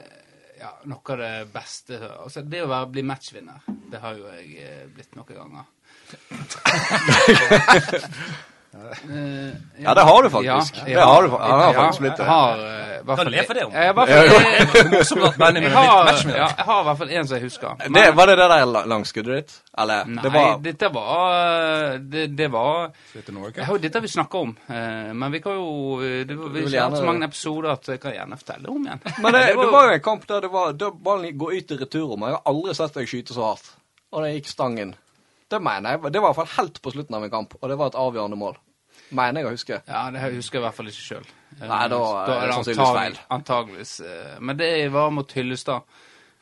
ja, 0.60 0.72
noe 0.92 1.16
av 1.16 1.20
det 1.22 1.34
beste 1.54 1.94
altså, 2.10 2.40
Det 2.44 2.64
å 2.64 2.70
være, 2.70 2.92
bli 2.94 3.04
matchvinner, 3.08 3.60
det 3.92 4.00
har 4.04 4.14
jo 4.20 4.26
jeg 4.34 4.48
eh, 4.66 4.88
blitt 4.94 5.14
noen 5.20 5.36
ganger. 5.44 5.66
Eh, 8.74 9.54
Ja, 9.84 9.94
det 9.98 10.02
har 10.06 10.24
du 10.24 10.30
faktisk. 10.30 10.76
Ja, 10.78 10.84
Det 10.86 11.06
har 11.06 11.22
du, 11.24 11.30
fa- 11.30 11.40
ja, 11.50 11.56
har 11.58 11.74
faktisk 11.74 12.00
blitt 12.04 12.18
det. 12.18 12.24
Jeg 12.24 12.30
har 12.30 12.60
eh, 12.60 13.16
Kan 13.16 13.26
du 13.26 13.32
le 13.32 13.44
for 13.48 13.54
det 13.58 13.64
om. 13.66 13.72
Jeg 13.74 13.82
har 13.82 13.90
i 13.90 13.96
hvert 13.98 14.10
fall- 14.10 14.90
Morsomt 14.92 15.38
jeg 15.40 15.72
har, 15.74 16.06
ja, 16.36 16.48
jeg 16.58 16.66
har 16.68 16.82
i 16.82 16.84
hvert 16.90 16.98
fall 17.00 17.10
en 17.10 17.28
som 17.28 17.36
jeg 17.38 17.44
husker. 17.44 17.76
det. 17.94 18.16
Var 18.20 18.26
det 18.30 18.36
det 18.38 18.48
der 18.52 18.86
langskuddet 18.92 19.36
ditt? 19.40 19.56
Eller? 19.80 20.06
Nei, 20.06 20.22
det 20.24 20.32
var 20.34 20.60
dette 20.68 20.90
var 20.94 21.98
Det, 21.98 22.28
det 22.38 22.52
var 22.52 22.92
det 23.16 23.64
er 23.64 23.72
jo 23.72 23.78
dette 23.78 24.02
vi 24.02 24.08
snakka 24.08 24.38
om, 24.44 24.56
eh, 24.70 25.14
men 25.14 25.32
vi 25.32 25.40
kan 25.42 25.54
jo 25.58 26.00
eh, 26.04 26.26
det, 26.28 26.36
Vi 26.38 26.78
har 26.78 26.90
hatt 26.90 27.00
så 27.00 27.06
mange 27.06 27.26
episoder 27.26 27.72
at 27.74 27.88
jeg 27.88 28.00
kan 28.02 28.14
gjerne 28.14 28.38
fortelle 28.38 28.70
om 28.70 28.86
igjen. 28.86 29.02
Men 29.24 29.34
det, 29.34 29.44
det 29.58 29.72
var 29.72 29.88
jo 29.90 29.94
en 29.98 30.02
kamp 30.06 30.28
der 30.28 30.42
det 30.42 30.52
var 30.52 30.74
ballen 31.04 31.38
går 31.38 31.54
ut 31.58 31.72
i 31.72 31.78
returrommet. 31.82 32.30
Jeg 32.30 32.38
har 32.38 32.46
aldri 32.54 32.76
sett 32.76 32.94
deg 32.94 33.08
skyte 33.10 33.34
så 33.34 33.44
hardt. 33.50 33.72
Og 34.14 34.24
det 34.24 34.34
gikk 34.38 34.48
stang 34.52 34.78
inn. 34.80 34.94
Det 35.50 35.60
mener 35.66 35.96
jeg. 35.96 36.12
Det 36.14 36.22
var 36.22 36.30
i 36.30 36.34
hvert 36.34 36.40
fall 36.44 36.56
helt 36.60 36.82
på 36.86 36.92
slutten 36.94 37.16
av 37.18 37.24
en 37.26 37.32
kamp, 37.34 37.56
og 37.60 37.70
det 37.72 37.78
var 37.80 37.90
et 37.92 37.98
avgjørende 38.00 38.38
mål. 38.38 38.58
Mener 39.18 39.42
jeg 39.42 39.48
å 39.50 39.54
huske. 39.56 39.80
Ja, 39.90 40.04
det 40.14 40.22
husker 40.36 40.60
jeg 40.60 40.62
i 40.62 40.66
hvert 40.68 40.78
fall 40.78 40.92
ikke 40.92 41.06
sjøl. 41.08 41.30
Nei, 41.60 41.80
da 41.90 42.00
er 42.36 42.46
det 42.46 42.54
sannsynligvis 42.60 42.98
feil. 43.00 43.18
Antageligvis. 43.34 43.94
eh, 44.06 44.36
Men 44.40 44.58
det 44.60 44.70
var 44.94 45.10
mot 45.12 45.32
Hyllestad 45.34 45.82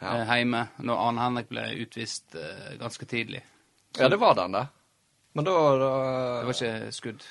Ja. 0.01 0.11
eh, 0.17 0.33
hjemme, 0.41 0.67
når 0.83 0.99
Arne 1.07 1.21
Henrik 1.23 1.47
ble 1.49 1.63
utvist 1.85 2.35
eh, 2.35 2.75
ganske 2.77 3.05
tidlig. 3.09 3.41
Ja, 3.97 4.09
det 4.09 4.19
var 4.19 4.35
den, 4.35 4.51
det. 4.51 4.67
Men 5.33 5.45
da, 5.45 5.53
da 5.79 5.91
Det 6.41 6.45
var 6.45 6.53
ikke 6.53 6.91
skudd. 6.93 7.23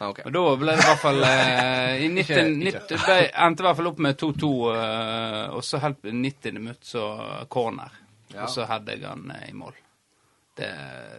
Ah, 0.00 0.08
okay. 0.08 0.24
Men 0.24 0.32
da 0.32 0.56
ble 0.56 0.72
det 0.72 0.80
i 0.80 0.86
hvert 0.88 1.02
fall 1.02 1.22
eh, 1.28 2.04
I 2.06 2.08
90, 2.08 2.20
Ikke- 2.22 2.48
90, 2.56 2.88
det 2.88 2.98
ble, 3.04 3.18
endte 3.46 3.60
i 3.62 3.66
hvert 3.68 3.76
fall 3.76 3.90
opp 3.92 3.98
med 3.98 4.16
2-2, 4.16 4.50
eh, 4.80 5.44
og 5.54 5.62
så 5.68 5.78
helt 5.84 6.00
på 6.02 6.08
90 6.16 6.52
minutt 6.56 6.88
så 6.88 7.04
corner. 7.52 7.92
Ja. 8.32 8.46
Og 8.46 8.48
så 8.54 8.64
hadde 8.70 8.96
jeg 8.96 9.04
han 9.04 9.28
eh, 9.36 9.50
i 9.50 9.52
mål. 9.52 9.76
Det, 10.56 10.68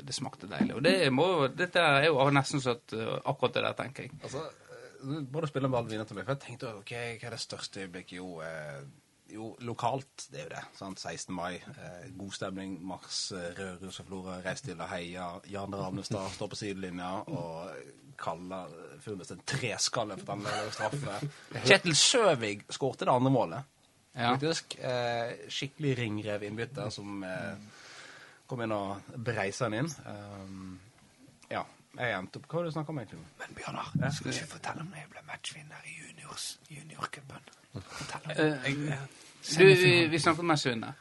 det 0.05 0.13
smakte 0.13 0.47
deilig. 0.51 0.75
Og 0.75 0.83
det 0.83 0.95
må, 1.15 1.27
dette 1.55 1.79
er 1.81 2.09
jo 2.09 2.25
nesten 2.35 2.61
så 2.61 2.75
at 2.75 2.93
eh, 2.93 3.13
akkurat 3.31 3.53
det 3.55 3.63
der, 3.63 3.77
tenker 3.79 4.03
jeg. 4.03 4.11
Altså, 4.23 4.43
du 5.01 5.13
må 5.33 5.41
du 5.41 5.47
spille 5.49 5.69
med 5.69 5.77
ball 5.77 5.87
vinner 5.89 6.05
til 6.05 6.17
meg, 6.19 6.27
for 6.27 6.35
jeg 6.35 6.43
tenkte 6.43 6.73
ok, 6.81 6.91
hva 7.21 7.29
er 7.29 7.33
det 7.37 7.39
største 7.41 7.81
øyeblikket? 7.85 8.17
Jo, 8.19 8.27
eh, 8.45 8.81
jo, 9.31 9.47
lokalt, 9.65 10.27
det 10.33 10.41
er 10.41 10.43
jo 10.43 10.51
det. 10.57 10.63
Sant? 10.77 10.99
16. 10.99 11.33
mai, 11.33 11.55
eh, 11.55 12.11
god 12.19 12.35
stemning, 12.35 12.75
mars, 12.85 13.21
Røros 13.31 13.57
rød 13.79 13.87
rus 13.87 13.99
og 14.03 14.09
flora, 14.11 14.37
reis 14.45 14.61
til 14.67 14.77
og 14.83 14.91
heia. 14.91 15.29
Jan 15.49 15.73
Ravnestad 15.79 16.29
står 16.35 16.51
på 16.51 16.59
sidelinja 16.59 17.11
og 17.31 17.71
kaller 18.21 18.69
Furnes 19.01 19.31
en 19.33 19.39
treskalle 19.47 20.19
for 20.19 20.35
den 20.35 20.45
der 20.45 20.67
straffe. 20.75 21.15
Kjetil 21.65 21.95
Søvig 21.97 22.57
skårte 22.69 23.07
det 23.07 23.15
andre 23.15 23.31
målet, 23.33 23.77
Ja. 24.13 24.33
faktisk. 24.35 24.75
Eh, 24.83 25.47
skikkelig 25.49 25.95
ringrev 25.97 26.43
innbytter 26.43 26.91
som 26.93 27.23
eh, 27.23 27.55
kom 28.51 28.63
inn 28.65 28.73
og 28.75 29.13
breisa 29.15 29.69
den 29.69 29.85
inn. 29.85 29.93
Um, 30.05 30.73
ja, 31.51 31.63
jeg 31.97 32.15
endte 32.17 32.39
opp 32.39 32.49
Hva 32.49 32.59
var 32.59 32.65
det 32.65 32.71
du 32.71 32.77
snakka 32.77 32.93
om, 32.93 32.99
egentlig? 33.03 33.21
Men 33.39 33.55
Bjørnar, 33.59 33.93
skal 34.15 34.31
du 34.31 34.35
ikke 34.35 34.51
fortelle 34.57 34.83
om 34.83 34.91
når 34.91 35.03
jeg 35.03 35.13
ble 35.13 35.23
matchvinner 35.29 35.87
i 35.87 35.95
juniors, 35.99 36.49
juniorcupen. 36.71 37.53
Eh, 38.35 38.67
du, 39.55 39.63
vi, 39.63 39.95
vi 40.11 40.19
snakket 40.19 40.43
om 40.43 40.51
matchvinner. 40.51 40.99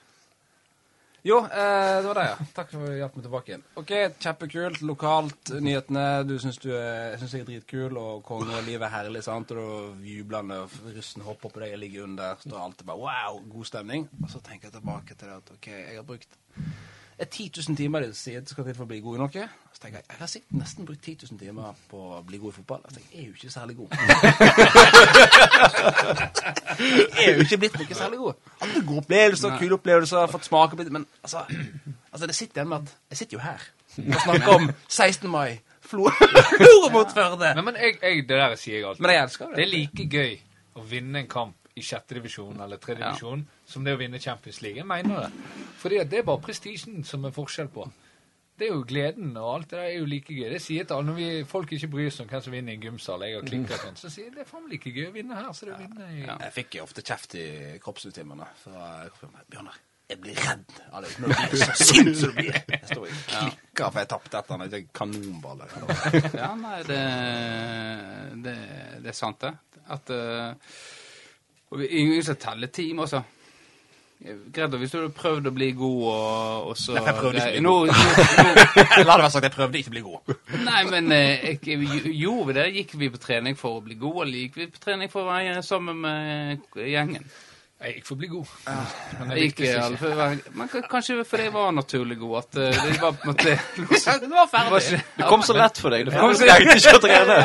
Jo, 1.23 1.37
eh, 1.45 1.99
det 2.01 2.07
var 2.07 2.17
det, 2.17 2.27
ja. 2.31 2.45
Takk 2.57 2.71
for 2.73 2.81
at 2.87 2.95
du 2.95 2.97
hjalp 2.97 3.17
meg 3.19 3.25
tilbake 3.27 3.53
igjen. 3.53 3.65
Ok, 3.77 3.91
kjempekult. 4.25 4.79
Lokalt, 4.89 5.51
nyhetene. 5.61 6.05
Du 6.25 6.37
syns 6.41 6.61
du 6.63 6.71
jeg 6.71 7.19
er 7.19 7.49
dritkul, 7.51 7.99
og 8.01 8.23
konge 8.25 8.55
og 8.57 8.65
livet 8.65 8.87
er 8.87 8.95
herlig, 8.95 9.25
sant? 9.27 9.53
Og 9.53 9.99
du 9.99 10.07
jubler 10.09 10.47
når 10.47 10.65
og 10.71 10.95
russen 10.97 11.27
hopper 11.27 11.53
på 11.53 11.61
deg, 11.61 11.75
jeg 11.75 11.83
ligger 11.83 12.07
under. 12.07 12.41
Står 12.41 12.63
alltid 12.65 12.89
bare 12.89 13.03
wow, 13.05 13.43
god 13.53 13.69
stemning. 13.69 14.09
Og 14.23 14.33
så 14.33 14.41
tenker 14.47 14.71
jeg 14.71 14.79
tilbake 14.79 15.19
til 15.19 15.29
det 15.29 15.37
at 15.37 15.53
ok, 15.59 15.69
jeg 15.75 16.01
har 16.01 16.09
brukt 16.09 16.41
10 17.29 17.51
000 17.69 17.77
timer 17.77 18.01
det 18.01 18.17
sier 18.17 18.41
skal 18.49 18.65
til 18.65 18.75
for 18.77 18.85
å 18.87 18.89
bli 18.89 19.01
god 19.05 19.17
i 19.17 19.19
noe. 19.21 19.43
Så 19.75 19.81
tenker 19.83 19.99
jeg 20.01 20.07
jeg 20.09 20.17
har 20.21 20.27
sikkert 20.33 20.55
nesten 20.61 20.85
brukt 20.89 21.03
10 21.05 21.17
000 21.31 21.39
timer 21.41 21.75
på 21.91 21.99
å 22.17 22.19
bli 22.27 22.39
god 22.41 22.51
i 22.53 22.57
fotball. 22.57 22.81
Jeg 22.87 22.93
tenker, 22.97 23.11
jeg 23.13 23.21
er 23.21 23.27
jo 23.27 23.33
ikke 23.37 23.51
særlig 23.53 23.75
god. 23.77 23.89
jeg 27.19 27.27
er 27.27 27.33
jo 27.37 27.41
ikke 27.45 27.61
blitt 27.65 27.77
noe 27.81 27.95
særlig 27.99 28.19
god. 28.23 28.35
Hadde 28.63 28.85
gode 28.89 29.03
opplevelser, 29.05 29.51
kule 29.61 29.75
opplevelser, 29.77 30.33
fått 30.33 30.49
smake 30.49 30.75
på 30.77 30.83
det, 30.87 30.93
men 30.97 31.05
altså, 31.23 31.39
altså 32.11 32.25
det 32.31 32.37
sitter 32.39 32.57
igjen 32.63 32.73
med 32.73 32.79
at 32.81 32.89
jeg 33.13 33.17
sitter 33.23 33.35
jo 33.39 33.43
her 33.45 33.61
og 34.01 34.21
snakker 34.25 34.51
om 34.55 34.65
16. 34.89 35.31
mai, 35.31 35.51
flore 35.85 36.13
Florø 36.61 36.89
mot 36.95 37.11
Førde. 37.15 37.49
Men, 37.59 37.65
men 37.69 37.75
jeg, 37.81 37.93
jeg, 38.03 38.15
det 38.29 38.37
der 38.39 38.55
sier 38.61 38.77
jeg 38.79 38.85
alltid. 38.89 39.03
Men 39.05 39.11
jeg 39.17 39.23
elsker 39.27 39.45
det. 39.51 39.57
Det 39.59 39.65
er 39.67 39.73
like 39.75 40.03
gøy 40.15 40.33
å 40.79 40.81
vinne 40.87 41.17
en 41.25 41.31
kamp 41.31 41.57
i 41.77 41.83
sjette 41.85 42.15
divisjon 42.19 42.61
eller 42.61 42.77
tredje 42.83 43.05
Ja. 43.05 43.11
Som 43.71 43.85
det 43.87 43.95
å 43.97 44.01
vinne 44.01 44.19
Champions 44.23 44.61
League. 44.65 44.81
Jeg 44.83 44.87
mener 44.91 45.27
det. 45.29 45.57
Fordi 45.81 46.03
det 46.11 46.21
er 46.21 46.27
bare 46.29 46.43
prestisjen 46.45 47.05
som 47.07 47.25
er 47.29 47.35
forskjell 47.37 47.71
på. 47.73 47.87
Det 48.61 48.67
er 48.69 48.75
jo 48.75 48.83
gleden, 48.85 49.31
og 49.41 49.55
alt 49.55 49.71
det 49.71 49.79
der 49.79 49.87
er 49.89 49.95
jo 50.03 50.09
like 50.11 50.35
gøy. 50.37 50.51
Det 50.53 50.59
sier 50.61 50.85
til 50.85 50.99
alle 50.99 51.09
når 51.09 51.15
vi, 51.17 51.29
folk 51.49 51.71
ikke 51.73 51.89
bryr 51.95 52.11
seg 52.13 52.27
om 52.27 52.33
hvem 52.35 52.43
som 52.45 52.53
vinner 52.53 52.75
i 52.75 52.77
en 52.77 52.83
gymsal, 52.85 53.23
jeg 53.25 53.39
har 53.39 53.47
klikket 53.49 53.81
sånn, 53.87 53.95
så 53.97 54.11
sier 54.13 54.35
det 54.35 54.43
er 54.45 54.51
faen 54.51 54.67
like 54.69 54.93
gøy 54.93 55.07
å 55.09 55.15
vinne 55.15 55.39
her, 55.39 55.47
så 55.57 55.65
det 55.65 55.73
er 55.73 55.79
å 55.79 55.85
vinne 55.87 56.09
i 56.13 56.27
Jeg 56.27 56.53
fikk 56.59 56.77
jo 56.77 56.83
ofte 56.85 57.05
kjeft 57.09 57.39
i 57.41 57.47
kroppsuttimene. 57.81 58.51
Så 58.61 58.75
Bjørnar, 59.49 59.79
jeg 60.13 60.21
blir 60.27 60.37
redd 60.45 60.77
av 60.91 61.07
det. 61.07 61.15
når 61.23 61.33
du 61.33 61.41
blir 61.55 61.65
så 61.65 61.79
sint 61.89 62.13
som 62.21 62.35
du 62.35 62.43
blir. 62.43 62.61
Jeg 62.75 62.85
står 62.91 63.07
og 63.07 63.25
klikker 63.31 63.89
for 63.95 64.01
jeg 64.03 64.11
tapte 64.13 64.43
etter 64.45 64.79
ikke 64.83 64.97
kanonballer. 65.01 65.75
Ja, 66.37 66.53
nei, 66.61 66.77
det, 66.91 67.01
det, 68.45 68.57
det 69.07 69.13
er 69.15 69.19
sant, 69.25 69.41
det. 69.47 69.55
At 69.91 70.13
uh, 70.13 70.53
Og 71.73 71.81
vi- 71.81 71.89
ingen 72.03 72.23
som 72.29 72.37
teller 72.37 72.69
team 72.69 73.01
også. 73.07 73.23
Greit, 74.21 74.75
hvis 74.77 74.91
du 74.93 74.99
hadde 74.99 75.15
prøvd 75.17 75.47
å 75.49 75.53
bli 75.57 75.71
god, 75.73 76.01
og, 76.13 76.67
og 76.69 76.75
så 76.77 76.93
Nei, 76.99 77.05
jeg 77.07 77.15
prøvde 77.17 77.39
ikke 77.41 77.49
å 77.49 77.55
bli 77.55 77.61
nå, 77.65 77.75
god. 77.81 77.93
nå, 78.37 79.05
La 79.09 79.15
det 79.17 79.23
være 79.25 79.31
sagt, 79.33 79.47
jeg 79.49 79.55
prøvde 79.55 79.81
ikke 79.81 79.93
å 79.93 79.95
bli 79.95 80.03
god. 80.05 80.35
Nei, 80.67 80.83
men 80.93 81.13
eh, 81.17 81.47
jeg, 81.65 81.79
gjorde 82.21 82.49
vi 82.51 82.57
det? 82.59 82.67
Gikk 82.77 82.93
vi 83.01 83.09
på 83.15 83.21
trening 83.23 83.57
for 83.57 83.79
å 83.79 83.85
bli 83.87 83.97
god, 84.03 84.19
eller 84.27 84.43
gikk 84.43 84.59
vi 84.61 84.67
på 84.75 84.83
trening 84.85 85.09
for 85.13 85.25
å 85.25 85.31
være 85.33 85.63
sammen 85.65 86.03
med 86.05 86.69
gjengen? 86.77 87.25
Jeg 87.81 87.95
gikk 87.97 88.05
for 88.11 88.13
å 88.13 88.21
bli 88.21 88.29
god. 88.29 88.49
Men 88.69 89.31
Jeg 89.33 89.47
gikk, 89.47 89.61
ikke. 89.65 89.85
altså, 89.87 90.09
å 90.13 90.57
men 90.61 90.73
kanskje 90.93 91.15
fordi 91.25 91.47
jeg 91.47 91.53
var 91.57 91.71
naturlig 91.73 92.19
god, 92.21 92.35
at 92.43 92.59
eh, 92.61 92.77
det 92.91 92.99
var 93.01 93.15
på 93.17 93.25
en 93.25 93.31
måte 93.33 93.55
Det 94.27 94.35
var 94.37 94.51
ferdig. 94.53 94.75
var 94.75 94.85
ikke- 94.85 95.05
Det 95.17 95.31
kom 95.33 95.47
så 95.49 95.57
lett 95.57 95.81
for 95.81 95.97
deg. 95.97 96.05
Du 96.05 96.13
trengte 96.13 96.77
ikke 96.77 96.99
å 96.99 97.05
trene. 97.09 97.39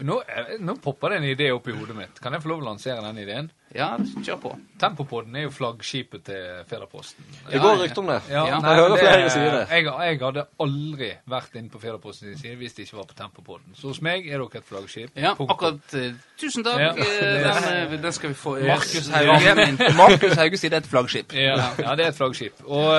Nå, 0.08 0.22
eh, 0.24 0.54
nå 0.64 0.78
popper 0.80 1.12
det 1.12 1.20
en 1.20 1.28
idé 1.34 1.52
opp 1.52 1.68
i 1.68 1.76
hodet 1.76 1.98
mitt. 2.00 2.16
Kan 2.24 2.32
jeg 2.32 2.40
få 2.46 2.54
lov 2.54 2.64
å 2.64 2.70
lansere 2.72 3.04
den 3.04 3.20
ideen? 3.26 3.52
Ja, 3.74 3.96
kjør 4.24 4.36
på. 4.42 4.50
Tempopodden 4.80 5.36
er 5.36 5.46
jo 5.46 5.50
flaggskipet 5.54 6.24
til 6.26 6.42
Federposten. 6.68 7.24
Det 7.50 7.60
går 7.62 7.78
rykter 7.80 8.02
om 8.02 8.10
det. 8.10 8.18
Ja, 8.30 8.42
Ja. 8.46 8.58
nei, 8.60 8.70
Jeg 8.74 8.82
hører 8.82 8.96
flere 9.00 9.30
si 9.30 9.38
det. 9.38 9.62
Jeg, 9.70 9.84
jeg 9.84 10.18
hadde 10.20 10.44
aldri 10.60 11.08
vært 11.28 11.56
inne 11.56 11.70
på 11.72 11.80
Federposten 11.80 12.28
sin 12.34 12.38
side 12.42 12.56
hvis 12.60 12.74
det 12.76 12.86
ikke 12.86 12.96
var 13.00 13.06
på 13.08 13.14
Tempopodden. 13.22 13.74
Så 13.78 13.88
hos 13.88 14.02
meg 14.02 14.26
er 14.28 14.38
dere 14.44 14.60
et 14.60 14.68
flaggskip. 14.68 15.10
Ja, 15.16 15.32
Punkt. 15.38 15.50
akkurat. 15.56 15.94
eh, 15.94 16.12
tusen 16.38 16.64
takk. 16.64 16.80
Ja. 16.80 16.90
eh, 16.92 17.42
Den, 17.46 17.94
eh, 17.94 18.02
den 18.02 18.12
skal 18.12 18.28
vi 18.28 18.34
få. 18.34 18.58
Markus 18.60 19.08
Hauge 19.08 19.94
Markus 19.96 20.36
Hauge 20.36 20.56
sier 20.60 20.70
det 20.70 20.76
er 20.82 20.84
et 20.86 20.92
flaggskip. 20.92 21.32
Ja, 21.32 21.56
ja, 21.78 21.94
det 21.96 22.04
er 22.04 22.08
et 22.12 22.20
flaggskip. 22.20 22.60
Og 22.66 22.92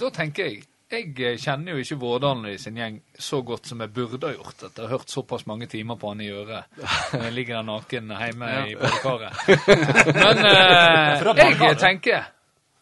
da 0.00 0.10
tenker 0.10 0.44
jeg 0.50 0.64
Jeg 0.92 1.14
eh, 1.24 1.38
kjenner 1.40 1.72
jo 1.72 1.80
ikke 1.80 1.96
Vårdalen 2.02 2.50
i 2.50 2.58
sin 2.60 2.76
gjeng 2.76 2.98
så 3.16 3.40
godt 3.46 3.70
som 3.70 3.80
jeg 3.80 3.94
burde 3.96 4.28
ha 4.28 4.34
gjort. 4.34 4.66
Etter 4.68 4.84
å 4.84 4.90
ha 4.90 4.98
hørt 4.98 5.12
såpass 5.12 5.46
mange 5.48 5.68
timer 5.72 5.96
på 5.96 6.10
han 6.12 6.20
i 6.20 6.28
øret. 6.28 6.68
Jeg 7.14 7.32
ligger 7.38 7.60
der 7.60 7.68
naken 7.70 8.12
hjemme 8.12 8.52
i 8.68 8.76
badekaret. 8.76 9.40
Men 10.20 10.44
eh, 10.44 11.62
jeg 11.70 11.80
tenker 11.80 12.30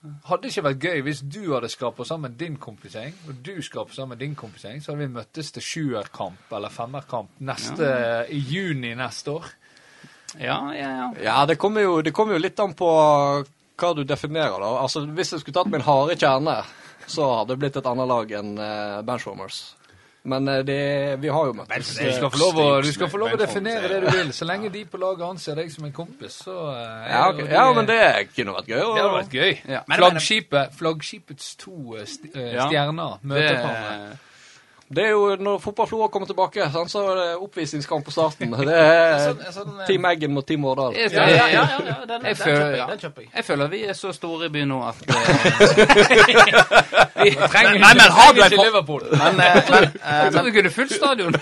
hadde 0.01 0.47
det 0.47 0.51
ikke 0.55 0.65
vært 0.65 0.85
gøy 0.89 1.03
hvis 1.05 1.19
du 1.29 1.41
hadde 1.53 1.69
skrapet 1.69 2.09
sammen 2.09 2.35
din 2.41 2.55
kompisgjeng, 2.57 3.13
og 3.29 3.43
du 3.45 3.53
skrapet 3.63 3.99
sammen 3.99 4.19
din 4.19 4.33
kompisgjeng, 4.35 4.81
så 4.81 4.95
hadde 4.95 5.05
vi 5.05 5.13
møttes 5.13 5.53
til 5.53 5.65
sjuerkamp 5.65 6.55
eller 6.57 6.73
femmerkamp 6.73 7.43
neste, 7.45 7.91
i 8.33 8.41
juni 8.41 8.95
neste 8.97 9.35
år. 9.37 9.51
Ja, 10.41 10.57
ja, 10.73 10.89
ja. 11.03 11.09
Ja, 11.21 11.39
det 11.47 11.59
kommer, 11.61 11.85
jo, 11.85 12.01
det 12.01 12.15
kommer 12.17 12.39
jo 12.39 12.41
litt 12.41 12.61
an 12.65 12.73
på 12.79 12.89
hva 13.81 13.91
du 13.97 14.03
definerer, 14.09 14.57
da. 14.57 14.71
Altså, 14.81 15.05
Hvis 15.05 15.35
jeg 15.35 15.43
skulle 15.43 15.59
tatt 15.61 15.73
min 15.73 15.85
harde 15.85 16.17
kjerne, 16.17 16.61
så 17.11 17.29
hadde 17.41 17.55
det 17.55 17.63
blitt 17.65 17.77
et 17.81 17.91
annet 17.91 18.11
lag 18.11 18.33
enn 18.41 18.57
uh, 18.57 19.03
Benchwarmers. 19.07 19.61
Men 20.23 20.49
eh, 20.49 20.59
det, 20.59 21.17
vi 21.17 21.29
har 21.29 21.47
jo 21.47 21.53
møttes. 21.57 21.95
Du 21.97 22.13
skal 22.13 22.31
få 22.33 22.41
lov 22.41 22.59
å, 22.61 22.67
du 22.85 22.91
skal 22.93 23.09
få 23.09 23.21
lov 23.23 23.35
å 23.37 23.41
definere 23.41 23.89
det 23.89 24.01
du 24.05 24.09
vil. 24.13 24.33
Så 24.37 24.49
lenge 24.49 24.69
de 24.73 24.83
på 24.89 25.01
laget 25.01 25.25
anser 25.25 25.61
deg 25.63 25.71
som 25.73 25.87
en 25.89 25.95
kompis, 25.97 26.43
så 26.45 26.57
eh, 26.75 27.07
Ja, 27.09 27.23
okay. 27.31 27.47
ja, 27.49 27.67
men 27.77 27.89
det 27.89 28.01
kunne 28.35 28.57
vært 28.59 28.69
gøy. 28.69 28.81
Det 28.81 28.89
hadde 29.01 29.15
vært 29.17 29.39
gøy. 29.39 29.55
Ja. 29.77 29.85
Flaggskipet, 29.89 30.75
flaggskipets 30.81 31.55
to 31.61 31.77
eh, 31.97 32.05
st 32.09 32.35
eh, 32.35 32.59
stjerner 32.59 33.23
møter 33.25 33.57
hverandre. 33.57 34.19
Det 34.91 35.05
er 35.07 35.13
jo 35.15 35.37
når 35.39 35.61
fotballflora 35.63 36.09
kommer 36.11 36.27
tilbake, 36.27 36.65
sant, 36.75 36.91
så 36.91 37.05
er 37.13 37.19
det 37.21 37.27
oppvisningskamp 37.45 38.03
på 38.07 38.11
starten. 38.11 38.51
Det 38.71 38.75
er 38.75 39.21
Sånn, 39.23 39.39
sånn, 39.55 39.77
Team 39.87 40.05
Eggen 40.11 40.33
mot 40.35 40.43
Team 40.47 40.65
Årdal. 40.67 40.97
Ja, 40.99 41.07
ja, 41.15 41.27
ja, 41.31 41.45
ja, 41.53 41.63
ja, 41.87 41.95
den, 42.11 42.25
Jeg 42.27 42.35
den, 42.35 42.35
føler- 42.41 42.57
kjøper 42.57 42.67
jeg, 42.67 42.75
ja. 42.81 42.87
den 42.91 42.99
kjøper 43.05 43.21
jeg. 43.23 43.31
jeg 43.37 43.45
føler 43.47 43.67
vi 43.71 43.81
er 43.93 43.97
så 44.01 44.11
store 44.17 44.47
i 44.49 44.51
byen 44.57 44.69
nå 44.73 44.79
at 44.89 44.99
eh, 45.07 45.15
vi 47.23 47.31
Trenger 47.39 47.79
Nei, 47.85 47.93
men 48.01 48.09
har 48.19 48.31
du 48.35 48.39
ikke 48.43 48.59
Liverpool? 48.65 49.03
Men, 49.15 49.35
eh, 49.45 49.59
men, 49.77 49.85
eh, 50.03 50.27
Så 50.35 50.39
vi 50.49 50.53
kunne 50.59 50.73
fullt 50.75 50.95
stadion. 50.97 51.33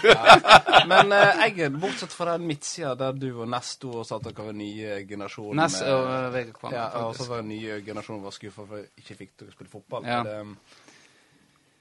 men 0.92 1.06
Eggen, 1.16 1.64
jeg, 1.64 1.72
bortsett 1.80 2.12
fra 2.18 2.28
den 2.36 2.44
midtsida 2.52 2.92
der 3.00 3.12
du 3.16 3.30
og 3.32 3.48
Nesto 3.48 3.88
og 4.02 4.06
sa 4.08 4.14
at 4.20 4.24
dere 4.28 4.44
var 4.50 4.56
nye 4.60 4.88
generasjon 5.08 5.56
Ness 5.58 5.76
og 5.88 6.00
uh, 6.04 6.28
Vegard 6.36 6.56
Kvam. 6.60 6.72
Ja, 6.76 6.86
og 7.06 7.10
så 7.16 7.24
var 7.32 7.40
den 7.42 7.50
nye 7.56 7.80
generasjonen 7.86 8.20
var 8.28 8.32
skuffa 8.36 8.62
for 8.68 8.76
at 8.82 8.86
ikke 9.00 9.14
fikk 9.24 9.32
dere 9.40 9.52
spille 9.56 9.72
fotball. 9.72 10.02
Ja. 10.04 10.20
Men, 10.28 10.52
det, 10.58 10.84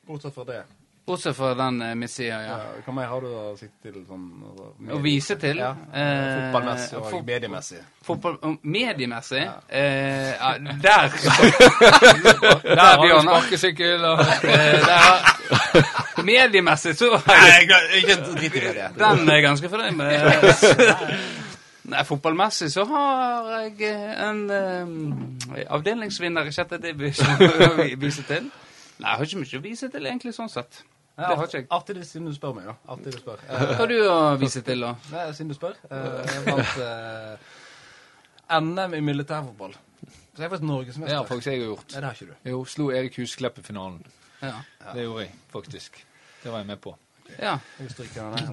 bortsett 0.07 0.33
fra 0.35 0.43
det, 0.47 0.61
Bortsett 1.07 1.35
fra 1.37 1.53
den 1.55 1.77
uh, 1.81 1.93
midtsida, 1.95 2.35
ja. 2.43 2.55
ja. 2.59 2.81
hva 2.83 2.93
mer 2.97 3.05
har 3.07 3.21
du 3.23 3.27
å 3.31 3.43
sikte 3.55 3.87
til? 3.93 4.01
Sånn, 4.09 4.25
altså, 4.49 4.65
Å 4.91 4.97
vise 4.99 5.37
til? 5.39 5.61
Ja. 5.63 5.69
eh, 5.95 6.33
Fotballmessig 6.51 6.97
og 6.99 7.05
fot- 7.13 7.23
mediemessig. 7.29 7.79
Fotball, 8.03 8.35
og 8.43 8.65
mediemessig? 8.67 9.45
Eh, 9.69 10.33
ja, 10.35 10.49
der 10.83 11.15
Der 12.77 12.99
du 12.99 13.07
sparkesykkel 13.23 14.03
og 14.09 14.19
Eh, 14.43 14.83
der, 14.83 16.23
mediemessig 16.27 16.95
så 16.99 17.13
Nei, 17.27 17.39
ikke 18.01 18.17
drit 18.33 18.59
i 18.59 18.65
det. 18.67 18.89
Den 18.99 19.23
er 19.29 19.39
jeg 19.39 19.45
ganske 19.47 19.69
fornøyd 19.71 19.95
med. 19.95 20.11
Nei, 21.93 22.03
fotballmessig 22.03 22.67
så 22.73 22.83
har 22.89 23.47
jeg 23.61 23.79
eh, 23.93 24.11
en 24.27 24.43
eh, 24.51 25.63
avdelingsvinner 25.71 26.49
i 26.49 26.51
sjette 26.55 26.81
divisjon 26.83 27.39
å 27.47 27.71
vi- 27.79 27.95
vise 28.03 28.27
til. 28.27 28.49
Nei, 28.97 29.07
jeg 29.07 29.17
har 29.21 29.27
ikke 29.29 29.39
mye 29.45 29.59
å 29.59 29.65
vise 29.69 29.87
til, 29.93 30.05
egentlig, 30.09 30.35
sånn 30.35 30.51
sett. 30.51 30.83
Det 31.17 31.25
har 31.37 31.47
ikke 31.47 31.57
jeg. 31.57 31.67
Artig 31.73 31.95
det 31.97 32.03
siden 32.07 32.27
du 32.29 32.33
spør 32.35 32.53
meg, 32.53 32.67
da. 32.69 32.75
Artig 32.93 33.13
du 33.15 33.17
spør. 33.17 33.39
Eh, 33.47 33.63
Hva 33.63 33.77
har 33.79 33.87
du 33.89 33.95
å 34.05 34.17
vise 34.37 34.61
til, 34.67 34.83
da? 34.85 34.91
Nei, 35.13 35.23
siden 35.33 35.49
du 35.49 35.55
spør. 35.57 35.73
Eh, 35.89 36.19
Jeg 36.29 36.43
vant 36.45 36.77
eh, 36.85 38.59
NM 38.61 38.93
i 38.93 39.01
militærfotball. 39.01 39.73
Så 40.37 40.43
jeg 40.43 40.45
er 40.45 40.51
faktisk 40.53 40.61
Det 40.61 40.69
har 40.69 40.75
norgesmester. 40.75 41.25
faktisk 41.31 41.47
jeg 41.49 41.63
gjort. 41.65 41.87
Nei, 41.95 41.99
det 41.99 42.05
har 42.11 42.13
ikke 42.19 42.29
du. 42.29 42.49
Jo, 42.51 42.61
slo 42.69 42.89
Erik 42.93 43.17
Husklepp 43.17 43.57
i 43.57 43.65
finalen. 43.65 44.05
Ja. 44.43 44.53
Det 44.93 45.03
gjorde 45.07 45.25
jeg, 45.25 45.33
faktisk. 45.51 46.01
Det 46.43 46.51
var 46.53 46.61
jeg 46.61 46.67
med 46.69 46.81
på. 46.85 46.93
ja. 47.41 47.57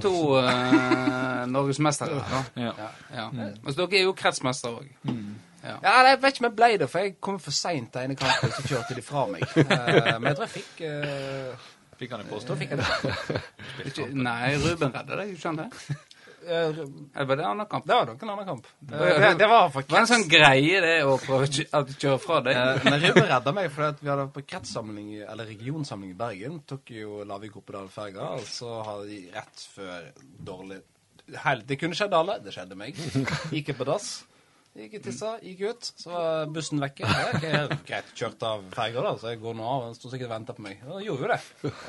To 0.03 0.15
uh, 0.41 1.45
norgesmestere. 1.47 2.17
Ja. 2.57 2.71
Ja. 2.73 2.89
Ja. 3.15 3.27
Altså, 3.67 3.85
dere 3.85 3.99
er 4.01 4.07
jo 4.09 4.15
kretsmestere 4.19 4.81
òg. 4.81 4.89
Ja, 5.65 5.77
nei, 5.83 6.11
jeg 6.11 6.19
vet 6.23 6.35
ikke 6.35 6.43
om 6.45 6.49
jeg 6.51 6.57
ble 6.59 6.67
det, 6.83 6.89
for 6.93 6.99
jeg 7.05 7.15
kom 7.25 7.39
for 7.41 7.55
seint 7.57 7.93
til 7.93 8.03
ene 8.05 8.17
kampen, 8.21 8.51
så 8.53 8.65
kjørte 8.69 8.97
de 8.99 9.05
fra 9.05 9.23
meg. 9.31 9.45
Eh, 9.57 10.11
men 10.19 10.27
jeg 10.29 10.37
tror 10.37 10.45
jeg 10.45 10.53
fikk 10.59 10.83
eh, 10.85 11.71
Fikk 11.99 12.11
han 12.17 12.25
en 12.25 12.31
påstå? 12.33 12.57
fikk 12.61 12.75
han 12.75 12.83
det. 12.83 14.11
Nei, 14.15 14.55
Ruben 14.63 14.93
redda 14.95 15.17
deg, 15.23 15.33
ikke 15.35 15.45
sant 15.49 15.63
det? 15.65 15.97
Eller 16.45 17.25
var 17.25 17.39
det 17.41 17.45
annen 17.49 17.67
kamp? 17.71 17.87
Det 17.89 17.95
var 17.97 18.07
nok 18.11 18.23
en 18.23 18.31
annen 18.35 18.49
kamp. 18.51 18.67
Det, 18.81 18.99
det, 19.01 19.29
det 19.41 19.47
var 19.49 19.71
for 19.73 19.87
det 19.89 19.97
en 20.03 20.09
sånn 20.11 20.27
greie, 20.29 20.81
det, 20.85 20.91
å 21.09 21.15
prøve 21.23 21.47
å 21.47 21.49
kjø- 21.49 21.69
at 21.79 21.89
du 21.89 21.95
kjører 21.95 22.21
fra 22.21 22.41
deg? 22.45 22.59
Men 22.85 22.99
Ruben 23.01 23.29
redda 23.31 23.55
meg, 23.57 23.71
for 23.73 23.97
vi 24.03 24.11
hadde 24.13 24.27
på 24.35 24.43
kretssamling, 24.51 25.09
eller 25.25 25.49
regionsamling 25.49 26.13
i 26.13 26.19
Bergen. 26.19 26.59
Tok 26.69 26.93
jo 26.99 27.23
Lavik 27.29 27.57
Oppedal 27.63 27.89
ferga, 27.93 28.35
og 28.37 28.45
så 28.51 28.75
hadde 28.85 29.09
de 29.09 29.23
rett 29.35 29.65
før 29.77 30.11
dårlig 30.51 30.83
Helt, 31.41 31.63
Det 31.65 31.79
kunne 31.81 31.97
skjedd 31.97 32.13
alle. 32.13 32.35
Det 32.45 32.53
skjedde 32.53 32.77
meg. 32.77 32.99
Gikk 33.55 33.71
på 33.79 33.87
dass. 33.89 34.11
Gikk 34.75 34.97
og 34.99 35.03
tissa, 35.05 35.29
gikk 35.39 35.61
ut, 35.71 35.89
så 36.03 36.11
var 36.11 36.49
bussen 36.51 36.81
vekke. 36.83 37.07
Jeg 37.07 37.51
er 37.55 37.73
greit, 37.87 38.09
kjørt 38.19 38.41
av 38.43 38.65
ferga, 38.75 39.05
da, 39.07 39.13
så 39.21 39.29
jeg 39.31 39.39
går 39.39 39.55
nå 39.55 39.67
av. 39.71 39.85
Han 39.87 39.93
sto 39.95 40.09
sikkert 40.11 40.27
og 40.27 40.33
venta 40.33 40.57
på 40.57 40.65
meg. 40.65 40.81
Og 40.91 41.05
gjorde 41.05 41.23
jo 41.23 41.29
det. 41.31 41.37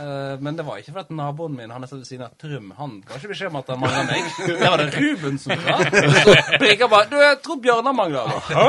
Eh, 0.04 0.34
men 0.46 0.60
det 0.60 0.66
var 0.68 0.78
ikke 0.84 0.94
fordi 0.94 1.18
naboen 1.18 1.56
min, 1.58 1.74
han 1.74 1.88
er 1.88 1.90
ved 1.90 2.04
siden 2.06 2.28
av 2.28 2.36
Trym, 2.38 2.68
han 2.78 3.00
ga 3.08 3.18
ikke 3.18 3.32
beskjed 3.32 3.50
om 3.50 3.58
at 3.58 3.72
han 3.74 3.82
mangla 3.82 4.04
meg. 4.12 4.30
Det 4.52 4.70
var 4.70 4.84
det 4.84 4.86
Ruben 5.00 5.42
som 5.42 5.66
sa. 5.66 5.80
Så 6.28 6.38
Brikka 6.62 6.92
bare 6.94 7.10
Du, 7.10 7.18
jeg 7.24 7.42
tror 7.48 7.60
Bjørnar 7.66 7.98
mangler. 7.98 8.38
Hæ? 8.52 8.68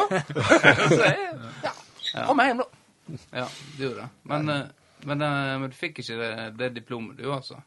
Så 0.94 1.00
jeg, 1.02 1.28
ja. 1.66 1.74
Kom 2.22 2.40
hjem, 2.46 2.64
da. 2.64 3.20
Ja, 3.42 3.46
du 3.76 3.84
gjorde 3.84 4.00
det. 4.00 4.10
Men, 4.32 4.48
eh, 4.56 4.90
men, 5.04 5.28
eh, 5.28 5.52
men 5.60 5.68
du 5.68 5.76
fikk 5.76 6.00
ikke 6.00 6.20
det, 6.22 6.32
det 6.62 6.72
diplomet, 6.80 7.20
du, 7.20 7.28
altså? 7.36 7.60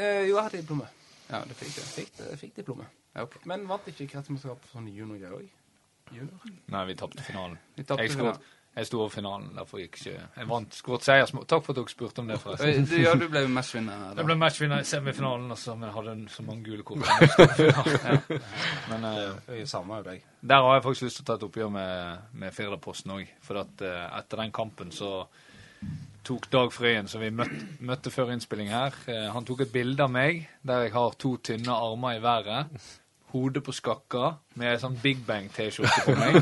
Jo, 0.00 0.08
jeg 0.08 0.40
hadde 0.40 0.64
diplomet. 0.64 0.98
Ja, 1.28 1.44
du 1.44 1.52
fikk 1.60 1.76
det. 1.76 1.88
Fikk, 1.92 2.26
fikk 2.40 2.58
diplomet. 2.64 2.88
Ja, 3.12 3.28
okay. 3.28 3.44
Men 3.50 3.68
vant 3.68 3.84
ikke 3.90 4.08
kretsmesterskap 4.14 4.64
for 4.64 4.78
sånne 4.78 4.96
juniorgreier 4.96 5.36
òg? 5.42 5.48
Nei, 6.70 6.84
vi 6.86 6.94
tapte 6.98 7.22
finalen. 7.22 7.58
Vi 7.76 7.84
tapte 7.84 8.02
Jeg, 8.06 8.12
skåret- 8.16 8.40
jeg 8.76 8.86
sto 8.86 9.00
over 9.00 9.08
finalen, 9.10 9.48
derfor 9.56 9.80
gikk 9.82 9.96
ikke 9.98 10.12
Jeg 10.36 10.46
vant 10.48 10.74
skåret 10.78 11.02
seiersmål. 11.02 11.46
Takk 11.50 11.64
for 11.66 11.72
at 11.72 11.76
dere 11.80 11.90
spurte 11.90 12.22
om 12.22 12.28
det, 12.30 12.36
forresten. 12.40 12.84
Eh, 12.86 13.02
ja, 13.02 13.14
du 13.18 13.26
ble 13.28 13.42
matchvinner. 13.50 14.04
Jeg 14.16 14.24
ble 14.28 14.36
matchvinner 14.38 14.80
i 14.80 14.86
semifinalen, 14.86 15.50
også, 15.50 15.74
men 15.74 15.88
jeg 15.88 15.96
hadde 15.96 16.28
så 16.30 16.42
mange 16.46 16.64
gule 16.64 16.82
kort. 16.86 17.02
i. 18.30 18.38
Men 18.90 19.04
uh, 19.04 19.56
Jeg 19.58 19.68
savner 19.68 19.96
jo 20.02 20.08
deg. 20.10 20.22
der 20.40 20.62
har 20.62 20.74
jeg 20.78 20.82
faktisk 20.86 21.02
lyst 21.08 21.16
til 21.20 21.24
å 21.24 21.26
ta 21.32 21.34
et 21.40 21.46
oppgjør 21.48 21.72
med, 21.74 22.18
med 22.32 22.54
Firdaposten 22.54 23.10
òg. 23.18 23.26
For 23.42 23.60
at 23.64 23.82
uh, 23.82 24.18
etter 24.20 24.44
den 24.44 24.52
kampen 24.52 24.92
så 24.94 25.26
tok 26.24 26.46
Dag 26.52 26.72
Frøyen, 26.72 27.08
som 27.08 27.20
vi 27.24 27.30
møtte, 27.32 27.60
møtte 27.80 28.10
før 28.12 28.30
innspilling 28.34 28.68
her, 28.70 28.94
Uh, 29.08 29.30
han 29.34 29.44
tok 29.48 29.62
et 29.66 29.72
bilde 29.72 30.04
av 30.04 30.10
meg 30.12 30.44
der 30.62 30.84
jeg 30.86 30.92
har 30.94 31.14
to 31.18 31.36
tynne 31.42 31.72
armer 31.74 32.18
i 32.18 32.22
været. 32.22 32.80
Hodet 33.32 33.62
på 33.66 33.72
skakka 33.74 34.32
med 34.58 34.72
ei 34.72 34.78
sånn 34.82 34.96
Big 35.02 35.20
Bang-T-skjorte 35.26 36.04
på 36.06 36.14
meg. 36.18 36.38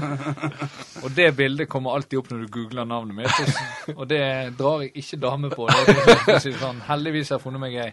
Og 1.05 1.11
det 1.17 1.31
bildet 1.37 1.69
kommer 1.71 1.97
alltid 1.99 2.19
opp 2.23 2.31
når 2.33 2.45
du 2.47 2.53
googler 2.55 2.89
navnet 2.89 3.19
mitt, 3.21 3.41
og, 3.41 3.95
og 3.99 4.07
det 4.11 4.23
drar 4.59 4.85
jeg 4.87 4.93
ikke 5.03 5.19
dame 5.23 5.51
på. 5.53 5.69
Det 5.69 6.35
er 6.39 6.47
sånn. 6.61 6.81
Heldigvis 6.89 7.31
har 7.33 7.39
jeg 7.39 7.45
funnet 7.45 7.63
meg 7.63 7.77
ei 7.85 7.91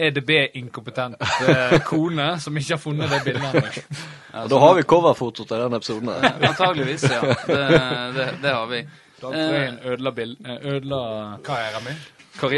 EDB-inkompetent 0.00 1.18
eh, 1.20 1.74
kone 1.84 2.30
som 2.40 2.56
ikke 2.56 2.72
har 2.76 2.80
funnet 2.80 3.10
det 3.12 3.18
bildet 3.26 3.44
av 3.50 3.58
meg. 3.60 3.80
Og 4.44 4.48
da 4.54 4.60
har 4.62 4.78
vi 4.78 4.84
coverfoto 4.88 5.44
til 5.44 5.60
den 5.66 5.76
episoden. 5.76 6.08
Antageligvis, 6.48 7.04
ja. 7.10 7.20
Det, 7.50 7.60
det, 8.16 8.28
det 8.46 8.54
har 8.54 8.70
vi. 8.70 8.80
Dag 9.20 9.34
Frøyen 9.36 9.76
ødela 9.84 10.14
bild... 10.16 10.38
eh, 10.46 10.62
Ødela 10.72 11.00
Karrieren 11.44 11.84
min? 11.84 11.98
Karri 12.40 12.56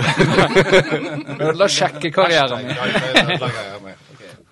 Ødela 1.49 1.67
sjekkekarrieren 1.67 2.69
min. 2.69 3.95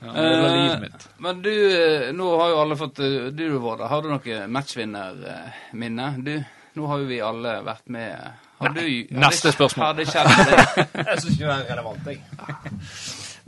Ja, 0.01 0.13
ødela 0.15 0.49
Eh, 0.49 0.55
livet 0.63 0.81
mitt. 0.81 1.09
Men 1.21 1.43
du, 1.45 1.51
eh, 1.53 2.13
nå 2.17 2.29
har 2.41 2.49
jo 2.55 2.61
alle 2.63 2.77
fått 2.81 2.95
du 2.97 3.31
Du, 3.37 3.45
Vårda, 3.61 3.89
har 3.89 4.01
du 4.03 4.09
noe 4.09 4.47
matchvinnerminne? 4.49 6.07
Du, 6.25 6.35
nå 6.77 6.87
har 6.89 6.99
jo 7.03 7.09
vi 7.11 7.19
alle 7.21 7.59
vært 7.67 7.89
med. 7.93 8.17
Har 8.61 8.69
du, 8.77 8.81
har 8.81 9.21
Neste 9.27 9.49
det- 9.51 9.55
spørsmål. 9.57 9.85
Har 9.87 9.95
det 9.99 10.07
skjedd 10.09 10.31
med 10.37 10.47
deg? 10.47 10.61
Jeg 11.11 11.21
syns 11.21 11.35
ikke 11.35 11.47
det 11.49 11.57
er 11.57 11.69
relevant, 11.75 12.07
jeg. 12.07 12.21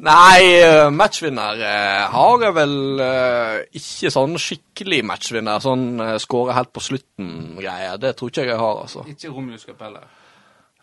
Nei, 0.02 0.38
eh, 0.58 0.88
matchvinner 0.90 1.60
eh, 1.62 2.06
har 2.10 2.40
jeg 2.42 2.54
vel 2.56 2.72
eh, 3.04 3.58
ikke 3.78 4.10
sånn 4.10 4.32
skikkelig 4.40 5.02
matchvinner. 5.06 5.60
Sånn 5.62 6.00
skåre 6.18 6.56
helt 6.56 6.72
på 6.74 6.82
slutten-greie. 6.82 7.92
Det 8.02 8.16
tror 8.18 8.32
ikke 8.32 8.42
jeg 8.42 8.50
jeg 8.50 8.58
har, 8.64 8.80
altså. 8.82 9.04
Ikke 9.12 9.30
Romjuskap 9.30 9.84
heller? 9.84 10.08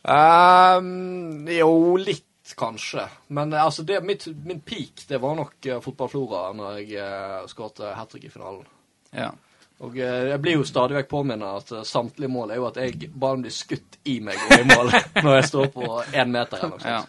Um, 0.08 1.43
jo, 1.51 1.71
litt 1.99 2.23
kanskje. 2.57 3.05
Men 3.27 3.53
eh, 3.53 3.65
altså, 3.65 3.83
det, 3.83 3.99
mitt, 4.05 4.25
min 4.45 4.62
peak 4.62 5.05
det 5.09 5.21
var 5.21 5.38
nok 5.38 5.57
uh, 5.69 5.77
fotballflora 5.83 6.47
når 6.57 6.79
jeg 6.79 7.03
uh, 7.03 7.45
skåret 7.51 7.83
hat 7.97 8.09
trick 8.13 8.25
i 8.29 8.33
finalen. 8.33 8.65
Ja. 9.12 9.31
Og 9.79 9.95
eh, 9.97 10.25
jeg 10.33 10.41
blir 10.43 10.57
jo 10.59 10.65
stadig 10.67 10.97
vekk 10.97 11.07
påminnet 11.12 11.63
at 11.63 11.71
eh, 11.71 11.85
samtlige 11.88 12.31
mål 12.31 12.51
er 12.51 12.59
jo 12.59 12.67
at 12.67 12.79
jeg 12.81 13.12
bare 13.15 13.39
blir 13.45 13.53
skutt 13.55 13.99
i 14.12 14.17
meg 14.23 14.41
og 14.49 14.57
i 14.57 14.67
mål 14.67 14.91
når 15.23 15.38
jeg 15.38 15.47
står 15.53 15.71
på 15.75 15.88
én 16.12 16.33
meter 16.33 16.59
eller 16.59 16.75
noe 16.75 16.83
sånt. 16.83 16.91
ja. 16.91 16.99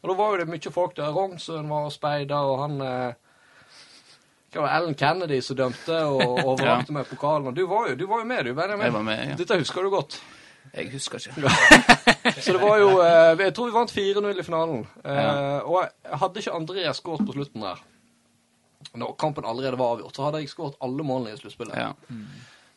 Og 0.00 0.08
da 0.08 0.16
var 0.16 0.30
jo 0.32 0.36
det 0.40 0.48
mye 0.48 0.70
folk 0.72 0.94
der. 0.96 1.10
Rognsøen 1.12 1.66
var 1.68 1.88
og 1.88 1.92
speida, 1.92 2.38
og 2.48 2.60
han 2.62 2.78
eh, 2.84 3.18
hva 4.50 4.62
var 4.64 4.76
Ellen 4.78 4.96
Kennedy 4.96 5.40
som 5.44 5.58
dømte 5.58 5.98
og 6.08 6.40
overrakte 6.54 6.94
meg 6.96 7.08
pokalen. 7.08 7.52
Du 7.56 7.66
var 7.68 7.90
jo, 7.90 7.98
du 8.00 8.06
var 8.08 8.22
jo 8.22 8.28
med, 8.28 8.44
du, 8.48 8.54
Benjamin. 8.56 8.86
Jeg 8.88 8.96
var 8.96 9.04
med, 9.06 9.24
ja. 9.28 9.40
Dette 9.40 9.60
husker 9.60 9.84
du 9.84 9.92
godt. 9.92 10.16
Jeg 10.74 10.92
husker 10.92 11.18
ikke. 11.18 11.50
Så 12.44 12.54
det 12.54 12.60
var 12.62 12.76
jo 12.78 12.90
eh, 13.02 13.40
Jeg 13.42 13.54
tror 13.56 13.66
vi 13.66 13.74
vant 13.74 13.92
4-0 13.94 14.38
i 14.38 14.46
finalen. 14.46 14.84
Eh. 15.04 15.58
Og 15.66 15.80
jeg 15.82 16.20
hadde 16.22 16.42
ikke 16.42 16.56
André 16.56 16.84
skåret 16.94 17.26
på 17.26 17.34
slutten 17.36 17.64
der, 17.64 17.82
når 19.00 19.14
kampen 19.20 19.48
allerede 19.48 19.78
var 19.80 19.96
avgjort, 19.96 20.16
så 20.16 20.28
hadde 20.28 20.42
jeg 20.44 20.52
skåret 20.52 20.78
alle 20.84 21.06
målene 21.06 21.34
i 21.34 21.40
sluttspillet. 21.40 21.76
Ja. 21.76 21.92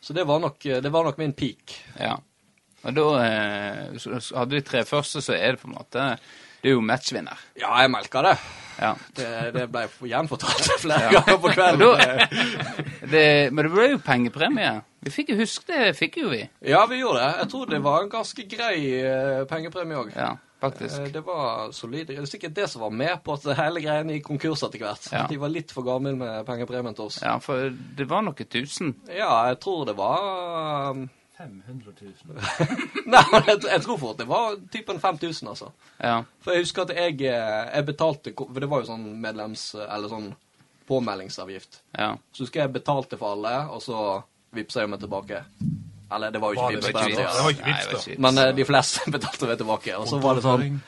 Så 0.04 0.16
det 0.18 0.26
var, 0.28 0.42
nok, 0.44 0.58
det 0.64 0.92
var 0.92 1.06
nok 1.08 1.22
min 1.22 1.36
peak. 1.38 1.78
ja. 2.00 2.18
Og 2.84 2.96
da 2.98 3.04
eh, 3.24 4.08
hadde 4.36 4.58
de 4.58 4.64
tre 4.68 4.82
første, 4.84 5.22
så 5.24 5.36
er 5.38 5.54
det 5.56 5.62
på 5.62 5.70
en 5.70 5.78
måte 5.78 6.08
Du 6.64 6.70
er 6.70 6.78
jo 6.78 6.84
matchvinner. 6.86 7.40
Ja, 7.60 7.74
jeg 7.84 7.92
melka 7.92 8.22
det. 8.24 8.38
Ja. 8.80 8.94
Det, 9.16 9.28
det 9.54 9.66
ble 9.70 9.84
gjenfortalt 10.10 10.70
flere 10.84 11.10
Ja. 11.12 11.20
ganger 11.20 11.42
på 11.44 11.52
kvelden. 11.54 12.54
det, 13.12 13.26
men 13.54 13.66
det 13.68 13.72
ble 13.74 13.90
jo 13.92 14.00
pengepremie. 14.04 14.72
Vi 15.04 15.12
fikk 15.14 15.34
jo 15.34 15.42
huske 15.44 15.68
det, 15.70 15.92
fikk 16.00 16.18
jo 16.24 16.32
vi. 16.32 16.40
Ja, 16.72 16.86
vi 16.90 17.02
gjorde 17.02 17.20
det. 17.20 17.34
Jeg 17.44 17.52
tror 17.52 17.70
det 17.74 17.82
var 17.84 18.02
en 18.06 18.10
ganske 18.14 18.46
grei 18.50 18.78
eh, 19.04 19.44
pengepremie 19.52 20.00
òg. 20.00 20.14
Ja, 20.16 20.30
faktisk. 20.64 21.10
Det 21.14 21.22
var 21.28 21.74
solid. 21.76 22.08
Det 22.10 22.18
er 22.22 22.30
sikkert 22.32 22.56
det 22.56 22.70
som 22.72 22.86
var 22.86 22.96
med 23.04 23.20
på 23.28 23.36
at 23.36 23.50
hele 23.60 23.84
greiene 23.84 24.16
gikk 24.16 24.30
konkurs 24.32 24.64
etter 24.64 24.80
hvert. 24.86 25.10
Ja. 25.12 25.26
De 25.30 25.42
var 25.44 25.52
litt 25.52 25.76
for 25.76 25.84
gamle 25.86 26.16
med 26.18 26.46
pengepremien 26.48 26.96
til 26.96 27.12
oss. 27.12 27.20
Ja, 27.26 27.36
for 27.44 27.68
det 28.00 28.08
var 28.10 28.24
noe 28.26 28.48
tusen. 28.48 28.96
Ja, 29.12 29.34
jeg 29.52 29.60
tror 29.68 29.84
det 29.92 29.98
var 30.00 30.96
um, 30.96 31.10
500 31.44 31.94
000. 32.02 32.40
Nei, 33.14 33.24
jeg, 33.48 33.60
jeg 33.68 33.84
tror 33.84 34.00
fort 34.00 34.18
det 34.22 34.28
var 34.30 34.56
typen 34.72 35.00
5000, 35.04 35.52
altså. 35.52 35.70
Ja. 36.00 36.22
For 36.44 36.56
jeg 36.56 36.66
husker 36.66 36.88
at 36.88 36.96
jeg, 36.96 37.20
eh, 37.28 37.62
jeg 37.74 37.88
betalte 37.92 38.34
For 38.40 38.64
det 38.64 38.70
var 38.72 38.84
jo 38.84 38.90
sånn 38.94 39.06
medlems... 39.24 39.74
Eller 39.84 40.12
sånn 40.12 40.32
påmeldingsavgift. 40.88 41.78
ja. 41.96 42.10
Så 42.36 42.44
husker 42.44 42.66
jeg 42.66 42.74
betalte 42.76 43.16
for 43.16 43.38
alle, 43.38 43.54
og 43.72 43.80
så 43.82 44.00
vippsa 44.54 44.84
jeg 44.84 44.92
meg 44.92 45.00
tilbake. 45.00 45.40
Eller 46.14 46.34
det 46.34 46.42
var 46.44 46.54
jo 46.54 46.60
ikke 46.60 46.82
vips. 46.82 46.88
Det 47.16 47.28
var 47.28 47.54
ikke 47.54 47.70
vips, 47.70 47.88
det 47.88 48.18
da. 48.18 48.22
Men 48.26 48.42
eh, 48.42 48.52
de 48.58 48.66
fleste 48.68 49.06
betalte 49.16 49.50
meg 49.50 49.62
tilbake. 49.62 49.96
Og 49.98 50.10
så 50.12 50.20
var 50.24 50.38
det 50.38 50.44
sånn 50.46 50.82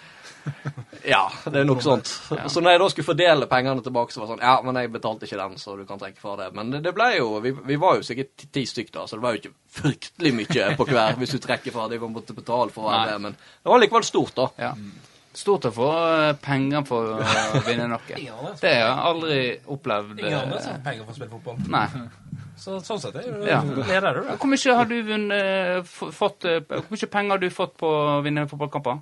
Ja, 1.05 1.23
det 1.45 1.59
er 1.61 1.67
nok 1.69 1.81
sånt. 1.85 2.09
Så 2.49 2.61
når 2.63 2.71
jeg 2.75 2.79
da 2.81 2.87
skulle 2.89 3.05
fordele 3.05 3.45
pengene 3.49 3.83
tilbake, 3.85 4.13
så 4.13 4.21
var 4.23 4.27
det 4.29 4.33
sånn 4.35 4.43
Ja, 4.47 4.53
men 4.65 4.79
jeg 4.81 4.91
betalte 4.93 5.27
ikke 5.27 5.37
den, 5.37 5.57
så 5.61 5.75
du 5.77 5.83
kan 5.85 5.99
trekke 6.01 6.17
fra 6.21 6.33
det. 6.39 6.47
Men 6.57 6.71
det, 6.73 6.79
det 6.87 6.93
ble 6.97 7.09
jo 7.19 7.27
Vi, 7.43 7.51
vi 7.69 7.77
var 7.81 7.99
jo 7.99 8.05
sikkert 8.07 8.31
ti- 8.41 8.49
ti 8.59 8.63
stykk 8.69 8.89
da, 8.95 9.03
så 9.09 9.19
det 9.19 9.25
var 9.27 9.35
jo 9.35 9.41
ikke 9.43 9.53
fryktelig 9.75 10.31
mye 10.39 10.69
på 10.79 10.87
hver 10.89 11.19
hvis 11.21 11.35
du 11.35 11.41
trekker 11.43 11.75
fra 11.75 11.85
det 11.91 11.99
vi 12.01 12.09
måtte 12.09 12.33
betale 12.37 12.73
for 12.73 12.89
med. 12.89 13.21
Men 13.27 13.35
det 13.37 13.69
var 13.73 13.83
likevel 13.83 14.07
stort, 14.07 14.33
da. 14.39 14.47
ja. 14.69 14.73
Stort 15.35 15.65
å 15.67 15.71
få 15.75 15.87
eh, 15.99 16.29
penger 16.39 16.85
for 16.87 17.17
å 17.17 17.61
vinne 17.67 17.89
noe. 17.91 17.99
Det 18.61 18.69
har 18.71 18.77
jeg 18.79 19.01
aldri 19.09 19.39
opplevd. 19.75 20.13
Ingen 20.21 20.37
andre 20.45 20.61
eh, 20.61 20.69
har 20.71 20.79
penger 20.85 21.03
for 21.03 21.11
å 21.11 21.17
spille 21.17 21.33
fotball. 21.33 21.57
Nei. 21.75 21.87
Så, 22.57 22.77
sånn 22.85 22.99
sett 23.03 23.15
er 23.19 23.25
Ja. 23.47 23.59
leder 23.63 24.13
du. 24.15 24.21
Hvor 24.37 24.47
mye 24.51 24.75
har 24.77 24.85
du 24.89 24.95
vunnet, 25.03 25.31
eh, 25.35 25.81
fått 26.15 26.45
eh, 26.45 26.59
Hvor 26.67 26.91
mye 26.91 27.09
penger 27.11 27.29
har 27.35 27.37
du 27.43 27.49
fått 27.49 27.75
på 27.77 27.87
å 27.89 28.21
vinne 28.23 28.47
fotballkamper? 28.47 29.01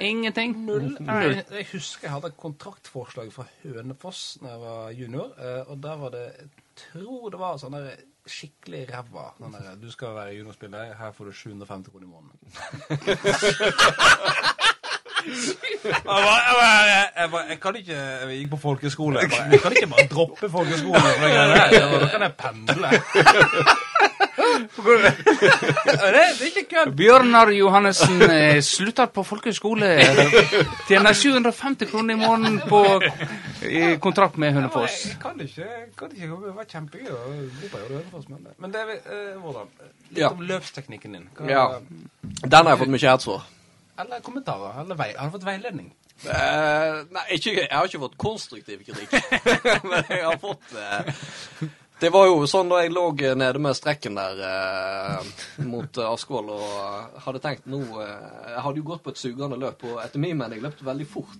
Ingenting? 0.00 0.54
Null. 0.64 0.96
Jeg, 1.00 1.44
jeg 1.50 1.66
husker 1.72 2.08
jeg 2.08 2.14
hadde 2.16 2.32
et 2.32 2.38
kontraktforslag 2.40 3.30
fra 3.34 3.44
Hønefoss 3.62 4.38
da 4.42 4.48
jeg 4.54 4.60
var 4.64 4.90
junior, 4.96 5.30
eh, 5.38 5.62
og 5.68 5.80
der 5.84 5.96
var 6.00 6.10
det 6.16 6.24
Jeg 6.38 6.50
tror 6.90 7.30
det 7.30 7.38
var 7.38 7.56
sånn 7.62 7.76
der 7.76 7.96
skikkelig 8.26 8.86
ræva. 8.88 9.26
Du 9.80 9.90
skal 9.92 10.14
være 10.16 10.32
juniorspiller, 10.38 10.94
her 10.96 11.12
får 11.12 11.24
du 11.28 11.32
750 11.32 11.90
kroner 11.92 12.06
i 12.06 12.12
måneden. 12.14 12.40
jeg, 15.24 16.02
bare, 16.04 16.38
jeg, 16.48 16.54
bare, 16.60 16.74
jeg, 17.20 17.30
bare, 17.30 17.44
jeg 17.48 17.60
kan 17.60 17.76
ikke 17.80 17.92
Jeg 17.94 18.38
gikk 18.38 18.50
på 18.50 18.56
folkeskole. 18.64 19.20
Jeg, 19.24 19.30
bare, 19.30 19.48
jeg 19.52 19.60
kan 19.64 19.72
ikke 19.76 19.90
bare 19.94 20.06
droppe 20.12 20.50
folkeskolen 20.50 21.00
for 21.00 21.28
greiene 21.28 21.54
Da 22.04 22.08
kan 22.12 22.22
jeg 22.28 22.32
pendle. 22.38 22.88
det, 24.84 25.12
det 26.04 26.20
er 26.20 26.46
ikke 26.46 26.64
kødd. 26.70 26.92
Bjørnar 26.98 27.50
Johannessen 27.54 28.22
slutter 28.62 29.06
på 29.14 29.22
folkehøyskole. 29.26 29.90
Tjener 30.88 31.12
750 31.16 31.90
kroner 31.90 32.14
i 32.14 32.18
måneden 32.20 32.60
på 32.68 32.80
i 33.64 33.96
kontrakt 34.02 34.38
med 34.38 34.52
Hønefoss. 34.52 34.98
Jeg 35.08 35.18
kan 35.22 35.40
ikke, 35.40 35.68
kan 35.98 36.10
ikke 36.14 36.28
Det 36.44 36.54
var 36.58 36.68
kjempegøy 36.68 37.10
å 37.14 37.22
bo 37.60 37.70
på 37.72 37.82
Hønefoss, 37.88 38.28
men, 38.28 38.46
men 38.60 38.74
det 38.74 38.82
er, 38.84 38.94
eh, 39.00 39.34
hvordan? 39.40 39.70
Litt 40.10 40.20
Ja. 40.24 40.28
om 40.30 40.40
løpsteknikken 40.46 41.12
din. 41.16 41.28
Hva, 41.38 41.48
Ja. 41.50 41.64
Den 42.44 42.52
har 42.66 42.74
jeg 42.74 42.78
fått 42.84 42.92
mye 42.94 43.10
hets 43.10 43.24
for. 43.30 43.46
Eller 43.98 44.20
kommentarer? 44.20 44.80
Eller 44.82 44.98
vei, 44.98 45.12
har 45.16 45.30
du 45.30 45.36
fått 45.36 45.46
veiledning? 45.46 45.92
Eh, 46.24 46.98
nei, 47.12 47.24
ikke, 47.36 47.52
jeg 47.58 47.70
har 47.74 47.88
ikke 47.88 48.02
fått 48.04 48.18
konstruktiv 48.20 48.84
kritikk. 48.86 49.14
Men 49.90 50.04
jeg 50.08 50.22
har 50.24 50.38
fått 50.40 50.76
eh, 50.78 51.24
Det 52.00 52.10
var 52.14 52.28
jo 52.30 52.46
sånn 52.50 52.70
da 52.70 52.80
jeg 52.82 52.92
lå 52.94 53.04
nede 53.36 53.60
med 53.62 53.76
strekken 53.76 54.16
der 54.18 54.40
eh, 54.46 55.28
mot 55.66 55.98
eh, 56.00 56.08
Askvoll 56.08 56.52
og 56.54 57.18
hadde 57.26 57.42
tenkt 57.44 57.68
nå 57.70 57.82
eh, 58.02 58.54
Jeg 58.54 58.64
hadde 58.66 58.80
jo 58.82 58.86
gått 58.92 59.04
på 59.04 59.12
et 59.14 59.20
sugende 59.20 59.58
løp, 59.60 59.84
og 59.90 60.00
etter 60.04 60.22
min 60.22 60.38
mening 60.38 60.62
løpt 60.64 60.82
veldig 60.86 61.06
fort. 61.10 61.34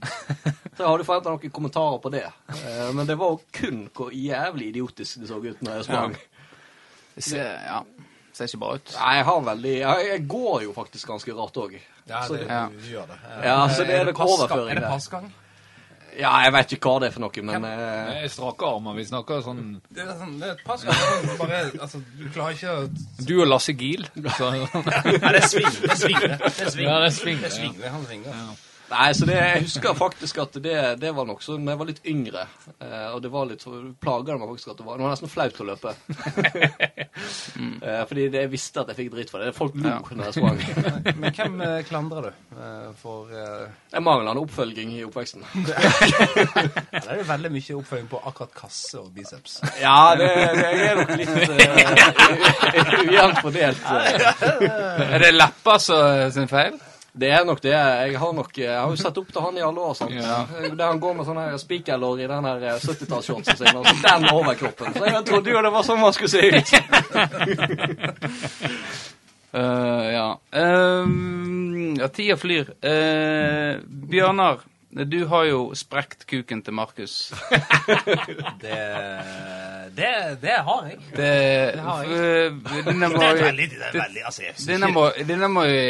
Så 0.74 0.82
jeg 0.82 0.90
hadde 0.90 1.06
forventa 1.06 1.32
noen 1.32 1.54
kommentarer 1.54 2.02
på 2.02 2.12
det. 2.14 2.26
Eh, 2.58 2.90
men 2.94 3.08
det 3.08 3.18
var 3.20 3.34
jo 3.36 3.42
kun 3.54 3.84
hvor 3.94 4.14
jævlig 4.14 4.72
idiotisk 4.74 5.22
det 5.22 5.30
så 5.30 5.40
ut 5.42 5.64
når 5.64 5.80
jeg 5.80 5.88
sprang. 5.88 6.18
Det 7.14 7.22
ser, 7.22 7.50
ja, 7.62 7.80
ser 8.34 8.50
ikke 8.50 8.62
bra 8.66 8.76
ut. 8.78 8.94
Nei, 8.98 9.16
jeg 9.20 9.26
har 9.30 9.44
veldig 9.48 9.74
Jeg, 9.78 10.06
jeg 10.10 10.24
går 10.34 10.62
jo 10.66 10.76
faktisk 10.76 11.14
ganske 11.14 11.36
rart 11.38 11.60
òg. 11.62 11.76
Ja, 12.08 12.20
Så 12.26 12.34
det, 12.36 12.40
det- 12.44 12.50
ja. 12.52 12.68
du 12.68 12.90
gjør 12.92 13.06
det. 13.08 13.16
Ja, 13.44 13.56
så 13.68 13.84
det 13.88 13.94
er 14.00 14.04
det 14.10 14.14
overføring 14.20 14.70
Er 14.76 14.80
det 14.80 14.90
passgang? 14.90 15.32
Ja, 16.14 16.30
jeg 16.44 16.52
vet 16.54 16.72
ikke 16.76 16.90
hva 16.92 17.00
det 17.02 17.08
er 17.08 17.14
for 17.16 17.24
noe, 17.24 17.42
men 17.42 17.64
eh, 17.66 17.78
Det 18.06 18.18
er 18.22 18.28
Strake 18.30 18.66
armer. 18.68 18.94
Vi 18.94 19.04
snakker 19.08 19.40
sånn 19.42 19.62
Det 19.90 20.04
er, 20.04 20.12
sånn, 20.20 20.36
det 20.38 20.46
er 20.46 20.52
et 20.52 20.60
passgang. 20.66 20.94
Sånn 20.94 21.40
Bare, 21.40 21.62
altså, 21.80 22.02
du 22.20 22.28
klarer 22.30 22.54
ikke 22.54 22.74
å 22.76 23.26
Du 23.26 23.34
og 23.40 23.48
Lasse 23.48 23.74
Giel. 23.74 24.06
Så, 24.36 24.50
Nei, 24.54 24.60
det 25.24 25.40
er 25.40 25.48
sving. 25.48 25.72
Det 25.80 25.90
er 25.90 25.98
sving. 26.04 26.20
Det 26.22 26.38
det 26.38 26.68
er 26.68 26.70
sving. 26.70 26.86
Ja, 26.86 27.00
det 27.00 27.10
er 27.10 27.16
sving, 27.18 27.42
Det 27.42 27.50
er 27.50 27.56
ja. 27.56 27.88
er 27.88 27.96
han 27.96 28.06
svinger. 28.06 28.54
Nei, 28.94 29.08
så 29.18 29.26
det, 29.26 29.34
jeg 29.34 29.62
husker 29.64 29.94
faktisk 29.98 30.38
at 30.44 30.56
det, 30.62 30.74
det 31.02 31.10
var 31.16 31.26
nok 31.26 31.40
sånn 31.42 31.64
da 31.66 31.74
jeg 31.74 31.80
var 31.80 31.88
litt 31.88 32.04
yngre. 32.06 32.44
Eh, 32.78 33.08
og 33.10 33.18
det 33.24 33.30
var 33.32 33.48
litt 33.50 33.64
så 33.64 33.72
plaga 34.00 34.32
det 34.32 34.36
meg 34.38 34.52
faktisk 34.52 34.70
at 34.70 34.78
det 34.78 34.86
var 34.86 35.00
Det 35.00 35.06
var 35.06 35.14
nesten 35.16 35.32
flaut 35.32 35.58
å 35.58 35.66
løpe. 35.66 35.94
eh, 37.82 38.02
fordi 38.06 38.28
det, 38.30 38.44
jeg 38.44 38.52
visste 38.52 38.84
at 38.84 38.92
jeg 38.92 38.98
fikk 39.00 39.10
dritt 39.16 39.32
for 39.34 39.42
det. 39.42 39.50
Folk 39.56 39.74
lo 39.78 39.88
Ja. 39.90 39.98
når 40.14 40.30
jeg 40.30 40.36
sprang. 40.38 40.58
Men 41.24 41.34
hvem 41.40 41.60
eh, 41.66 41.80
klandrer 41.88 42.28
du 42.28 42.30
eh, 42.30 42.86
for 43.02 43.34
eh, 43.34 43.66
Det 43.90 43.98
er 43.98 44.06
manglende 44.06 44.44
oppfølging 44.44 44.94
i 45.00 45.02
oppveksten. 45.08 45.42
ja, 45.72 45.76
Det 46.94 47.04
er 47.10 47.20
jo 47.20 47.26
veldig 47.32 47.52
mye 47.56 47.78
oppfølging 47.80 48.08
på 48.14 48.22
akkurat 48.30 48.54
kasse 48.62 49.02
og 49.02 49.10
biceps. 49.16 49.58
Ja, 49.82 50.14
det, 50.18 50.30
det 50.54 50.70
er 50.86 51.02
nok 51.02 51.14
litt 51.18 51.34
uh, 51.34 51.46
ujevnt 53.02 53.42
fordelt. 53.42 53.86
Er 55.10 55.18
det 55.26 55.34
leppa 55.34 55.78
som 55.82 56.30
sin 56.34 56.50
feil? 56.50 56.78
Det 57.14 57.28
er 57.30 57.44
nok 57.46 57.60
det. 57.62 57.70
Jeg 57.70 58.18
har 58.18 58.32
nok 58.34 58.56
Jeg 58.58 58.74
har 58.74 58.90
jo 58.90 58.96
sett 58.98 59.18
opp 59.20 59.28
til 59.30 59.44
han 59.44 59.58
i 59.58 59.62
alle 59.62 59.80
år. 59.80 59.94
sant? 59.94 60.14
Ja. 60.14 60.40
Der 60.66 60.86
han 60.88 61.00
går 61.00 61.14
med 61.14 61.28
sånne 61.28 61.58
spikerlår 61.62 62.24
i 62.24 62.26
den 62.26 62.48
her 62.48 62.64
70-tallsshortsen 62.82 63.60
sin, 63.60 63.76
og 63.78 63.86
den 64.02 64.26
overkroppen. 64.32 64.96
Så 64.96 65.04
jeg 65.06 65.24
trodde 65.28 65.54
jo 65.54 65.62
det 65.62 65.72
var 65.76 65.86
sånn 65.86 66.02
man 66.02 66.16
skulle 66.16 66.34
se 66.34 66.42
ut. 66.50 66.74
uh, 69.54 70.06
ja. 70.18 70.26
Um, 70.50 71.94
ja, 72.00 72.10
tida 72.10 72.36
flyr. 72.40 72.74
Uh, 72.82 73.78
Bjørnar, 74.10 74.66
du 74.94 75.24
har 75.26 75.44
jo 75.48 75.60
sprekt 75.74 76.22
kuken 76.30 76.62
til 76.62 76.74
Markus. 76.74 77.32
Det, 78.64 78.76
det, 79.96 80.38
det 80.40 80.54
har 80.66 80.86
jeg. 80.88 80.98
Det, 81.16 81.80
har 81.80 82.04
jeg. 82.08 82.52
denne 82.86 83.08
må 83.12 83.18
Det 83.18 83.26
er 83.28 83.40
veldig, 83.42 83.66
det 83.70 83.88
er 83.88 83.96
veldig 83.98 84.22
altså, 84.26 84.42
denne 84.66 84.88
må, 84.94 85.02
denne, 85.28 85.48
må 85.52 85.64
vi, 85.68 85.82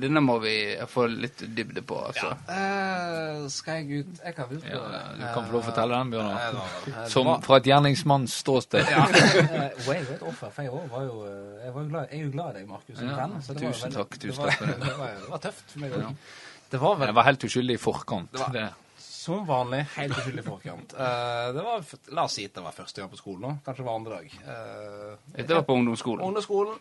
denne 0.00 0.22
må 0.22 0.36
vi 0.44 0.54
få 0.88 1.06
litt 1.10 1.42
dybde 1.56 1.82
på, 1.82 1.98
altså. 2.10 2.30
Eh, 2.46 3.48
Skal 3.50 3.80
jeg 3.80 4.04
ut 4.04 4.20
Jeg 4.24 4.36
kan 4.36 4.50
vel 4.50 4.62
ja, 4.62 4.82
du 5.16 5.24
kan 5.24 5.48
få 5.48 5.56
lov 5.56 5.60
å 5.60 5.66
fortelle 5.70 5.98
den, 5.98 6.12
Bjørnar. 6.14 7.08
Som 7.10 7.32
fra 7.44 7.58
et 7.60 7.70
gjerningsmanns 7.72 8.36
ståsted. 8.44 8.86
Ja. 8.90 9.06
Eh, 9.50 9.72
jeg 9.86 9.96
er 9.96 10.04
jo 10.04 10.14
et 10.14 10.22
offer, 10.26 10.50
for 10.54 10.62
jeg 10.62 10.90
var 10.92 11.02
jo 11.06 11.24
eh, 11.26 11.64
Jeg, 11.64 11.72
var 11.74 11.88
glad, 11.90 12.12
jeg 12.12 12.20
er 12.20 12.24
jo 12.24 12.30
glad 12.34 12.50
i 12.50 12.60
deg, 12.60 12.68
Markus, 12.68 13.00
Ja, 13.00 13.16
venn. 13.16 13.34
Så 13.42 13.56
det 13.56 13.64
var 13.64 13.74
tusen 13.74 13.94
takk, 13.96 14.16
tusen 14.22 14.44
takk 14.44 14.58
for 14.60 14.70
det. 14.70 14.76
Det 14.90 15.32
var 15.32 15.42
tøft 15.42 15.72
for 15.72 15.82
meg 15.82 15.96
òg. 15.98 16.30
Det 16.70 16.78
var 16.80 16.96
vel 17.00 17.10
Jeg 17.10 17.14
var 17.18 17.26
helt 17.26 17.44
uskyldig 17.44 17.74
i 17.74 17.82
forkant. 17.82 18.32
var- 18.38 18.52
Det. 18.54 18.68
som 19.20 19.46
vanlig 19.46 19.82
helt 19.96 20.16
uskyldig 20.16 20.40
i 20.40 20.46
forkant. 20.48 20.92
Uh, 20.94 21.52
det 21.54 21.62
var, 21.64 21.82
la 22.16 22.24
oss 22.24 22.32
si 22.38 22.44
at 22.48 22.54
det 22.54 22.62
var 22.64 22.72
første 22.72 23.02
gang 23.02 23.10
på 23.10 23.18
skolen 23.20 23.40
nå. 23.44 23.50
Kanskje 23.66 23.82
det 23.82 23.86
var 23.86 23.98
andre 24.00 24.10
dag. 24.20 24.30
Uh, 24.46 25.16
Dette 25.36 25.54
var 25.54 25.62
på 25.68 25.74
ungdomsskolen. 25.76 26.24
Ungdomsskolen. 26.24 26.78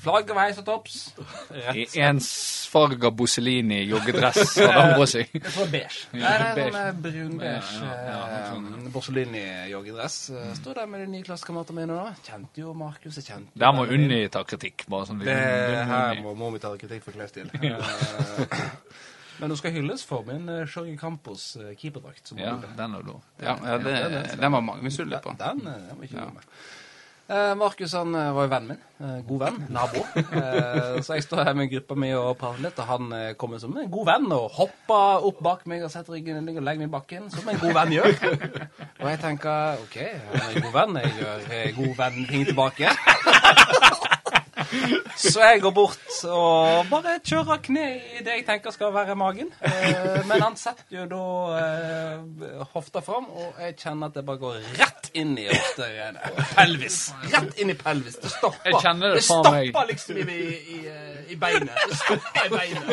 Flagget 0.00 0.30
var 0.32 0.46
heis 0.48 0.58
og 0.62 0.64
topps. 0.64 0.94
I 1.76 1.84
ensfarga 2.00 3.10
Busselini 3.12 3.82
joggedress 3.90 4.54
hadde 4.56 4.72
han 4.78 4.94
på 4.96 5.06
seg. 5.10 5.28
Jeg 5.34 5.42
tror 5.52 5.68
beige. 5.72 6.06
Ja, 6.16 6.30
Nei, 6.40 6.52
beige. 6.56 6.70
sånn 6.70 6.78
eh, 6.80 7.00
brunbeige 7.04 7.50
Ja, 7.50 7.90
ja, 8.06 8.20
ja, 8.32 8.40
sånn. 8.48 8.68
uh, 8.70 8.88
Borsolini-joggedress. 8.94 10.16
Sto 10.56 10.74
der 10.78 10.88
med 10.88 11.04
de 11.04 11.10
nye 11.12 11.26
klassekameratene 11.26 11.82
mine 11.82 11.98
da. 12.00 12.14
Kjente 12.24 12.64
jo 12.64 12.72
Markus. 12.80 13.18
Jeg 13.20 13.28
kjente 13.28 13.60
Der 13.60 13.76
må. 13.76 13.84
Unni 13.92 14.22
ta 14.32 14.44
kritikk. 14.48 14.86
bare 14.88 15.10
sånn. 15.10 15.20
Det 15.26 15.36
her 15.92 16.22
må, 16.24 16.32
må 16.38 16.50
vi 16.56 16.62
ta 16.64 16.72
kritikk 16.80 17.04
for 17.08 17.16
klesstil. 17.20 17.50
Ja. 17.70 17.76
Men 19.40 19.54
hun 19.54 19.56
skal 19.56 19.72
hylles 19.72 20.02
for 20.04 20.24
min 20.28 20.44
Jorge 20.68 20.96
Campos 21.00 21.54
keeperdrakt. 21.80 22.32
Ja, 22.36 22.58
den 22.76 22.96
er 22.98 23.04
lov. 23.06 23.22
Ja, 23.40 23.54
ja 23.64 23.78
det, 23.80 23.94
den 24.36 24.52
var 24.52 24.60
mange 24.60 24.84
misunnelige 24.84 25.22
på. 25.24 25.32
Den, 25.40 25.62
den, 25.64 25.78
den 25.88 25.96
var 25.96 26.04
ikke 26.04 26.18
god 26.26 26.34
med. 26.36 26.50
Eh, 27.30 27.54
Markus 27.54 27.92
han 27.94 28.14
eh, 28.14 28.32
var 28.34 28.46
jo 28.46 28.50
vennen 28.50 28.72
min. 28.72 28.78
Eh, 29.00 29.18
god 29.28 29.42
venn. 29.44 29.58
Nabo. 29.70 30.02
Så 31.06 31.14
jeg 31.14 31.22
står 31.22 31.44
her 31.46 31.54
med 31.54 31.70
gruppa 31.70 31.94
mi 31.94 32.10
og 32.18 32.34
prater 32.40 32.64
litt, 32.64 32.80
og 32.82 32.88
han 32.88 33.12
kommer 33.38 33.60
som 33.62 33.76
en 33.78 33.90
god 33.92 34.08
venn 34.08 34.26
og 34.34 34.48
hopper 34.56 35.26
opp 35.28 35.38
bak 35.46 35.62
meg 35.70 35.84
og 35.86 35.92
setter 35.92 36.16
ryggen 36.16 36.40
og 36.42 36.48
legger 36.50 36.82
meg 36.82 36.88
i 36.88 36.90
bakken, 36.90 37.30
som 37.30 37.46
en 37.48 37.60
god 37.62 37.76
venn 37.78 37.94
gjør. 37.94 38.10
Og 39.00 39.06
jeg 39.12 39.22
tenker 39.22 39.84
OK, 39.86 39.96
han 40.00 40.42
er 40.42 40.50
en 40.50 40.66
god 40.66 40.74
venn. 40.74 41.00
Jeg 41.04 41.14
gjør 41.20 41.78
god 41.78 41.94
venn-ting 42.02 42.48
tilbake. 42.50 42.90
Så 45.16 45.40
jeg 45.44 45.60
går 45.62 45.72
bort 45.76 46.16
og 46.28 46.86
bare 46.90 47.16
kjører 47.26 47.60
kne 47.64 47.84
i 48.18 48.22
det 48.24 48.34
jeg 48.40 48.44
tenker 48.48 48.70
skal 48.74 48.92
være 48.94 49.14
magen. 49.18 49.48
Eh, 49.64 50.20
Men 50.28 50.42
han 50.44 50.56
setter 50.60 51.00
jo 51.00 51.06
da 51.10 51.22
eh, 51.60 52.64
hofta 52.74 53.00
fram, 53.04 53.26
og 53.30 53.60
jeg 53.62 53.76
kjenner 53.80 54.10
at 54.10 54.14
det 54.18 54.24
bare 54.28 54.40
går 54.42 54.54
rett 54.80 55.10
inn 55.18 55.32
i 55.40 55.46
hoftegreiene. 55.50 56.20
Pelvis. 56.54 56.98
Rett 57.32 57.58
inn 57.62 57.70
i 57.72 57.78
pelvis. 57.80 58.16
Det 58.22 58.30
stopper. 58.34 58.70
Jeg 58.70 58.82
kjenner 58.84 59.14
det 59.14 59.20
det 59.20 59.24
stopper 59.26 59.84
liksom 59.90 60.20
i, 60.20 60.22
i, 60.76 60.80
i 61.34 61.36
beinet. 61.40 61.74
Det 61.90 61.96
stopper 62.04 62.40
i 62.46 62.48
beinet. 62.54 62.90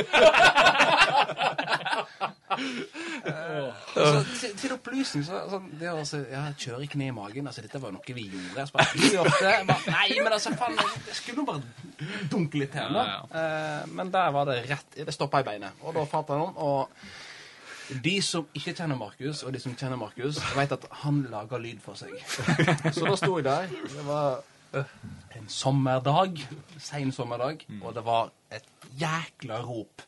Så 3.94 4.24
til, 4.40 4.56
til 4.58 4.74
opplysning 4.76 5.26
så, 5.28 5.44
sånn, 5.52 5.70
det 5.80 5.90
å 5.92 5.98
altså, 6.02 6.22
ja, 6.32 6.44
kjøre 6.58 6.88
kne 6.92 7.10
i 7.10 7.16
magen 7.16 7.50
altså, 7.50 7.64
Dette 7.66 7.82
var 7.84 7.94
noe 7.96 8.16
vi 8.18 8.28
gjorde. 8.32 8.56
Jeg 8.62 8.74
bare, 8.74 8.88
vi 8.96 9.12
jeg 9.18 9.68
bare, 9.70 9.94
nei, 9.94 10.08
men 10.24 10.36
altså, 10.38 10.54
faen, 10.60 10.78
jeg 11.08 11.18
skulle 11.20 11.46
bare 11.48 11.62
dunke 12.32 12.62
litt 12.64 12.78
her. 12.78 12.92
Ja, 12.94 13.06
Ja, 13.08 13.24
Eh, 13.38 13.88
men 13.94 14.10
der 14.14 14.32
var 14.34 14.48
det 14.50 14.62
rett 14.70 14.96
Det 14.98 15.14
stoppa 15.14 15.42
i 15.42 15.46
beinet. 15.48 15.78
Og 15.86 15.94
da 15.96 16.04
falt 16.10 16.32
han 16.34 16.42
om. 16.48 16.58
Og 16.58 18.00
de 18.04 18.16
som 18.26 18.48
ikke 18.58 18.74
kjenner 18.76 19.00
Markus, 19.00 19.44
og 19.48 19.54
de 19.56 19.62
som 19.64 19.76
kjenner 19.78 20.00
Markus, 20.00 20.40
vet 20.58 20.74
at 20.76 20.88
han 21.04 21.22
lager 21.32 21.62
lyd 21.64 21.80
for 21.84 22.00
seg. 22.00 22.14
Så 22.96 23.06
da 23.08 23.16
sto 23.20 23.38
jeg 23.38 23.46
der. 23.48 23.70
Det 23.94 24.06
var 24.08 24.42
øh, 24.76 24.96
en 25.40 25.48
sommerdag. 25.52 26.42
Sein 26.84 27.12
sommerdag. 27.16 27.64
Og 27.82 27.96
det 27.96 28.04
var 28.08 28.32
et 28.52 28.68
jækla 29.00 29.62
rop. 29.68 30.04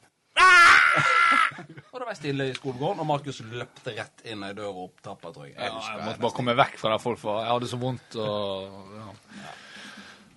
Og 1.89 1.99
det 1.99 2.05
var 2.07 2.17
stille 2.17 2.49
i 2.49 2.53
skolegården, 2.55 3.01
og 3.03 3.07
Markus 3.09 3.41
løpte 3.43 3.93
rett 3.97 4.21
inn 4.29 4.43
ei 4.45 4.53
dør 4.57 4.69
og 4.71 4.83
opp 4.89 5.01
trappa, 5.05 5.31
tror 5.33 5.47
jeg. 5.49 5.55
Ja, 5.57 5.71
jeg 5.73 5.97
jeg 5.97 6.05
måtte 6.05 6.23
bare 6.25 6.37
komme 6.37 6.55
vekk 6.59 6.77
fra 6.79 6.93
der 6.93 7.01
folk 7.03 7.23
var. 7.25 7.41
Jeg 7.45 7.55
hadde 7.57 7.71
så 7.71 7.79
vondt 7.81 8.19
og 8.21 8.93
ja. 8.99 9.09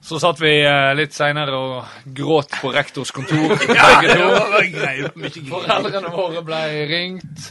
Så 0.03 0.19
satt 0.19 0.41
vi 0.43 0.51
eh, 0.67 0.89
litt 0.99 1.15
seinere 1.15 1.55
og 1.55 1.91
gråt 2.17 2.57
på 2.59 2.73
rektors 2.75 3.13
kontor, 3.15 3.53
begge 3.61 4.17
to. 4.19 5.45
Foreldrene 5.47 6.11
våre 6.11 6.43
ble 6.43 6.59
ringt. 6.91 7.45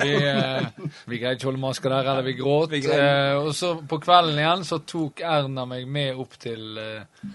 Vi, 0.00 0.08
eh, 0.10 0.66
vi 1.06 1.20
greide 1.22 1.36
ikke 1.38 1.46
holde 1.52 1.62
maska 1.62 1.92
der, 1.92 2.10
eller 2.10 2.26
vi 2.26 2.34
gråt. 2.40 2.74
Eh, 2.74 3.36
og 3.38 3.52
så 3.54 3.76
på 3.86 4.00
kvelden 4.02 4.40
igjen 4.42 4.66
så 4.66 4.80
tok 4.82 5.22
Erna 5.22 5.62
meg 5.70 5.86
med 5.86 6.18
opp 6.18 6.34
til 6.42 6.82
eh, 6.82 7.30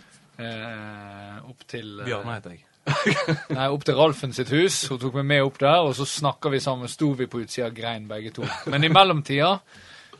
Opp 1.48 1.64
til 1.72 2.02
eh, 2.02 2.10
Bjørnar 2.10 2.42
heter 2.42 2.58
jeg. 2.58 2.66
Nei, 3.58 3.67
opp 3.67 3.84
til 3.88 3.97
Ralfen 3.97 4.34
sitt 4.36 4.52
hus. 4.54 4.76
Hun 4.91 5.00
tok 5.02 5.15
meg 5.19 5.28
med 5.34 5.41
opp 5.47 5.58
der, 5.62 5.80
og 5.84 5.93
så 5.97 6.06
snakka 6.08 6.47
vi 6.54 6.60
sammen. 6.63 6.91
Sto 6.91 7.08
vi 7.17 7.26
på 7.30 7.41
utsida 7.43 7.67
og 7.69 7.78
grein 7.78 8.04
begge 8.10 8.32
to. 8.36 8.43
Men 8.71 8.88
i 8.88 8.93
mellomtida 8.93 9.52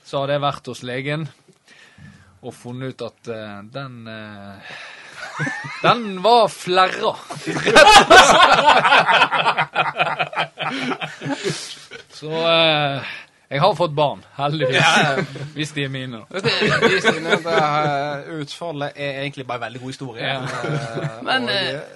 så 0.04 0.14
hadde 0.22 0.34
jeg 0.38 0.46
vært 0.46 0.66
hos 0.72 0.82
legen 0.88 1.24
og 2.38 2.52
funnet 2.54 2.88
ut 2.94 3.02
at 3.08 3.22
uh, 3.34 3.58
den 3.74 3.94
uh, 4.08 4.14
Den 5.84 6.24
var 6.24 6.48
flerra. 6.48 7.16
så 12.18 12.32
eh, 12.32 13.02
Jeg 13.50 13.62
har 13.64 13.76
fått 13.80 13.94
barn, 13.96 14.24
heldigvis. 14.36 14.84
Hvis 15.56 15.70
de 15.72 15.84
er 15.86 15.90
mine. 15.90 16.18
De 16.32 16.42
det 17.48 18.42
utfallet 18.42 18.92
er 18.96 19.22
egentlig 19.22 19.46
bare 19.48 19.56
en 19.58 19.62
veldig 19.62 19.80
god 19.80 19.88
historie. 19.94 20.26
Ja. 20.26 20.42
Eh, 20.44 21.24
Men 21.24 21.44
og, 21.44 21.52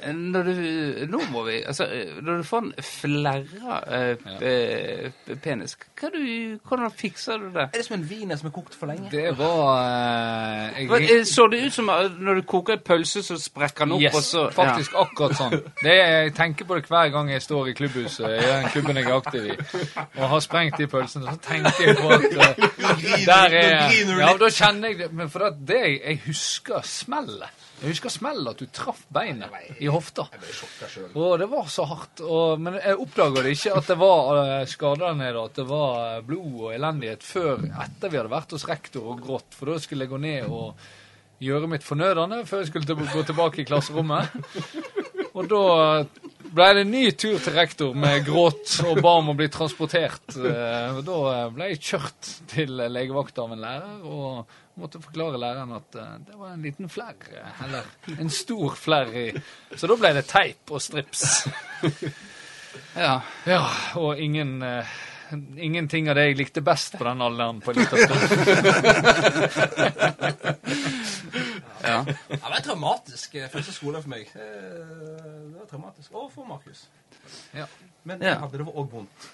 eh, 0.07 0.13
når 0.15 0.43
du 0.43 1.05
Nå 1.11 1.19
må 1.31 1.43
vi 1.43 1.57
Altså, 1.67 1.83
eh, 1.91 2.21
når 2.23 2.37
du 2.37 2.43
får 2.43 2.57
en 2.57 2.71
flerra 2.83 3.81
eh, 3.97 4.15
eh, 4.41 5.35
penis, 5.43 5.75
hva 5.99 6.09
du, 6.13 6.21
hvordan 6.67 6.91
fikser 6.95 7.37
du 7.37 7.49
det? 7.53 7.61
er 7.67 7.77
det 7.77 7.85
som 7.85 7.97
en 7.99 8.07
wiener 8.09 8.39
som 8.39 8.47
er 8.47 8.55
kokt 8.55 8.75
for 8.79 8.87
lenge? 8.87 9.11
Det 9.11 9.37
var 9.37 9.67
eh, 9.83 10.79
jeg, 10.81 10.89
Men, 10.89 11.25
Så 11.25 11.47
det 11.51 11.65
ut 11.65 11.73
som 11.73 11.91
når 12.19 12.39
du 12.39 12.41
koker 12.47 12.73
en 12.79 12.85
pølse, 12.85 13.23
så 13.23 13.37
sprekker 13.41 13.85
den 13.85 13.97
opp, 13.97 14.01
Yes, 14.01 14.15
og 14.15 14.23
så 14.23 14.45
faktisk 14.55 14.95
akkurat 15.03 15.35
sånn. 15.37 15.57
Det 15.83 15.93
er, 15.99 16.15
jeg 16.29 16.33
tenker 16.39 16.65
på 16.65 16.79
det 16.79 16.87
hver 16.87 17.11
gang 17.13 17.29
jeg 17.31 17.43
står 17.43 17.67
i 17.73 17.75
klubbhuset, 17.77 18.25
i 18.39 18.47
den 18.47 18.69
klubben 18.71 18.97
jeg 19.01 19.09
er 19.11 19.19
aktiv 19.19 19.51
i, 19.51 19.57
og 20.17 20.25
har 20.35 20.39
sprengt 20.39 20.79
de 20.79 20.87
pølsene. 20.87 21.35
Tenker 21.41 21.87
jeg 21.87 21.97
på 21.97 22.11
at 22.13 22.25
eh, 22.31 23.25
der 23.25 23.55
er 23.57 23.95
Ja, 24.21 24.31
da 24.37 24.49
kjenner 24.53 24.91
jeg 24.91 24.99
det. 25.01 25.09
Men 25.17 25.31
for 25.33 25.45
det, 25.45 25.65
det 25.71 25.81
jeg, 25.81 26.19
husker 26.27 26.85
smellet. 26.87 27.59
Jeg 27.81 27.95
husker 27.95 28.13
smellet 28.13 28.51
at 28.53 28.61
du 28.61 28.69
traff 28.69 29.01
beinet 29.13 29.81
i 29.81 29.89
hofta. 29.89 30.27
Og 31.17 31.37
det 31.41 31.49
var 31.49 31.69
så 31.73 31.87
hardt. 31.89 32.21
Og, 32.21 32.61
men 32.61 32.77
jeg 32.77 32.99
oppdaga 33.01 33.45
ikke 33.49 33.75
at 33.79 33.89
det 33.89 33.99
var 34.01 34.31
uh, 34.37 34.55
skader 34.69 35.05
der 35.07 35.19
nede, 35.23 35.45
at 35.49 35.57
det 35.57 35.67
var 35.69 36.01
eh, 36.05 36.23
blod 36.25 36.57
og 36.67 36.73
elendighet, 36.75 37.25
før 37.25 37.65
etter 37.85 38.11
vi 38.11 38.21
hadde 38.21 38.33
vært 38.33 38.57
hos 38.57 38.67
rektor 38.69 39.13
og 39.15 39.23
grått. 39.25 39.57
For 39.57 39.73
da 39.73 39.81
skulle 39.81 40.05
jeg 40.05 40.13
gå 40.13 40.21
ned 40.21 40.51
og 40.51 40.89
gjøre 41.41 41.71
mitt 41.71 41.85
fornødende 41.85 42.43
før 42.45 42.61
jeg 42.61 42.69
skulle 42.69 43.09
gå 43.15 43.23
tilbake 43.25 43.63
i 43.63 43.65
klasserommet. 43.65 44.29
Og 45.31 45.47
da 45.47 45.63
ble 46.51 46.67
det 46.75 46.81
en 46.85 46.91
ny 46.91 47.03
tur 47.15 47.37
til 47.39 47.53
rektor 47.55 47.93
med 47.97 48.25
gråt 48.27 48.73
og 48.87 48.99
ba 49.03 49.13
om 49.21 49.29
å 49.31 49.35
bli 49.39 49.47
transportert. 49.53 50.35
Eh, 50.35 50.99
Da 51.07 51.17
ble 51.55 51.69
jeg 51.71 51.79
kjørt 51.91 52.31
til 52.51 52.71
legevakta 52.91 53.41
av 53.45 53.51
en 53.55 53.61
lærer 53.63 54.01
og 54.07 54.57
måtte 54.81 55.01
forklare 55.03 55.37
læreren 55.41 55.71
at 55.77 55.95
eh, 55.99 56.11
det 56.27 56.35
var 56.39 56.49
en 56.55 56.63
liten 56.65 56.89
flerr, 56.91 57.15
eh, 57.35 57.63
eller 57.65 57.83
en 58.19 58.29
stor 58.33 58.75
flerr 58.79 59.11
i 59.19 59.25
Så 59.77 59.87
da 59.91 59.95
ble 59.99 60.13
det 60.17 60.25
teip 60.31 60.71
og 60.75 60.81
strips. 60.83 61.47
ja. 62.95 63.15
Ja, 63.47 63.63
og 63.99 64.19
ingen 64.19 64.61
eh, 64.63 64.85
Ingenting 65.63 66.09
av 66.11 66.17
det 66.19 66.25
jeg 66.25 66.35
likte 66.41 66.59
best 66.59 66.97
på 66.99 67.05
den 67.07 67.21
alderen 67.23 67.61
på 67.63 67.71
en 67.71 67.77
liten 67.79 67.99
stund. 68.03 68.21
ja. 71.93 72.03
Det 72.03 72.41
var 72.41 72.61
traumatisk 72.65 73.35
eh, 73.35 73.47
første 73.53 73.73
skole 73.75 74.01
for 74.01 74.09
meg. 74.09 74.27
Eh, 74.35 74.41
Det 74.41 75.59
var 75.59 75.69
traumatisk. 75.69 76.13
Og 76.13 76.31
for 76.33 76.45
Markus. 76.45 76.87
Ja. 77.53 77.65
Men 78.03 78.21
Ja. 78.21 78.29
jeg 78.31 78.39
hadde 78.39 78.57
det 78.57 78.65
òg 78.65 78.87
vondt. 78.89 79.25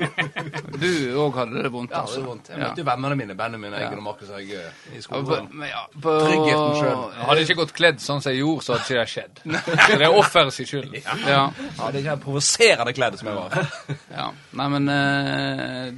Du 0.80 0.88
òg 1.20 1.34
hadde 1.36 1.62
det 1.66 1.70
vondt, 1.72 1.90
Ja, 1.92 1.96
det 2.00 2.02
altså. 2.06 2.22
vondt. 2.24 2.48
Jeg 2.48 2.58
møtte 2.62 2.80
jo 2.80 2.86
vennene 2.88 3.16
mine, 3.20 3.34
bandet 3.36 3.60
mine, 3.60 3.76
Eggen 3.76 3.98
og 4.00 4.06
Markus 4.06 4.30
og 4.32 4.40
jeg 4.40 4.56
eh, 4.56 4.78
i 4.92 4.96
Ja, 4.96 5.00
skolen. 5.04 5.26
på- 5.50 5.66
ja, 5.68 5.82
på- 6.00 6.14
Tryggheten 6.24 6.78
selv. 6.80 7.02
Hadde 7.26 7.36
jeg 7.40 7.48
ikke 7.50 7.58
gått 7.60 7.74
kledd 7.76 8.00
sånn 8.00 8.22
som 8.24 8.32
jeg 8.32 8.40
gjorde, 8.40 8.64
så 8.64 8.72
hadde 8.72 8.86
ikke 8.86 9.00
det 9.02 9.12
skjedd. 9.12 9.42
Så 9.90 9.98
det 10.00 10.06
er 10.08 10.16
offeret 10.22 10.52
sin 10.56 10.66
skyld. 10.70 10.96
Ja. 11.04 11.16
Ja, 11.28 11.90
det 11.92 12.00
er 12.00 12.02
ikke 12.06 12.16
provoserende 12.24 12.92
kledd 12.96 13.18
som 13.20 13.28
jeg 13.28 13.36
var. 13.36 13.70
Ja, 14.16 14.30
nei, 14.52 14.68
men 14.78 14.88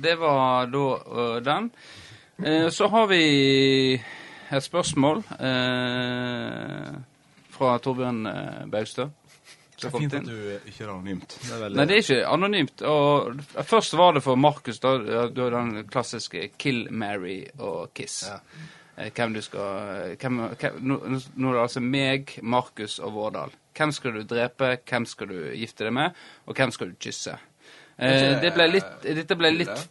det 0.02 0.18
var 0.18 0.66
da 0.74 1.40
den. 1.52 1.70
Eh, 2.44 2.68
så 2.70 2.86
har 2.90 3.06
vi 3.10 3.22
et 4.56 4.64
spørsmål 4.64 5.22
eh, 5.38 6.94
fra 7.54 7.78
Torbjørn 7.84 8.26
eh, 8.30 8.64
Baustø. 8.72 9.08
Det 9.78 9.86
er 9.86 9.94
Fint 9.94 10.14
at 10.18 10.26
du 10.26 10.34
ikke 10.66 10.84
er 10.84 10.88
anonymt. 10.90 11.36
Det 11.38 11.52
er 11.54 11.60
veldig... 11.62 11.78
Nei, 11.78 11.84
det 11.86 11.94
er 11.94 12.02
ikke 12.02 12.22
anonymt. 12.26 12.82
Og 12.82 13.62
først 13.68 13.94
var 13.98 14.16
det 14.16 14.24
for 14.24 14.40
Markus, 14.40 14.80
da. 14.82 14.96
Du 15.30 15.42
har 15.44 15.54
den 15.54 15.84
klassiske 15.86 16.48
kill, 16.58 16.88
marry 16.90 17.44
og 17.62 17.92
kiss. 17.94 18.24
Ja. 18.26 18.40
Eh, 18.98 19.12
Hvem 19.14 19.36
du 19.36 19.42
skal 19.44 20.16
hvem, 20.18 20.40
hvem, 20.58 20.80
nå, 20.82 20.98
nå 21.06 21.52
er 21.52 21.60
det 21.60 21.62
altså 21.62 21.82
meg, 21.84 22.34
Markus 22.42 22.98
og 22.98 23.14
Vårdal. 23.14 23.54
Hvem 23.78 23.92
skal 23.94 24.18
du 24.18 24.24
drepe, 24.26 24.72
hvem 24.90 25.06
skal 25.06 25.30
du 25.30 25.38
gifte 25.54 25.86
deg 25.86 25.94
med, 25.94 26.18
og 26.46 26.58
hvem 26.58 26.74
skal 26.74 26.90
du 26.90 26.98
kysse? 26.98 27.36
Eh, 27.98 28.34
det 28.42 28.50
ble 28.54 28.66
litt 28.70 29.06
Dette 29.06 29.34
ble 29.38 29.50
litt 29.54 29.88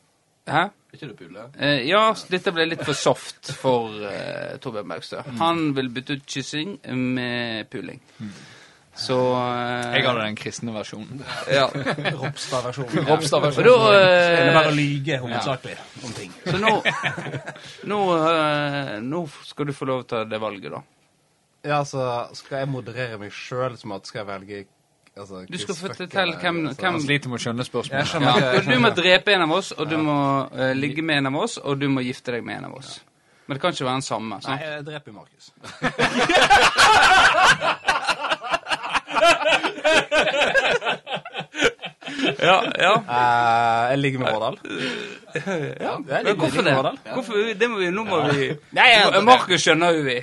Hæ? 0.47 0.61
Ikke 0.97 1.11
du 1.11 1.15
pule? 1.17 1.47
Eh, 1.61 1.85
ja, 1.85 2.01
dette 2.33 2.51
ble 2.55 2.65
litt 2.71 2.81
for 2.81 2.97
soft 2.97 3.53
for 3.61 3.93
eh, 4.09 4.57
Torbjørn 4.63 4.89
Baugstø. 4.89 5.21
Han 5.37 5.71
vil 5.77 5.91
bytte 5.93 6.17
ut 6.17 6.25
kyssing 6.25 6.79
med 6.89 7.69
puling. 7.69 8.01
Så 8.97 9.17
eh, 9.37 9.93
Jeg 9.93 10.07
hadde 10.07 10.23
den 10.23 10.37
kristne 10.37 10.73
versjonen. 10.73 11.21
ja. 11.57 11.67
Ropstad-versjonen. 12.17 13.05
Ropstad-versjonen. 13.11 13.69
Ja. 13.69 13.91
Det 13.93 14.39
er 14.39 14.47
eh, 14.47 14.53
bare 14.57 14.71
å 14.71 14.77
lyge 14.77 15.19
hovedsakelig 15.21 15.77
om 16.01 16.15
ting. 16.17 16.33
Så 16.49 16.57
nå 16.57 16.73
nå, 17.91 17.99
eh, 18.17 18.95
nå 19.05 19.21
skal 19.45 19.69
du 19.69 19.75
få 19.77 19.89
lov 19.91 20.07
til 20.09 20.25
det 20.31 20.41
valget, 20.41 20.73
da. 20.73 20.81
Ja, 21.67 21.81
altså, 21.83 22.01
skal 22.37 22.63
jeg 22.63 22.71
moderere 22.73 23.21
meg 23.21 23.33
sjøl 23.35 23.77
som 23.77 23.93
at 23.93 24.09
skal 24.09 24.23
jeg 24.23 24.29
velge 24.31 24.63
altså, 25.19 25.43
Du 25.51 25.57
skal 25.57 25.75
få 25.75 25.87
fortelle 25.87 26.37
hvem, 26.41 26.67
altså, 26.67 26.81
hvem 26.81 26.93
Han 26.93 27.01
sliter 27.01 27.29
med 27.29 27.39
å 27.39 27.43
skjønne 27.45 27.65
spørsmålet. 27.67 28.13
ja. 28.13 28.61
Du 28.67 28.79
må 28.83 28.89
drepe 28.95 29.35
en 29.35 29.41
av 29.47 29.51
oss, 29.57 29.71
og 29.71 29.89
du 29.89 29.97
må 30.01 30.17
uh, 30.53 30.71
ligge 30.77 31.01
med 31.05 31.23
en 31.23 31.31
av 31.31 31.35
oss, 31.43 31.57
og 31.57 31.81
du 31.81 31.87
må 31.91 32.05
gifte 32.05 32.31
deg 32.37 32.45
med 32.47 32.61
en 32.61 32.65
av 32.71 32.77
oss. 32.79 32.97
Men 33.47 33.55
det 33.55 33.61
kan 33.63 33.71
ikke 33.75 33.85
være 33.87 33.99
den 34.01 34.07
samme. 34.07 34.39
Nei, 34.47 34.57
jeg 34.63 34.85
dreper 34.85 35.11
Markus. 35.15 35.45
Ja, 42.39 42.63
ja. 42.79 42.93
Eh, 42.93 43.89
jeg 43.89 43.97
ligger 43.97 44.19
med 44.19 44.33
Vårdal. 44.33 44.57
ja, 45.35 45.41
jeg 45.41 46.05
Men 46.07 46.25
ligger, 46.25 46.35
hvorfor 46.35 46.61
ligger 46.61 46.63
det? 46.63 46.63
med 46.63 46.75
Vårdal. 46.75 46.97
Hvorfor, 47.13 47.33
det 47.59 47.69
må 47.69 47.77
vi, 47.77 47.89
nå 47.89 48.03
må 48.03 48.21
vi 48.31 48.47
Nei, 48.71 48.87
jeg, 48.93 49.23
Markus 49.23 49.61
skjønner 49.61 49.97
jo 49.97 50.03
vi. 50.05 50.17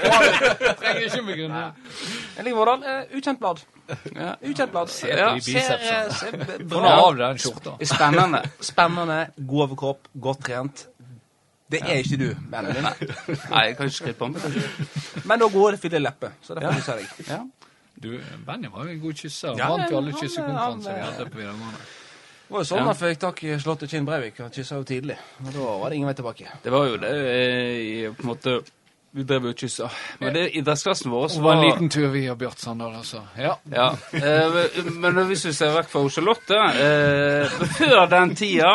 Trenger 0.80 1.02
ikke 1.04 1.22
begrunne. 1.26 1.64
Jeg 2.36 2.44
liker 2.46 2.56
Vårdal. 2.58 2.84
Eh, 2.84 3.16
ukjent 3.18 3.38
blad. 3.42 3.60
Ja. 4.16 4.30
Ukjent 4.42 4.72
blad. 4.72 4.88
Se 4.92 5.06
på 5.10 5.18
Ja, 5.18 5.28
Ser, 5.40 5.74
eh, 5.78 6.12
ser 6.12 6.36
av 6.92 7.16
deg 7.16 7.22
den 7.24 7.42
skjorta. 7.44 7.76
Spennende. 7.94 8.42
Spennende, 8.60 9.18
god 9.36 9.66
overkropp, 9.68 10.08
godt 10.28 10.44
trent. 10.48 10.86
Det 11.72 11.80
er 11.88 12.02
ikke 12.04 12.18
du, 12.20 12.28
vennen 12.52 12.74
min. 12.76 12.84
Nei, 13.52 13.66
jeg 13.70 13.76
kan 13.78 13.88
ikke 13.88 13.96
skrive 13.96 14.18
på 14.20 14.28
meg. 14.28 14.62
Men 15.24 15.40
du 15.40 15.46
har 15.48 15.52
gode, 15.54 15.78
fine 15.80 16.02
lepper, 16.02 16.34
så 16.44 16.54
det 16.58 16.66
får 16.66 16.78
du 16.80 16.84
se 16.84 16.96
deg. 17.00 17.26
Ja. 17.30 17.40
Du, 18.02 18.08
Benny 18.46 18.68
var 18.72 18.88
jo 18.88 18.92
en 18.96 19.00
god 19.00 19.14
kysser. 19.20 19.54
Ja, 19.56 19.68
Vant 19.70 19.90
jo 19.92 19.98
alle 20.00 20.12
kyssekonkurranser 20.18 20.96
vi 20.96 21.02
hadde 21.06 21.26
på 21.30 21.38
videregående. 21.38 21.82
Det 22.48 22.56
var 22.56 22.64
jo 22.64 22.68
sånn 22.68 22.80
Ja. 22.82 22.86
han 22.90 22.96
fikk 22.98 23.20
tak 23.22 23.38
i 23.46 23.52
Slottet 23.62 23.92
Kinn 23.92 24.04
Breivik. 24.08 24.40
Han 24.42 24.50
kyssa 24.52 24.76
jo 24.80 24.84
tidlig. 24.84 25.16
Og 25.40 25.52
da 25.54 25.68
var 25.80 25.88
det 25.92 25.96
ingen 26.00 26.10
vei 26.10 26.14
tilbake. 26.18 26.50
Det 26.64 26.72
var 26.74 26.88
jo 26.90 26.96
det 27.00 27.12
eh, 27.32 28.10
på 28.12 28.26
en 28.26 28.28
måte 28.32 28.56
Vi 29.12 29.24
drev 29.28 29.50
og 29.50 29.58
kyssa. 29.60 29.90
Men 30.22 30.32
det 30.32 30.46
idrettsklassen 30.56 31.12
vår 31.12 31.28
Det 31.28 31.42
var 31.44 31.58
en 31.58 31.64
liten 31.66 31.90
tur 31.92 32.06
via 32.14 32.34
Bjart 32.38 32.58
Sandal, 32.62 32.94
altså. 32.96 33.20
Ja. 33.36 33.58
Ja. 33.68 33.90
Eh, 34.16 34.56
men 34.96 35.20
hvis 35.28 35.44
vi 35.44 35.52
ser 35.52 35.74
vekk 35.76 35.90
fra 35.92 36.02
Charlotte 36.08 36.60
eh, 36.80 37.58
Før 37.76 38.06
den 38.08 38.32
tida, 38.38 38.70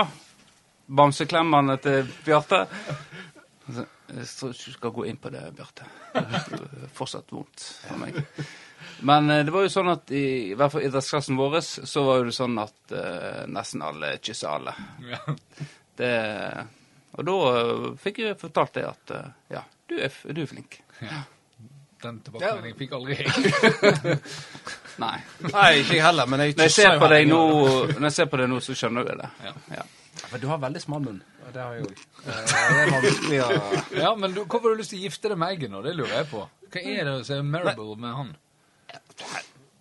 bamseklemmene 0.86 1.80
til 1.82 2.06
Bjarte 2.26 2.60
Altså, 3.68 3.88
Jeg 4.14 4.28
tror 4.38 4.54
ikke 4.54 4.70
du 4.70 4.76
skal 4.78 4.94
gå 5.00 5.06
inn 5.10 5.18
på 5.20 5.32
det, 5.34 5.42
Bjarte. 5.58 5.88
Er 6.22 6.88
fortsatt 6.96 7.34
vondt 7.34 7.66
for 7.88 8.00
meg. 8.06 8.22
Men 9.10 9.30
eh, 9.34 9.42
det 9.46 9.54
var 9.56 9.66
jo 9.66 9.72
sånn 9.74 9.90
at 9.92 10.14
i, 10.16 10.24
i 10.52 10.58
hvert 10.58 10.74
fall 10.76 10.86
idrettsklassen 10.86 11.38
vår 11.40 11.58
så 11.66 12.04
var 12.06 12.30
det 12.30 12.36
sånn 12.38 12.62
at 12.62 12.94
eh, 12.94 13.42
nesten 13.52 13.84
alle 13.86 14.14
kyssa 14.22 14.54
alle. 14.60 14.76
Det, 15.98 16.14
og 17.18 17.26
da 17.26 17.36
eh, 17.58 17.84
fikk 18.06 18.22
jeg 18.22 18.38
fortalt 18.38 18.78
det 18.78 18.86
at 18.86 19.14
ja, 19.50 19.64
du 19.90 19.98
er, 20.04 20.14
du 20.34 20.42
er 20.44 20.50
flink. 20.50 20.80
Den 22.04 22.20
tilbakemeldingen 22.26 22.78
fikk 22.78 22.92
aldri 22.98 23.16
jeg. 23.18 24.18
Nei. 25.04 25.16
Nei, 25.46 25.70
ikke 25.82 25.96
jeg 25.96 26.04
heller, 26.04 26.26
men 26.30 26.42
jeg 26.42 26.56
Når 26.58 26.68
jeg 26.68 26.74
ser 26.74 27.00
på 27.02 27.08
deg 27.12 27.28
nå, 27.30 27.40
når 27.94 28.06
jeg 28.08 28.16
ser 28.16 28.30
på 28.32 28.40
deg 28.42 28.50
nå, 28.50 28.60
så 28.66 28.76
skjønner 28.78 29.06
du 29.06 29.12
det. 29.22 29.30
Ja. 29.46 29.54
Ja. 29.78 29.86
Men 30.32 30.42
du 30.42 30.48
har 30.50 30.62
veldig 30.62 30.82
smal 30.82 31.04
munn. 31.06 31.20
Det 31.54 31.62
har 31.62 31.76
jeg 31.78 31.86
òg. 31.86 32.00
Det 32.26 32.38
er 32.82 32.92
vanskelig 32.92 33.42
å 33.44 33.50
Ja, 34.04 34.12
men 34.20 34.34
du, 34.34 34.42
hvorfor 34.44 34.72
har 34.72 34.76
du 34.76 34.82
lyst 34.82 34.92
til 34.94 35.00
å 35.00 35.06
gifte 35.06 35.32
deg 35.32 35.40
med 35.40 35.54
Eggen 35.56 35.76
nå? 35.78 35.84
Det 35.86 35.94
lurer 35.96 36.16
jeg 36.20 36.30
på. 36.32 36.44
Hva 36.74 36.84
er 36.94 37.08
det 37.08 37.16
som 37.30 37.38
er 37.38 37.46
marable 37.54 37.96
med 38.02 38.18
han? 38.18 38.34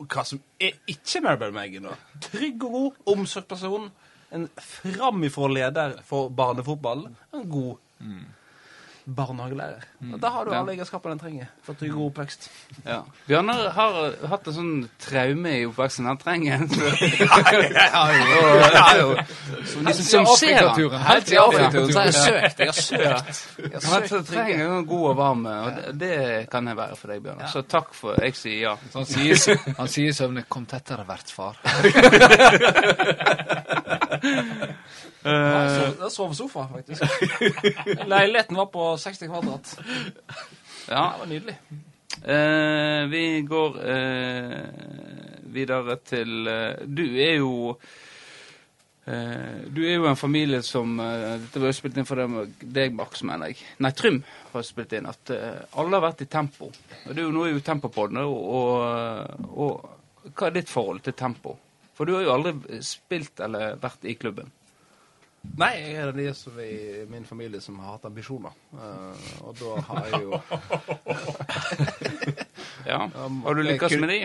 Hva 0.04 0.26
som 0.28 0.42
er 0.60 0.76
ikke 0.92 1.22
Maribel 1.24 1.56
Eggen 1.64 1.88
nå? 1.88 1.96
Trygg 2.28 2.68
og 2.68 2.76
god, 2.76 3.00
omsorgsperson. 3.16 3.88
En 4.36 4.46
framifrå 4.60 5.48
leder 5.54 5.96
for 6.06 6.28
barnefotball. 6.36 7.06
En 7.34 7.48
god 7.50 7.76
barnehagelærer. 9.06 9.84
Og 10.12 10.20
Da 10.20 10.28
har 10.30 10.44
du 10.44 10.50
Ja. 10.52 10.60
alle 10.60 10.72
egenskapene 10.72 11.12
en 11.12 11.18
trenger 11.18 11.46
for 11.62 11.72
at 11.72 11.80
du 11.80 11.86
er 11.86 11.90
god 11.94 12.10
oppvekst. 12.10 12.50
Ja. 12.86 13.00
Bjørnar 13.28 13.70
har 13.72 14.12
hatt 14.28 14.46
en 14.46 14.52
sånn 14.54 14.88
traume 15.02 15.50
i 15.60 15.66
oppveksten. 15.66 16.06
Han 16.06 16.18
trenger 16.18 16.54
en 16.60 16.68
Som 19.66 19.82
så 19.82 19.86
de 19.86 19.94
som, 19.94 20.26
ser 20.36 20.68
han. 20.68 20.90
Helt 21.06 21.26
til 21.26 21.38
Afrikaturen. 21.38 21.92
Så 21.92 21.98
har 21.98 22.04
jeg 22.04 22.14
søkt. 22.14 22.58
Jeg 22.58 22.66
har 22.66 22.72
søkt. 22.72 23.02
Jeg 23.58 23.80
har 23.82 24.06
søkt 24.08 24.26
trenger 24.30 24.78
en 24.78 24.86
god 24.86 25.08
og 25.10 25.16
varm, 25.16 25.46
og 25.46 25.72
det, 25.76 26.00
det 26.00 26.50
kan 26.50 26.66
jeg 26.68 26.76
være 26.76 26.96
for 26.96 27.06
deg, 27.12 27.22
Bjørnar. 27.22 27.48
Så 27.52 27.62
takk 27.62 27.94
for 27.94 28.14
jeg 28.22 28.34
sier 28.36 28.60
ja. 28.60 28.76
Så 28.92 28.98
han 28.98 29.06
sier, 29.06 29.36
han 29.78 29.88
sier 29.88 30.08
i 30.08 30.12
søvne 30.16 30.44
'Kom 30.48 30.66
tettere, 30.66 31.04
vertsfar'. 31.08 31.56
Jeg 35.26 36.10
sov 36.14 36.28
på 36.30 36.34
sofa, 36.34 36.66
faktisk. 36.72 37.02
Leiligheten 38.06 38.56
var 38.56 38.68
på 38.70 38.96
60 39.02 39.26
kvadrat. 39.26 39.72
Ja. 40.88 41.04
Det 41.12 41.20
var 41.20 41.26
nydelig. 41.30 41.56
Eh, 42.22 43.06
vi 43.12 43.22
går 43.46 43.76
eh, 43.90 44.56
videre 45.52 45.96
til 46.02 46.48
eh, 46.48 46.86
Du 46.86 47.02
er 47.04 47.34
jo 47.36 47.52
eh, 49.06 49.66
Du 49.70 49.82
er 49.84 49.98
jo 49.98 50.08
en 50.08 50.18
familie 50.18 50.62
som 50.66 50.96
eh, 51.02 51.36
Dette 51.42 51.60
var 51.62 51.70
jo 51.70 51.76
spilt 51.76 52.00
inn 52.00 52.08
for 52.08 52.22
deg, 52.62 52.96
Max, 52.96 53.22
mener 53.26 53.52
jeg. 53.52 53.60
Nei, 53.84 53.92
Trym 53.94 54.22
har 54.54 54.66
spilt 54.66 54.96
inn 54.96 55.10
at 55.10 55.34
eh, 55.34 55.60
alle 55.76 55.98
har 55.98 56.06
vært 56.08 56.24
i 56.24 56.30
tempo. 56.32 56.72
Og 57.04 57.20
jo 57.20 57.28
nå 57.34 57.46
er 57.46 57.54
jo 57.54 57.62
Tempopodden, 57.66 58.22
og, 58.24 58.40
og, 58.58 59.46
og 59.52 60.32
hva 60.32 60.48
er 60.48 60.56
ditt 60.56 60.72
forhold 60.72 61.04
til 61.06 61.14
tempo? 61.18 61.54
For 61.96 62.08
du 62.08 62.16
har 62.16 62.26
jo 62.26 62.34
aldri 62.34 62.80
spilt 62.84 63.40
eller 63.44 63.78
vært 63.80 64.04
i 64.08 64.16
klubben. 64.18 64.50
Nei, 65.56 65.72
jeg 65.80 65.94
er 66.02 66.12
den 66.16 66.34
som 66.36 66.58
i 66.60 67.04
min 67.10 67.24
familie 67.28 67.60
som 67.64 67.78
har 67.82 67.96
hatt 67.96 68.08
ambisjoner. 68.08 68.54
Uh, 68.72 69.14
og 69.46 69.56
da 69.60 69.76
har 69.88 70.08
jeg 70.10 70.22
jo 70.26 70.40
Ja. 72.86 72.98
Har 73.08 73.54
du 73.56 73.62
lykkes 73.66 73.96
med 73.98 74.12
de? 74.12 74.18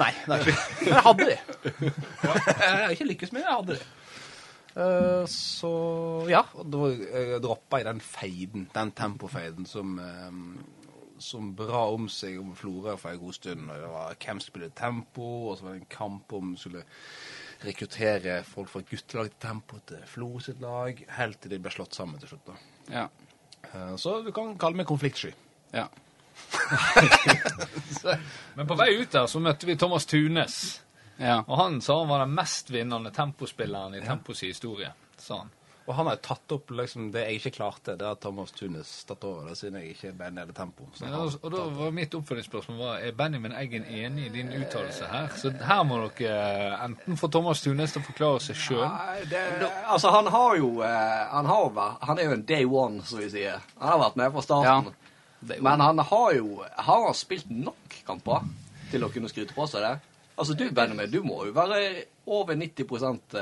Nei, 0.00 0.12
nei. 0.30 0.38
Men 0.40 0.92
jeg 0.92 1.02
hadde 1.04 1.26
de. 1.28 1.38
Jeg 1.80 2.68
har 2.68 2.94
ikke 2.94 3.08
lykkes 3.10 3.32
med 3.34 3.42
det, 3.42 3.46
jeg 3.48 3.56
hadde 3.56 3.74
de. 3.76 3.88
Uh, 4.70 5.24
så 5.28 5.70
ja, 6.30 6.44
da 6.72 6.90
jeg 6.94 7.40
droppa 7.42 7.80
jeg 7.80 7.88
den 7.90 8.00
feiden, 8.04 8.68
den 8.74 8.92
tempofeiden 8.96 9.66
som 9.66 9.98
um, 9.98 10.44
som 11.20 11.50
bra 11.56 11.84
om 11.92 12.08
seg 12.08 12.38
om 12.40 12.54
Florø 12.56 12.96
for 12.98 13.12
en 13.12 13.20
god 13.20 13.36
stund. 13.36 13.68
Og 13.70 13.82
det 13.82 13.90
var 13.92 14.16
hvem 14.24 14.40
spiller 14.40 14.72
tempo, 14.76 15.26
og 15.50 15.58
så 15.58 15.66
var 15.66 15.76
det 15.76 15.82
en 15.82 15.92
kamp 15.92 16.32
om 16.36 16.54
skulle 16.56 16.84
rekruttere 17.64 18.38
folk 18.44 18.68
fra 18.72 18.80
guttelag 18.88 19.28
til 19.30 19.38
tempo 19.48 19.78
til 19.86 19.98
Flo 20.08 20.38
sitt 20.40 20.60
lag, 20.62 21.04
helt 21.18 21.40
til 21.42 21.50
de 21.52 21.58
ble 21.58 21.70
slått 21.74 21.94
sammen 21.94 22.18
til 22.22 22.28
slutt. 22.32 22.46
da. 22.46 22.52
Ja. 22.94 23.08
Eh, 23.74 23.96
Så 23.96 24.22
du 24.24 24.32
kan 24.32 24.56
kalle 24.58 24.76
meg 24.76 24.86
konfliktsky. 24.86 25.32
ja. 25.72 25.88
Men 28.54 28.66
på 28.66 28.74
vei 28.78 28.94
ut 29.02 29.10
der 29.12 29.26
så 29.28 29.40
møtte 29.42 29.66
vi 29.68 29.74
Thomas 29.76 30.06
Tunes. 30.08 30.54
ja. 31.20 31.42
Og 31.46 31.56
han 31.60 31.80
sa 31.84 31.98
han 32.00 32.08
var 32.08 32.18
den 32.24 32.32
mest 32.34 32.70
vinnende 32.72 33.10
tempospilleren 33.14 33.94
i 33.98 34.00
Tempos 34.06 34.40
historie. 34.46 34.92
sa 35.18 35.38
han. 35.42 35.50
Og 35.90 35.96
han 35.96 36.06
har 36.06 36.14
jo 36.14 36.22
tatt 36.22 36.52
opp 36.54 36.68
liksom, 36.78 37.08
det 37.10 37.24
jeg 37.24 37.38
ikke 37.40 37.50
klarte, 37.56 37.96
det 37.98 38.06
har 38.06 38.18
Thomas 38.22 38.52
Tunes 38.54 38.90
tatt 39.08 39.24
over 39.26 39.48
det, 39.50 39.56
siden 39.58 39.80
jeg 39.80 39.96
ikke 39.96 40.12
er 40.12 40.28
en 40.28 40.36
del 40.38 40.52
tempo. 40.54 40.84
Så 40.94 41.02
Men, 41.02 41.16
og, 41.18 41.32
og 41.40 41.50
da 41.50 41.64
var 41.80 41.96
mitt 41.96 42.12
oppfølgingsspørsmål 42.14 42.76
var, 42.78 43.00
er 43.02 43.16
Benjamin 43.18 43.56
Eggen 43.58 43.88
enig 43.90 44.28
i 44.28 44.30
din 44.36 44.52
uttalelse 44.54 45.08
her? 45.10 45.26
Så 45.34 45.50
her 45.66 45.80
må 45.88 45.98
dere 46.20 46.76
enten 46.84 47.18
få 47.18 47.26
Thomas 47.34 47.64
Tunes 47.64 47.90
til 47.90 48.04
å 48.04 48.06
forklare 48.06 48.44
seg 48.44 48.60
sjøl. 48.62 48.84
Altså, 48.86 50.12
han 50.14 50.30
har 50.30 50.60
jo 50.60 50.70
eh, 50.86 51.24
han, 51.32 51.50
har, 51.50 51.82
han 52.06 52.22
er 52.22 52.30
jo 52.30 52.36
en 52.38 52.46
day 52.52 52.70
one, 52.70 53.02
som 53.10 53.18
vi 53.18 53.26
sier. 53.34 53.58
Han 53.80 53.90
har 53.96 54.04
vært 54.04 54.22
med 54.22 54.30
fra 54.36 54.46
starten. 54.46 54.94
Er 55.50 55.66
Men 55.66 55.82
han 55.82 56.04
har 56.04 56.32
jo 56.36 56.62
Har 56.68 57.06
han 57.08 57.16
spilt 57.16 57.50
nok 57.50 57.98
kamper 58.06 58.46
til 58.92 59.02
å 59.02 59.10
kunne 59.10 59.32
skryte 59.32 59.58
på 59.58 59.66
seg 59.66 59.88
det? 59.88 59.96
Altså, 60.38 60.54
du, 60.54 60.68
Benjamin, 60.70 61.10
du 61.10 61.18
må 61.26 61.42
jo 61.48 61.58
være 61.58 62.06
over 62.30 62.54
90 62.54 62.86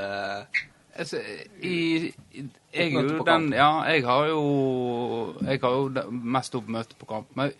eh, 0.01 0.63
Altså, 0.95 1.19
i, 1.61 2.09
i, 2.33 2.43
jeg, 2.73 2.93
er 2.93 3.03
jo 3.03 3.25
den, 3.25 3.53
ja, 3.53 3.69
jeg 3.87 4.03
har 4.05 4.25
jo 4.27 5.35
Jeg 5.45 5.59
har 5.61 5.69
jo 5.69 6.11
mest 6.11 6.55
oppmøte 6.55 6.97
på 6.99 7.05
kamp. 7.05 7.27
Men 7.35 7.51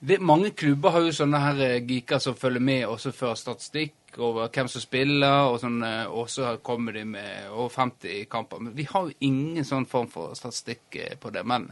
det, 0.00 0.20
mange 0.20 0.50
klubber 0.50 0.94
har 0.94 1.06
jo 1.08 1.14
sånne 1.14 1.40
her 1.42 1.60
eh, 1.64 1.78
geeker 1.86 2.20
som 2.22 2.36
følger 2.38 2.62
med 2.62 2.84
også 2.86 3.10
før 3.12 3.34
statistikk 3.34 4.18
over 4.18 4.46
hvem 4.54 4.68
som 4.70 4.82
spiller, 4.82 5.48
og, 5.50 5.58
sånn, 5.62 5.80
eh, 5.82 6.20
så 6.30 6.52
kommer 6.62 6.94
de 6.94 7.02
med 7.04 7.48
over 7.50 7.72
50 7.74 8.28
kamper. 8.30 8.62
Men 8.62 8.76
vi 8.76 8.86
har 8.86 9.08
jo 9.08 9.16
ingen 9.26 9.66
sånn 9.66 9.88
form 9.90 10.06
for 10.12 10.36
statistikk 10.38 11.00
eh, 11.00 11.16
på 11.18 11.32
det. 11.34 11.42
Men, 11.42 11.66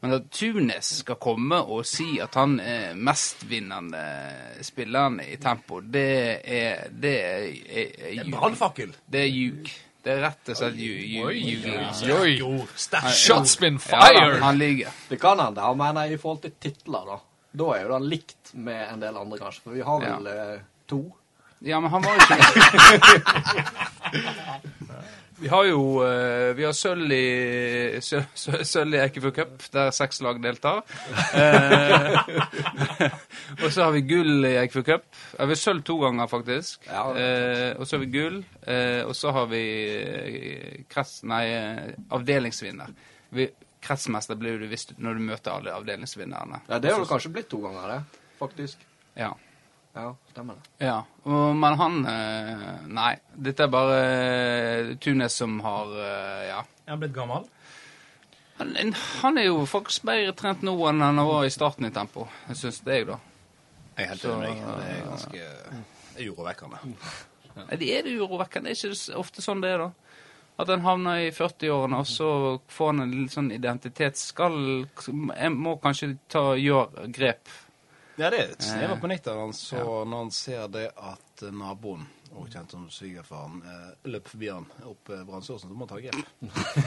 men 0.00 0.16
at 0.16 0.30
Tunes 0.32 0.94
skal 1.02 1.20
komme 1.20 1.60
og 1.60 1.84
si 1.88 2.16
at 2.24 2.38
han 2.40 2.56
er 2.62 2.96
mestvinnende 2.96 4.04
spilleren 4.64 5.20
i 5.26 5.36
tempo, 5.42 5.82
det 5.84 6.08
er 6.40 6.88
Det 6.88 7.14
er, 7.20 7.44
er, 7.68 7.92
er, 7.98 8.16
ljug. 8.22 8.32
Brannfakkel! 8.38 8.96
Det 9.04 9.26
er 9.26 9.28
ljug. 9.28 9.70
Det 10.02 10.14
er 10.14 10.20
rett 10.22 10.50
og 10.52 10.56
slett 10.56 10.76
ljug. 10.78 11.00
ljug, 11.10 11.32
ljug. 12.06 12.12
Oi, 12.16 12.34
Shots 13.12 13.58
been 13.60 13.78
fired! 13.82 14.40
han 14.42 14.58
ligger. 14.58 14.94
Det 15.08 15.18
kan 15.20 15.40
hende. 15.42 15.60
Han 15.60 15.78
mener 15.78 16.12
i 16.12 16.18
forhold 16.20 16.42
til 16.46 16.54
titler, 16.62 17.04
da. 17.08 17.18
Da 17.58 17.70
er 17.74 17.86
jo 17.86 17.94
den 17.96 18.08
likt 18.08 18.52
med 18.54 18.84
en 18.92 19.00
del 19.02 19.16
andre, 19.18 19.38
kanskje. 19.40 19.64
For 19.66 19.76
vi 19.76 19.82
har 19.84 20.04
vel 20.04 20.30
ja. 20.30 20.58
to. 20.88 21.02
Ja, 21.66 21.80
men 21.82 21.90
han 21.90 22.04
var 22.04 22.14
jo 22.14 22.20
ikke 22.22 22.36
Vi 25.40 25.48
har 25.48 25.64
jo 25.68 25.80
eh, 26.02 26.52
Vi 26.58 26.64
har 26.66 26.72
sølv 26.74 27.12
i 27.14 28.00
sø- 28.02 28.24
sø- 28.34 28.64
sølv 28.66 28.94
i 28.96 29.00
Eikefjord 29.04 29.34
Cup, 29.36 29.66
der 29.74 29.90
seks 29.94 30.18
lag 30.24 30.40
deltar. 30.42 30.80
Eh, 31.34 32.18
og 33.62 33.68
så 33.70 33.84
har 33.86 33.92
vi 33.94 34.02
gull 34.08 34.44
i 34.48 34.56
Eikefjord 34.58 34.88
Cup. 34.88 35.06
Ja, 35.38 35.46
vi 35.46 35.54
har 35.54 35.60
sølv 35.62 35.84
to 35.86 35.98
ganger, 36.02 36.26
faktisk. 36.30 36.88
Ja, 36.90 37.04
Eh, 37.18 37.70
og 37.78 37.86
så 37.86 37.96
har 37.96 38.04
vi 38.04 38.10
gull. 38.18 38.40
Eh, 38.66 39.02
og 39.06 39.14
så 39.16 39.30
har 39.36 39.46
vi 39.50 39.62
eh, 39.94 40.84
krets... 40.90 41.20
Nei, 41.28 41.44
eh, 41.54 41.94
avdelingsvinner. 42.18 42.90
Vi, 43.38 43.48
kretsmester 43.84 44.34
blir 44.40 44.58
du 44.58 44.66
hvis 44.70 44.88
du, 44.90 44.96
når 44.98 45.18
du 45.20 45.26
møter 45.28 45.54
alle 45.54 45.74
avdelingsvinnerne. 45.78 46.62
Ja, 46.68 46.78
Det 46.82 46.90
har 46.92 46.98
du 47.04 47.06
kanskje 47.10 47.30
blitt 47.36 47.48
to 47.52 47.60
ganger, 47.62 47.94
det. 47.94 48.22
Faktisk. 48.42 48.82
Ja. 49.18 49.32
Ja, 49.98 50.14
stemmer 50.30 50.54
det. 50.54 50.86
Ja, 50.86 50.98
og, 51.26 51.56
men 51.58 51.76
han 51.80 51.96
eh, 52.06 52.66
Nei, 52.94 53.12
dette 53.34 53.66
er 53.66 53.72
bare 53.72 53.96
eh, 54.06 54.90
Tunes 55.02 55.34
som 55.40 55.56
har 55.64 55.94
eh, 55.98 56.44
Ja. 56.52 56.60
Er 56.86 56.94
han 56.94 57.02
blitt 57.02 57.16
gammel? 57.16 57.48
Han, 58.60 58.94
han 59.22 59.38
er 59.38 59.48
jo 59.48 59.64
faktisk 59.70 60.06
bedre 60.06 60.34
trent 60.38 60.62
nå 60.66 60.74
enn 60.90 61.02
han 61.02 61.18
var 61.26 61.44
i 61.46 61.50
starten 61.52 61.86
i 61.86 61.92
tempo. 61.94 62.26
Jeg 62.48 62.60
syns 62.62 62.80
det, 62.86 63.00
jeg, 63.00 63.08
da. 63.10 63.18
Jeg 63.98 64.06
er 64.06 64.12
helt 64.12 64.24
enig. 64.30 64.54
Det 64.64 64.88
er 64.94 65.04
ganske 65.06 65.42
det 66.18 66.26
urovekkende. 66.30 66.80
Ja. 67.54 67.76
Det 67.78 67.90
er 67.94 68.06
det 68.06 68.16
urovekkende. 68.18 68.70
Det 68.70 68.86
er 68.86 68.94
ikke 68.94 69.20
ofte 69.20 69.42
sånn 69.42 69.62
det 69.62 69.74
er, 69.74 69.86
da. 69.86 70.08
At 70.58 70.70
en 70.74 70.82
havner 70.82 71.22
i 71.22 71.30
40-årene, 71.34 72.00
og 72.02 72.06
så 72.10 72.28
får 72.70 72.92
han 72.92 73.04
en 73.04 73.14
litt 73.14 73.34
sånn 73.34 73.52
identitet. 73.54 74.18
Skal 74.18 74.56
Jeg 75.06 75.52
må 75.54 75.76
kanskje 75.82 76.16
ta 76.30 76.48
gjøre 76.58 77.06
grep. 77.14 77.50
Ja, 78.18 78.30
det 78.34 78.38
er 78.38 78.52
et 78.54 78.64
snev 78.66 78.90
på 78.96 79.02
panikk 79.06 79.26
når 79.28 79.42
han, 79.44 79.52
så, 79.54 79.82
når 80.04 80.24
han 80.24 80.30
ser 80.34 80.64
det 80.74 80.88
at 80.96 81.42
eh, 81.46 81.52
naboen, 81.54 82.06
og 82.36 82.48
kjent 82.52 82.74
som 82.74 82.88
svigerfaren, 82.92 83.60
eh, 83.64 84.08
løp 84.10 84.26
forbi 84.28 84.50
han 84.50 84.66
opp 84.90 85.12
eh, 85.14 85.22
Brannsåsen, 85.28 85.70
så 85.70 85.74
må 85.78 85.86
han 85.86 85.92
ta 85.92 86.00
grep. 86.02 86.18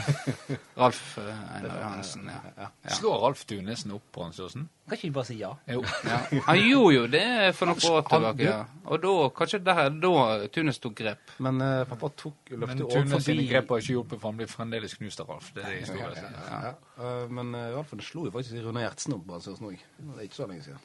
Ralf 0.82 1.00
Einar 1.22 1.80
Johansen, 1.80 2.28
ja. 2.30 2.40
Ja. 2.56 2.68
Ja. 2.84 2.94
Slår 2.98 3.18
Ralf 3.24 3.46
Tunesen 3.48 3.96
opp 3.96 4.06
Brannsåsen? 4.14 4.68
Kan 4.82 4.96
ikke 4.98 5.06
vi 5.06 5.10
bare 5.14 5.26
si 5.28 5.34
ja? 5.38 5.48
Jo. 5.70 5.82
Ja. 6.04 6.16
Han 6.48 6.58
gjorde 6.58 6.94
jo 6.96 7.02
det 7.12 7.26
for 7.54 7.70
noen 7.70 7.84
år 7.86 8.00
tilbake. 8.08 8.46
Ja. 8.48 8.56
Og 8.90 8.98
da, 9.04 9.12
kanskje 9.38 9.60
det 9.62 9.74
her, 9.78 9.92
da 10.02 10.10
Tunes 10.52 10.80
tok 10.82 10.96
grep. 10.98 11.30
Men 11.46 11.62
uh, 11.62 11.84
pappa 11.86 12.10
tok 12.18 12.50
Men 12.50 12.64
løftet 12.64 12.82
Tunes 12.82 12.96
overfor 12.96 13.22
sine 13.28 13.44
grep 13.46 13.70
har 13.70 13.84
ikke 13.84 13.94
hjulpet, 13.94 14.18
for 14.18 14.32
han 14.32 14.40
blir 14.42 14.50
fremdeles 14.50 14.96
knust 14.98 15.22
av 15.22 15.30
Ralf. 15.30 15.52
Det 15.54 15.62
er 15.62 15.70
det 15.70 15.78
historien 15.84 16.18
sier. 16.18 16.34
Ja. 16.50 16.74
uh, 16.98 17.24
men 17.38 17.54
uh, 17.54 17.62
Ralf 17.76 17.94
det 17.94 18.08
slo 18.08 18.26
jo 18.26 18.34
faktisk 18.34 18.58
Rune 18.66 18.82
Gjertsen 18.82 19.16
opp 19.16 19.24
Brannsåsen 19.30 19.70
òg. 19.70 19.86
Det 20.02 20.18
er 20.18 20.26
ikke 20.26 20.40
så 20.40 20.50
lenge 20.50 20.66
siden. 20.66 20.82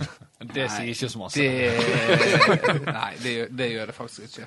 Det 0.54 0.70
sier 0.72 0.94
ikke 0.94 1.10
så 1.12 1.20
masse. 1.20 1.42
Det 1.42 2.86
Nei, 3.00 3.12
det, 3.20 3.34
gjør- 3.34 3.54
det 3.58 3.70
gjør 3.74 3.90
det 3.90 3.98
faktisk 3.98 4.28
ikke. 4.30 4.46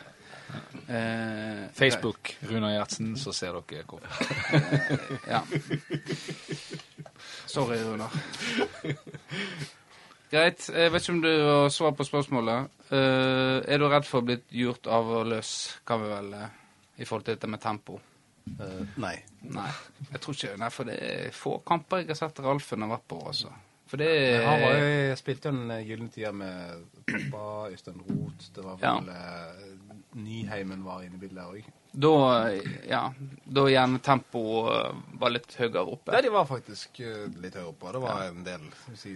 Eh, 0.87 1.63
Facebook, 1.77 2.33
Runar 2.49 2.73
Gjertsen, 2.75 3.13
så 3.17 3.33
ser 3.33 3.55
dere 3.69 3.83
hvorfor. 3.87 4.09
Ja. 5.29 5.41
Sorry, 7.47 7.77
Runar. 7.83 8.11
Greit. 10.33 10.65
Jeg 10.73 10.91
vet 10.93 11.03
ikke 11.03 11.13
om 11.13 11.21
du 11.21 11.29
har 11.45 11.69
svar 11.69 11.93
på 11.97 12.05
spørsmålet. 12.07 12.71
Eh, 12.89 13.59
er 13.69 13.77
du 13.81 13.85
redd 13.87 14.07
for 14.09 14.23
å 14.23 14.27
bli 14.27 14.39
gjort 14.63 14.89
av 14.89 15.11
og 15.19 15.27
løs, 15.29 15.51
kan 15.85 16.01
vi 16.01 16.09
vel, 16.09 16.33
eh, 16.39 16.57
i 16.97 17.05
forhold 17.05 17.27
til 17.27 17.37
dette 17.37 17.49
med 17.51 17.61
tempo? 17.61 17.99
Eh, 18.59 18.81
nei. 18.97 19.13
Nei, 19.53 19.69
jeg 20.09 20.19
tror 20.23 20.35
ikke 20.35 20.57
Nei, 20.59 20.69
for 20.73 20.89
det 20.89 20.95
er 20.99 21.35
få 21.35 21.57
kamper 21.67 22.01
jeg 22.01 22.09
har 22.11 22.19
sett 22.19 22.41
Ralfen 22.43 22.83
har 22.83 22.91
vært 22.95 23.07
på, 23.11 23.19
altså. 23.29 23.53
For 23.93 24.01
det 24.01 24.41
Han 24.41 24.61
var 24.63 24.79
jo, 24.79 25.15
spilte 25.19 25.51
jo 25.51 25.53
den 25.59 25.85
gylne 25.85 26.09
tida 26.09 26.31
med 26.33 26.87
pappa, 27.05 27.43
Øystein 27.69 27.99
Roth, 28.07 28.47
det 28.55 28.63
var 28.65 28.79
vel 28.81 29.11
ja. 29.13 29.51
Nyheimen 30.17 30.81
var 30.85 31.03
inne 31.05 31.17
i 31.17 31.21
bildet 31.21 31.43
òg. 31.45 31.67
Da, 31.93 32.09
ja, 32.89 33.01
da 33.45 33.63
gjerne 33.69 34.01
tempoet 34.01 35.03
var 35.21 35.33
litt 35.33 35.53
høyere 35.59 35.83
oppe. 35.93 36.13
Ja, 36.15 36.21
de 36.25 36.31
var 36.33 36.45
faktisk 36.49 36.99
eh, 37.05 37.27
litt 37.41 37.53
høyere 37.57 37.69
oppe. 37.69 37.93
Det 37.93 38.01
var 38.01 38.23
en 38.31 38.43
del 38.45 38.65
si, 38.97 39.13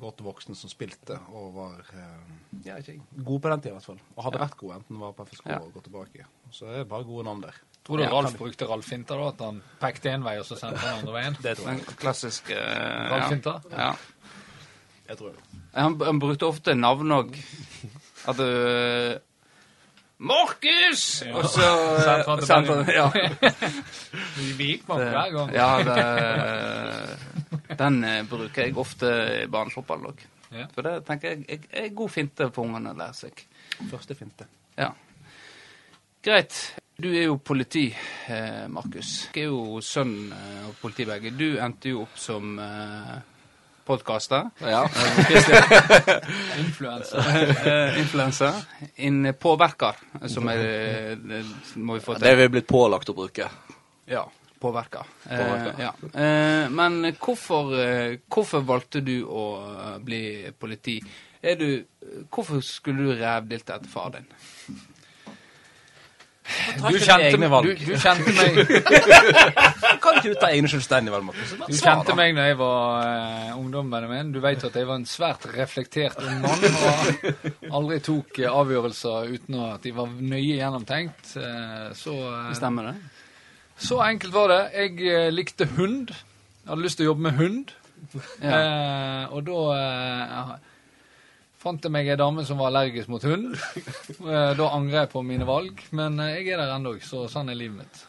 godt 0.00 0.20
voksne 0.24 0.56
som 0.56 0.72
spilte, 0.72 1.16
og 1.32 1.52
var 1.56 1.80
eh, 1.96 2.30
ja, 2.68 2.76
gode 3.16 3.40
på 3.40 3.52
den 3.54 3.64
tida 3.64 3.72
i 3.72 3.78
hvert 3.78 3.88
fall. 3.88 4.00
Og 4.16 4.24
hadde 4.26 4.44
vært 4.44 4.56
gode, 4.60 4.80
enten 4.82 5.00
var 5.00 5.16
på 5.16 5.28
FSK 5.32 5.48
Ja. 5.48 5.60
og 5.64 5.72
gått 5.76 5.88
tilbake. 5.88 6.28
Så 6.52 6.68
det 6.68 6.82
er 6.84 6.90
bare 6.92 7.08
gode 7.08 7.24
navn 7.28 7.44
der. 7.44 7.56
Tror 7.90 7.98
du 7.98 8.02
Ja, 8.04 8.10
Ralf 8.14 8.36
brukte 8.38 8.66
Ralf 8.70 8.86
Finta, 8.86 9.16
da? 9.18 9.28
At 9.32 9.40
han 9.42 9.56
pekte 9.80 10.12
én 10.14 10.22
vei, 10.22 10.36
og 10.38 10.44
så 10.46 10.54
sendte 10.54 10.78
han 10.78 11.00
andre 11.00 11.14
veien? 11.16 11.36
Det 11.42 11.56
tror 11.58 11.66
Den 11.72 11.80
Klassisk 11.98 12.50
uh, 12.54 12.60
Ralf 13.10 13.24
ja. 13.24 13.28
Finta? 13.32 13.54
ja. 13.72 13.88
jeg 15.08 15.18
tror 15.18 15.32
det. 15.32 15.58
Han, 15.74 15.96
han 16.06 16.20
brukte 16.22 16.46
ofte 16.46 16.74
navn 16.78 17.10
òg. 17.16 17.34
At 18.30 18.38
du 18.38 18.46
Markus! 20.20 21.22
Og 21.34 21.48
så 21.48 21.66
Sendte 22.04 22.30
han 22.30 22.38
til 22.38 22.46
sendte 22.46 22.72
han- 22.78 22.94
ja. 22.94 23.10
Vi 24.58 24.66
gikk 24.68 24.86
bare 24.86 25.04
han 25.08 25.14
hver 25.16 25.30
gang. 25.34 25.50
ja, 25.54 25.68
det, 25.88 27.78
den 27.82 28.04
uh, 28.04 28.28
bruker 28.30 28.62
jeg 28.68 28.76
ofte 28.78 29.10
i 29.40 29.46
barnefotball 29.50 30.12
òg. 30.12 30.22
Ja. 30.52 30.66
For 30.74 30.86
det 30.86 30.94
tenker 31.10 31.28
jeg, 31.34 31.46
jeg 31.48 31.86
er 31.88 31.94
god 31.94 32.10
finte 32.14 32.50
for 32.54 32.68
ungene 32.68 32.94
å 32.94 32.98
lære 33.02 33.18
seg. 33.24 33.42
Første 33.90 34.14
finte. 34.18 34.46
Ja. 34.78 34.92
Greit. 36.22 36.60
Du 37.00 37.08
er 37.16 37.24
jo 37.30 37.36
politi, 37.38 37.86
eh, 38.28 38.66
Markus. 38.68 39.28
Du 39.32 39.38
er 39.40 39.46
jo 39.48 39.80
sønn 39.84 40.32
eh, 40.34 40.64
av 40.68 40.74
politi 40.80 41.06
begge. 41.08 41.30
Du 41.36 41.46
endte 41.62 41.92
jo 41.94 42.02
opp 42.04 42.18
som 42.20 42.58
eh, 42.60 43.14
podkaster. 43.88 44.50
Ja. 44.60 44.82
Influenser. 46.60 47.22
Eh, 47.64 47.98
Influenser. 48.02 48.58
En 49.06 49.30
påvirker, 49.40 50.02
som 50.28 50.50
er 50.52 50.60
det 51.16 51.40
må 51.76 51.96
vi 51.96 52.04
få 52.04 52.18
Det 52.18 52.24
til. 52.26 52.28
er 52.34 52.38
vi 52.42 52.50
blitt 52.58 52.68
pålagt 52.68 53.12
å 53.12 53.16
bruke. 53.16 53.48
Ja. 54.10 54.26
Påvirker. 54.60 55.08
Eh, 55.30 55.70
ja. 55.86 55.94
eh, 56.12 56.66
men 56.68 57.00
hvorfor, 57.16 57.72
hvorfor 58.28 58.66
valgte 58.68 59.00
du 59.00 59.22
å 59.24 59.46
bli 60.04 60.22
politi? 60.60 60.98
Er 61.40 61.56
du, 61.56 61.68
hvorfor 62.28 62.60
skulle 62.60 63.06
du 63.08 63.14
revdilte 63.22 63.78
etter 63.78 63.88
far 63.88 64.12
din? 64.18 64.26
Du 66.80 66.98
kjente, 66.98 67.38
du, 67.38 67.70
du 67.86 67.92
kjente 68.00 68.32
meg 68.34 68.58
Kan 70.02 70.18
ikke 70.18 70.32
du 70.32 70.36
ta 70.40 70.50
egne 70.50 70.70
selvstendige 70.70 71.14
valg, 71.14 71.28
Markus? 71.28 71.54
Du 71.68 71.76
kjente 71.76 72.16
meg 72.18 72.34
da 72.38 72.48
jeg 72.48 72.58
var 72.60 73.06
uh, 73.06 73.60
ungdom, 73.60 73.90
Benjamin. 73.92 74.34
Du 74.34 74.40
vet 74.42 74.64
at 74.66 74.76
jeg 74.76 74.88
var 74.88 75.00
en 75.00 75.06
svært 75.08 75.46
reflektert 75.54 76.18
ung 76.24 76.42
mann. 76.42 76.66
Og 77.70 77.80
aldri 77.82 78.00
tok 78.04 78.42
uh, 78.42 78.50
avgjørelser 78.62 79.34
uten 79.36 79.62
at 79.70 79.86
de 79.86 79.94
var 79.96 80.12
nøye 80.18 80.58
gjennomtenkt. 80.58 81.34
Uh, 81.36 81.90
så, 81.96 82.16
uh, 82.16 82.52
Stemmer 82.56 82.92
det? 82.92 82.96
så 83.80 84.00
enkelt 84.04 84.34
var 84.34 84.48
det. 84.52 84.62
Jeg 84.74 85.08
eh, 85.08 85.28
likte 85.32 85.66
hund. 85.76 86.10
Jeg 86.10 86.68
hadde 86.68 86.84
lyst 86.84 87.00
til 87.00 87.08
å 87.08 87.12
jobbe 87.12 87.26
med 87.28 87.38
hund. 87.40 87.72
Ja. 88.40 88.50
Eh, 88.50 89.24
og 89.36 89.44
da 89.48 89.60
eh, 89.76 90.52
fant 91.60 91.84
jeg 91.84 91.92
meg 91.92 92.08
ei 92.08 92.16
dame 92.20 92.44
som 92.48 92.58
var 92.60 92.70
allergisk 92.72 93.08
mot 93.12 93.24
hund. 93.28 93.54
Eh, 94.20 94.52
da 94.58 94.66
angrer 94.76 94.98
jeg 95.06 95.10
på 95.14 95.22
mine 95.24 95.46
valg, 95.48 95.78
men 95.96 96.18
eh, 96.20 96.34
jeg 96.40 96.52
er 96.54 96.60
der 96.60 96.74
ennå, 96.74 96.92
så 97.04 97.24
sånn 97.32 97.48
er 97.52 97.56
livet 97.56 97.78
mitt. 97.80 98.00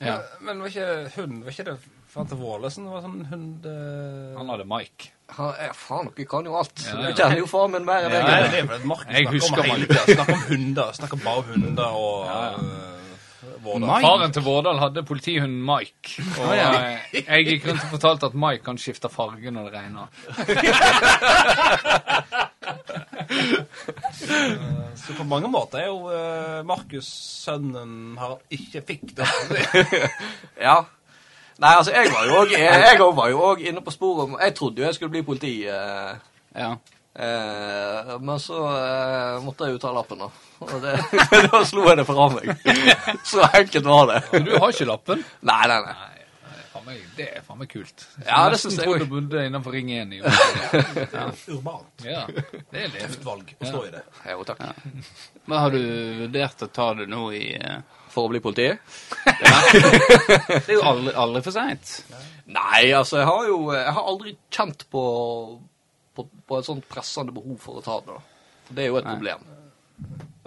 ja. 0.00 0.16
Men 0.40 0.62
var 0.62 0.68
ikke 0.72 1.10
hund 1.18 1.42
Var 1.44 1.52
ikke 1.52 1.66
det 1.68 1.74
Fante 2.08 2.38
Vålesen? 2.40 2.86
Var 2.88 3.02
sånn 3.04 3.26
hund 3.28 3.66
eh... 3.68 4.38
Han 4.38 4.48
hadde 4.54 4.64
Mike. 4.70 5.10
Han 5.36 5.50
er 5.60 5.74
faen, 5.76 6.08
dere 6.16 6.24
kan 6.30 6.46
jo 6.48 6.54
alt. 6.56 6.72
Ja, 6.88 6.96
Du 7.04 7.12
kjenner 7.18 7.42
jo 7.42 7.48
formen 7.50 7.82
min 7.84 7.90
mer 7.90 8.06
enn 8.08 8.14
ja, 8.16 8.20
jeg. 8.24 8.48
det 8.54 8.62
er 8.64 8.86
Markus 8.88 9.12
Jeg 9.12 9.26
snakker 9.26 9.36
husker 9.36 9.60
om 9.60 9.66
hele. 9.74 9.86
Snakker 10.14 10.32
om 10.38 10.44
hunder. 10.48 10.94
Snakker 10.96 11.20
bare 11.26 11.42
om 11.42 11.50
hunder 11.52 11.98
og 12.00 12.14
Ja, 12.30 12.38
ja. 12.54 12.58
Vårdal. 13.58 14.00
Faren 14.02 14.32
til 14.32 14.42
Vårdal 14.46 14.78
hadde 14.80 15.02
politihunden 15.04 15.60
Mike. 15.66 16.22
Og 16.38 16.52
eh, 16.54 17.18
jeg 17.18 17.46
gikk 17.48 17.66
rundt 17.68 17.82
og 17.84 17.90
fortalte 17.96 18.30
at 18.30 18.36
Mike 18.38 18.62
kan 18.64 18.78
skifte 18.80 19.10
farge 19.12 19.50
når 19.52 19.68
det 19.68 19.72
regner. 19.74 20.06
Så 24.98 25.14
på 25.16 25.24
mange 25.28 25.48
måter 25.50 25.82
er 25.82 25.88
jo 25.88 26.10
eh, 26.12 26.60
Markus 26.66 27.08
sønnen 27.44 28.16
har 28.20 28.38
ikke 28.50 28.84
fikk 28.92 29.16
det. 29.18 29.28
Ja. 30.68 30.80
Nei, 31.58 31.72
altså, 31.74 31.90
jeg 31.90 32.12
var 32.14 32.26
jo 32.28 32.36
òg 32.38 32.52
Jeg 32.54 32.98
var 33.16 33.30
jo 33.32 33.40
òg 33.48 33.62
inne 33.66 33.82
på 33.82 33.90
sporet 33.90 34.28
om 34.28 34.36
Jeg 34.38 34.54
trodde 34.54 34.78
jo 34.82 34.86
jeg 34.86 34.94
skulle 34.94 35.14
bli 35.16 35.24
politi. 35.26 35.54
Eh, 35.66 36.12
ja. 36.54 36.70
eh, 37.18 38.12
men 38.22 38.38
så 38.42 38.60
eh, 38.74 39.40
måtte 39.42 39.66
jeg 39.66 39.74
jo 39.74 39.82
ta 39.82 39.90
lappen, 39.94 40.22
da. 40.22 40.28
Og 40.66 40.76
det, 40.82 40.94
da 41.50 41.64
slo 41.66 41.88
jeg 41.88 41.98
det 42.00 42.06
fra 42.06 42.28
meg. 42.34 42.52
Så 43.30 43.42
enkelt 43.48 43.90
var 43.90 44.06
det. 44.12 44.22
Så 44.30 44.44
du 44.46 44.54
har 44.54 44.70
ikke 44.74 44.90
lappen? 44.92 45.26
Nei, 45.46 45.64
nei, 45.70 45.80
nei. 45.86 46.17
Meg, 46.88 47.02
det 47.18 47.26
er 47.36 47.42
faen 47.44 47.58
meg 47.60 47.68
kult. 47.68 48.04
Ja, 48.24 48.46
det 48.48 48.54
Nesten 48.56 48.70
synes 48.72 48.78
jeg 48.80 48.86
tror 48.88 48.94
også. 48.96 49.04
du 49.04 49.10
bodde 49.12 49.42
innenfor 49.44 49.74
Ring 49.76 49.90
1 49.92 50.14
i 50.16 50.20
Oslo. 50.24 51.58
Urbant. 51.58 52.04
Ja, 52.06 52.22
det 52.72 52.80
er 52.86 52.92
levt. 52.94 53.18
Valg 53.26 53.50
å 53.58 53.68
stå 53.68 53.82
i 53.84 53.90
det. 53.92 54.02
Jo, 54.30 54.44
takk. 54.48 54.62
Men 55.44 55.58
har 55.64 55.74
du 55.76 55.80
vurdert 56.22 56.64
å 56.64 56.70
ta 56.80 56.86
det 56.96 57.06
nå 57.12 57.26
i 57.36 57.42
eh, 57.58 57.82
For 58.14 58.24
å 58.24 58.32
bli 58.32 58.40
politi? 58.40 58.70
Det 59.68 60.64
er 60.72 60.74
jo 60.78 60.84
aldri, 60.88 61.12
aldri 61.20 61.42
for 61.44 61.54
seint. 61.54 61.92
Nei, 62.48 62.88
altså, 62.96 63.18
jeg 63.20 63.28
har 63.28 63.46
jo 63.50 63.58
Jeg 63.76 63.92
har 63.98 64.08
aldri 64.14 64.32
kjent 64.54 64.86
på, 64.92 65.02
på, 66.16 66.24
på 66.48 66.58
et 66.62 66.68
sånt 66.68 66.88
pressende 66.88 67.34
behov 67.36 67.60
for 67.62 67.80
å 67.80 67.84
ta 67.84 67.98
det. 68.00 68.16
da. 68.16 68.72
Det 68.72 68.84
er 68.86 68.90
jo 68.92 68.98
et 69.00 69.08
Nei. 69.08 69.14
problem. 69.18 69.44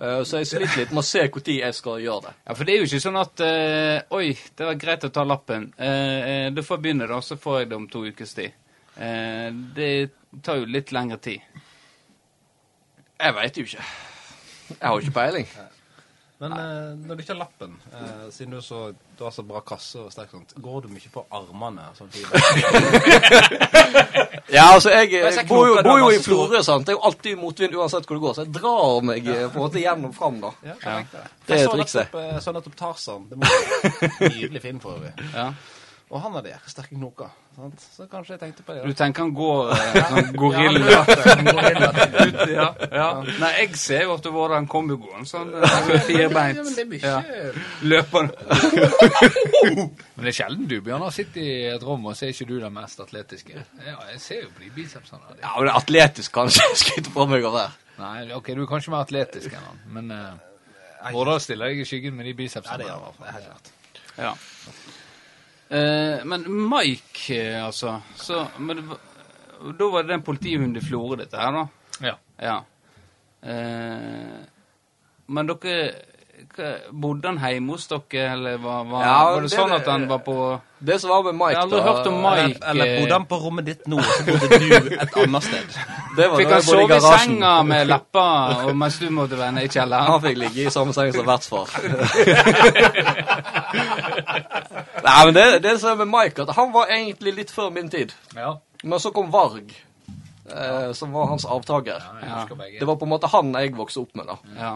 Eh, 0.02 0.24
så 0.26 0.42
jeg 0.42 0.50
sliter 0.50 0.80
litt 0.82 0.94
med 0.96 1.04
å 1.04 1.06
se 1.06 1.22
når 1.28 1.50
jeg 1.54 1.78
skal 1.78 2.00
gjøre 2.02 2.26
det. 2.28 2.34
Ja, 2.48 2.56
for 2.58 2.66
det 2.66 2.74
er 2.74 2.80
jo 2.82 2.88
ikke 2.90 3.04
sånn 3.04 3.20
at 3.22 3.44
eh, 3.46 3.98
Oi, 4.18 4.32
det 4.58 4.70
var 4.70 4.80
greit 4.82 5.06
å 5.06 5.12
ta 5.14 5.26
lappen. 5.28 5.68
Uh, 5.78 5.86
eh, 5.86 6.48
du 6.54 6.64
får 6.66 6.82
begynne, 6.82 7.10
da, 7.10 7.20
så 7.22 7.38
får 7.38 7.60
jeg 7.60 7.70
det 7.70 7.78
om 7.78 7.86
to 7.92 8.06
ukers 8.08 8.34
tid. 8.38 8.56
Uh, 8.96 9.52
det 9.78 9.92
tar 10.42 10.62
jo 10.62 10.72
litt 10.74 10.94
lengre 10.96 11.20
tid. 11.22 11.62
Jeg 13.22 13.38
veit 13.38 13.62
jo 13.62 13.68
ikke. 13.68 13.86
Jeg 14.72 14.82
har 14.82 14.98
jo 14.98 15.06
ikke 15.06 15.18
peiling. 15.20 15.54
Men 16.42 16.54
eh, 16.58 16.94
når 17.06 17.16
du 17.16 17.22
ikke 17.22 17.34
har 17.36 17.40
lappen, 17.44 17.76
eh, 17.94 18.24
siden 18.34 18.56
du, 18.56 18.58
er 18.58 18.64
så, 18.66 18.80
du 19.18 19.24
har 19.28 19.34
så 19.36 19.44
bra 19.46 19.60
kasse 19.62 20.00
og 20.02 20.08
sterkt 20.14 20.32
sånt, 20.34 20.56
går 20.58 20.80
du 20.82 20.88
mye 20.90 21.12
på 21.14 21.22
armene? 21.38 21.84
Ja, 24.52 24.66
altså, 24.74 24.90
jeg, 24.92 25.12
jeg 25.14 25.34
jeg 25.36 25.46
bor 25.48 25.68
jo, 25.70 25.76
bor 25.86 26.00
jo 26.02 26.10
i 26.12 26.18
Florø, 26.20 26.60
sant. 26.66 26.84
Det 26.88 26.92
er 26.92 26.98
jo 26.98 27.04
alltid 27.08 27.38
motvind 27.40 27.76
uansett 27.80 28.08
hvor 28.10 28.18
det 28.18 28.24
går, 28.26 28.34
så 28.36 28.44
jeg 28.44 28.54
drar 28.58 29.06
meg 29.08 29.30
eh, 29.32 29.46
på 29.48 29.56
en 29.62 29.64
måte 29.64 29.80
gjennom 29.84 30.12
fram, 30.18 30.42
da. 30.44 30.52
Ja, 30.66 30.76
det. 31.14 31.22
Det 31.48 31.56
er 31.56 31.62
Jeg 31.62 31.70
så 31.70 31.76
trikset. 31.78 32.02
nettopp, 32.02 32.18
eh, 32.26 32.40
så 32.44 32.56
nettopp 32.58 32.76
Tarzan. 32.82 33.30
Det 33.30 33.40
var 33.40 33.48
en 34.28 34.36
nydelig 34.36 34.62
film 34.66 34.82
for 34.84 34.98
øvrig. 34.98 35.14
Ja. 35.38 35.48
Og 36.12 36.20
han 36.26 36.34
hadde 36.36 36.50
der, 36.52 36.66
sterke 36.68 36.98
knoker. 36.98 37.30
Sant? 37.52 37.82
Så 37.84 38.06
kanskje 38.08 38.32
jeg 38.38 38.40
tenkte 38.40 38.64
på 38.64 38.74
det. 38.74 38.82
Da. 38.82 38.88
Du 38.88 38.96
tenker 38.96 39.26
han 39.26 39.34
går 39.36 39.72
eh, 39.76 39.98
sånn 40.12 40.30
gorilla 40.40 41.02
Ja? 41.02 42.46
Ja, 42.48 42.68
ja. 42.96 43.08
Nei, 43.42 43.50
jeg 43.58 43.76
ser 43.82 44.06
jo 44.06 44.14
at 44.16 44.24
det 44.24 44.32
var 44.32 44.54
han 44.56 44.70
kom 44.72 44.88
jo 44.94 45.00
sånn 45.28 45.52
firbeint. 45.52 46.06
firebeint. 46.08 46.62
Ja, 46.62 46.64
men 46.64 46.96
det 46.96 47.12
er 47.12 47.60
Løpende. 47.92 48.34
Men 50.22 50.26
det 50.28 50.32
er 50.32 50.38
sjelden 50.38 50.68
du, 50.70 50.78
Bjørnar, 50.86 51.12
sitter 51.16 51.42
i 51.44 51.52
et 51.74 51.84
rom 51.86 52.06
og 52.10 52.16
så 52.18 52.28
er 52.28 52.34
ikke 52.36 52.48
du 52.50 52.56
den 52.62 52.74
mest 52.76 53.00
atletiske. 53.04 53.58
Ja, 53.84 53.98
jeg 54.12 54.22
ser 54.24 54.42
jo 54.46 54.52
på 54.56 54.64
de 54.64 54.72
bicepsene. 54.76 55.36
Ja, 55.42 55.52
men 55.58 55.68
det 55.68 55.74
er 55.74 55.80
atletisk 55.80 56.34
kanskje 56.36 56.66
jeg 56.70 56.80
skryter 56.84 57.14
på 57.16 57.26
meg 57.32 57.46
av 57.50 57.58
det. 57.58 57.68
Nei, 58.02 58.16
ok, 58.38 58.54
du 58.58 58.64
er 58.64 58.70
kanskje 58.72 58.94
mer 58.94 59.04
atletisk 59.06 59.54
enn 59.58 59.66
han, 59.68 59.84
men 59.98 60.14
uh, 60.16 61.12
Vårdal 61.14 61.42
stiller 61.44 61.72
deg 61.72 61.82
i 61.84 61.88
skyggen 61.90 62.16
med 62.18 62.30
de 62.30 62.34
Ja, 62.36 62.40
bicepsene. 62.44 62.80
det 62.82 62.88
gjør 62.90 63.06
han. 63.08 63.20
Det 63.20 63.28
er 63.28 63.38
fall. 63.38 63.46
klart. 63.50 63.72
Ja. 64.22 64.34
Eh, 65.72 66.24
men 66.28 66.44
Mike, 66.70 67.32
eh, 67.38 67.66
altså 67.66 68.02
så, 68.20 68.42
men 68.60 68.78
det, 68.82 68.84
Da 69.80 69.86
var 69.94 70.02
det 70.04 70.10
den 70.18 70.22
politihund 70.26 70.76
i 70.78 70.82
Florø, 70.84 71.16
dette 71.22 71.38
her, 71.40 71.52
da? 71.52 71.66
Ja. 72.04 72.16
Ja. 72.42 72.58
Eh, 73.44 74.42
men 75.32 75.48
dere 75.48 75.76
hva- 76.52 76.92
Bodde 76.92 77.28
han 77.30 77.38
hjemme 77.40 77.72
hos 77.78 77.86
dere, 77.88 78.32
eller 78.34 78.58
var, 78.60 78.84
var, 78.90 79.04
Ja, 79.06 79.24
var 79.32 79.42
det, 79.42 79.50
det- 79.52 79.58
sånn 79.60 79.72
at 79.78 79.86
han 79.88 80.08
var 80.10 80.20
på 80.26 80.36
Det 80.82 80.98
som 81.00 81.10
var 81.14 81.24
med 81.24 81.36
Mike, 81.36 81.50
Jeg 81.52 81.58
har 81.58 81.64
aldri 81.64 81.82
hørt 81.86 82.08
om 82.08 82.18
Mike. 82.22 82.60
Eller, 82.68 82.86
eller 82.86 83.00
bodde 83.02 83.14
han 83.14 83.26
på 83.30 83.38
rommet 83.44 83.66
ditt 83.66 83.88
nå, 83.88 84.02
så 84.02 84.24
bodde 84.26 84.60
du 84.60 84.96
et 84.98 85.18
annet 85.24 85.44
sted? 85.44 85.78
Det 86.18 86.26
var 86.28 86.38
Fikk 86.42 86.50
han 86.52 86.60
i 86.60 86.62
sove 86.68 86.82
i 86.84 86.88
garasjen. 86.90 87.20
senga 87.38 87.52
med 87.64 87.88
lepper 87.88 88.74
mens 88.76 88.98
du 89.00 89.06
måtte 89.16 89.38
være 89.40 89.52
nede 89.56 89.66
i 89.66 89.70
kjelleren? 89.72 90.10
Han 90.12 90.22
fikk 90.26 90.38
ligge 90.42 90.66
i 90.66 90.70
samme 90.74 90.92
seng 90.98 91.14
som 91.16 91.26
vertsfar. 91.30 91.70
Nei, 95.06 95.20
men 95.26 95.34
det, 95.36 95.46
det 95.64 95.76
som 95.82 95.94
er 95.94 96.02
med 96.04 96.12
Mike, 96.12 96.44
at 96.44 96.56
han 96.58 96.74
var 96.74 96.92
egentlig 96.94 97.34
litt 97.38 97.54
før 97.54 97.72
min 97.74 97.90
tid. 97.92 98.14
Ja, 98.36 98.56
Men 98.84 99.00
så 99.00 99.12
kom 99.14 99.32
Varg, 99.34 99.74
eh, 100.50 100.92
som 100.98 101.14
var 101.14 101.30
hans 101.32 101.46
avtaker. 101.46 102.04
Ja. 102.26 102.46
Det 102.80 102.88
var 102.88 102.98
på 102.98 103.06
en 103.08 103.14
måte 103.14 103.30
han 103.32 103.54
jeg 103.58 103.76
vokste 103.78 104.04
opp 104.06 104.16
med, 104.18 104.32
da. 104.32 104.38
Ja. 104.58 104.74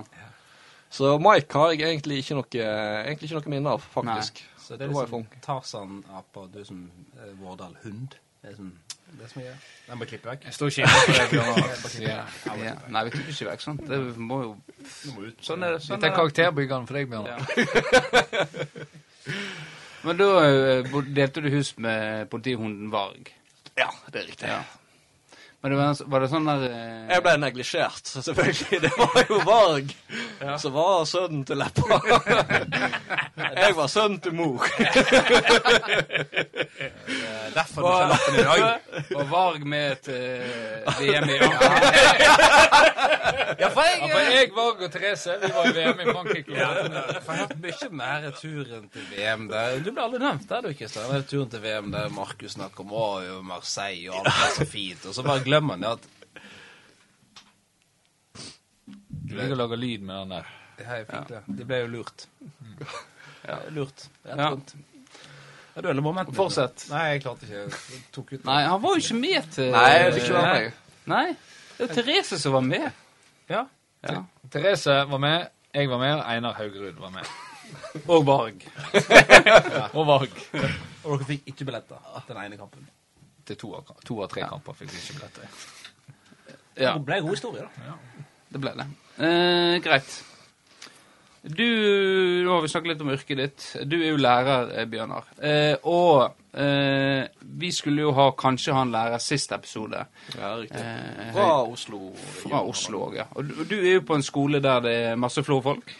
Så 0.96 1.16
Mike 1.20 1.58
har 1.60 1.74
jeg 1.74 1.82
egentlig 1.90 2.22
ikke 2.24 2.38
noe, 2.38 2.68
egentlig 3.04 3.28
ikke 3.32 3.42
noe 3.42 3.54
minne 3.58 3.74
av, 3.76 3.88
faktisk. 3.96 4.44
Så 4.66 4.78
det 4.80 4.88
er 4.88 4.94
liksom 4.94 5.26
Tarzan-apa, 5.46 6.48
du 6.54 6.62
som 6.66 6.86
eh, 7.20 7.34
Vårdal-hund. 7.42 8.16
Det 8.42 8.54
er 8.54 8.56
som 8.58 8.72
Det 9.20 9.30
som 9.32 9.42
er 9.42 9.46
greia. 9.48 9.58
Den 9.86 10.00
må 10.02 10.08
klippe 10.10 10.30
vekk. 10.30 10.46
Jeg 10.50 10.56
står 10.58 10.72
ikke 10.72 10.82
inne 10.82 10.92
for 10.96 11.90
det, 11.96 12.04
Ja. 12.66 12.76
Nei, 12.90 13.04
vi 13.08 13.14
klipper 13.16 13.32
ikke 13.36 13.50
vekk 13.52 13.66
sånt. 13.66 13.84
Det 13.90 14.00
må 14.18 14.42
jo 14.44 14.52
Sånn 15.46 15.64
er 15.66 15.76
det. 15.76 15.82
Sånn 15.86 15.96
Dette 16.00 16.12
er 16.12 16.16
karakterbyggeren 16.18 16.88
for 16.90 17.00
deg, 17.00 17.10
Bjørnar. 17.12 17.40
Men 20.06 20.20
da 20.20 20.28
eh, 20.46 20.98
delte 21.18 21.42
du 21.42 21.50
hus 21.54 21.74
med 21.82 22.28
politihunden 22.34 22.92
Varg. 22.94 23.32
Ja, 23.78 23.90
det 24.14 24.22
er 24.22 24.28
riktig. 24.30 24.50
Ja. 24.52 24.62
Men 25.62 25.72
det 25.72 25.78
var, 25.78 26.02
var 26.12 26.20
det 26.22 26.28
sånn 26.30 26.46
der 26.46 26.64
eh, 26.68 27.08
Jeg 27.16 27.24
ble 27.26 27.32
neglisjert, 27.42 28.12
selvfølgelig. 28.12 28.82
Det 28.86 28.92
var 29.00 29.22
jo 29.30 29.40
Varg 29.48 29.94
som 30.62 30.74
var 30.76 31.06
sønnen 31.10 31.46
til 31.48 31.58
Leppa. 31.58 32.00
Jeg 33.56 33.76
var 33.76 33.88
sønnen 33.92 34.20
til 34.24 34.34
mor. 34.36 34.64
Derfor 37.56 37.82
du 37.82 37.88
ikke 37.88 38.10
lappen 38.12 38.36
i 38.36 38.44
dag. 38.44 38.62
Og 39.16 39.30
Varg 39.32 39.66
med 39.68 39.96
til 40.06 40.24
VM 41.00 41.30
i 41.30 41.38
Ja, 43.56 43.70
for 43.72 43.82
jeg, 43.86 44.00
Ja, 44.02 44.10
for 44.12 44.20
jeg, 44.20 44.50
Varg 44.56 44.84
og 44.86 44.92
Therese, 44.92 45.36
vi 45.42 45.52
var 45.56 45.70
i 45.70 45.74
VM 45.76 46.00
i 46.04 46.08
Frankrike. 46.10 46.56
Ja, 46.56 46.70
for 47.26 47.32
jeg 47.34 47.42
har 47.42 47.56
mye 47.66 47.90
mer 48.02 48.30
turen 48.40 48.90
til 48.94 49.08
VM 49.12 49.48
der. 49.52 49.80
Du 49.86 49.92
ble 49.92 50.06
aldri 50.06 50.22
nevnt 50.24 50.48
der, 50.50 50.66
du, 50.66 50.74
Kristian. 50.76 51.10
Det 51.12 51.28
Turen 51.32 51.50
til 51.52 51.64
VM 51.64 51.92
der 51.96 52.12
Markus 52.14 52.56
snakker 52.58 52.84
om 52.86 53.46
Marseille 53.48 54.12
og 54.12 54.20
alt 54.20 54.34
er 54.34 54.54
så 54.60 54.68
fint, 54.70 55.06
og 55.08 55.16
så 55.16 55.24
bare 55.26 55.45
glemmer 55.46 55.76
han 55.78 55.86
det 55.86 55.94
at 55.96 56.12
Du 59.26 59.34
liker 59.36 59.56
å 59.56 59.62
lage 59.64 59.78
lyd 59.80 60.04
med 60.06 60.16
den 60.20 60.34
der. 60.36 60.50
det 60.78 60.86
her 60.90 61.00
er 61.02 61.06
fint, 61.10 61.32
det. 61.32 61.40
De 61.60 61.66
ble 61.66 61.80
jo 61.84 61.88
lurt. 61.96 62.26
Ja, 63.48 63.56
lurt. 63.74 64.04
Rett 64.26 64.38
Ja. 64.38 64.50
rundt. 64.52 64.76
Ja, 65.76 65.82
du, 65.82 65.90
eller 65.90 66.02
momentet. 66.06 66.36
Fortsett. 66.38 66.86
Nei, 66.90 67.02
jeg 67.14 67.22
klarte 67.26 67.48
ikke. 67.48 67.64
Jeg 67.92 68.04
tok 68.16 68.30
ut 68.34 68.46
Nei, 68.48 68.62
han 68.64 68.82
var 68.82 68.94
jo 68.96 69.02
ikke 69.04 69.18
med 69.20 69.50
til 69.52 69.72
Nei, 69.74 69.90
det 69.92 70.06
er 70.06 70.20
ikke 70.22 70.36
være 70.38 70.54
meg. 70.54 70.74
Nei. 71.12 71.26
Det 71.78 71.88
var 71.90 71.96
Therese 71.98 72.40
som 72.40 72.54
var 72.56 72.62
med. 72.64 72.86
Ja. 73.52 73.66
Ja. 74.06 74.22
Therese 74.54 74.96
var 75.10 75.18
med, 75.20 75.50
jeg 75.76 75.90
var 75.90 76.00
med, 76.00 76.14
og 76.16 76.24
Einar 76.32 76.54
Haugerud 76.62 77.02
var 77.02 77.10
med. 77.18 77.34
Og 78.08 78.26
Varg. 78.28 78.62
Og 79.98 80.06
Varg. 80.08 80.32
Og 81.04 81.18
dere 81.20 81.28
fikk 81.28 81.48
ikke 81.52 81.66
billetter 81.68 82.00
til 82.26 82.36
den 82.36 82.44
ene 82.46 82.58
kampen. 82.62 82.88
Til 83.46 83.58
to 83.62 83.74
av, 83.78 83.92
to 84.06 84.22
av 84.24 84.30
tre 84.32 84.42
kamper 84.50 84.74
fikk 84.80 84.90
vi 84.94 85.02
ikke 85.04 85.18
billetter. 85.20 85.66
Ja, 86.82 86.94
Det 86.98 87.06
ble 87.08 87.18
en 87.20 87.28
god 87.28 87.36
historie, 87.38 87.62
da. 87.62 87.98
det 88.52 88.62
ble 88.64 88.72
det. 88.80 88.86
Eh, 89.24 89.76
greit. 89.86 90.16
Du, 91.46 91.62
Nå 92.44 92.56
har 92.56 92.62
vi 92.64 92.70
snakket 92.74 92.90
litt 92.90 93.02
om 93.06 93.12
yrket 93.14 93.38
ditt. 93.38 93.66
Du 93.86 94.00
er 94.00 94.08
jo 94.10 94.18
lærer, 94.18 94.72
eh, 94.80 94.88
Bjørnar. 94.90 95.28
Eh, 95.46 95.76
og 95.86 96.34
eh, 96.58 97.28
vi 97.62 97.70
skulle 97.72 98.02
jo 98.02 98.12
ha 98.18 98.32
kanskje 98.34 98.74
ha 98.74 98.82
en 98.82 98.92
lærer 98.96 99.22
sist 99.22 99.54
episode. 99.54 100.02
Ja, 100.40 100.56
riktig. 100.58 100.82
Eh, 100.82 101.30
Fra 101.36 101.52
Oslo. 101.70 102.00
Fra 102.42 102.64
Oslo 102.66 103.04
òg, 103.12 103.20
ja. 103.22 103.28
Og 103.38 103.46
du, 103.46 103.62
du 103.70 103.76
er 103.78 104.00
jo 104.00 104.06
på 104.10 104.18
en 104.18 104.26
skole 104.26 104.60
der 104.66 104.82
det 104.88 104.96
er 105.12 105.22
masse 105.22 105.44
florfolk. 105.46 105.94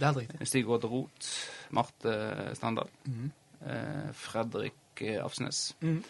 Det 0.00 0.08
er 0.08 0.18
riktig. 0.18 0.48
Stig 0.50 0.66
Råd 0.66 0.88
Roth, 0.90 1.30
Marte 1.78 2.16
Standal, 2.58 2.90
eh, 3.06 4.10
Fredrik 4.18 5.06
Afsnes. 5.22 5.68
Mhm. 5.80 6.02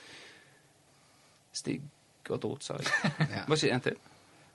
Stig 1.52 1.82
og 2.30 2.40
Drot, 2.40 2.62
sa 2.64 2.78
jeg. 2.78 2.88
Ja. 3.28 3.42
Var 3.48 3.56
ikke 3.58 3.74
en 3.74 3.80
til? 3.84 3.96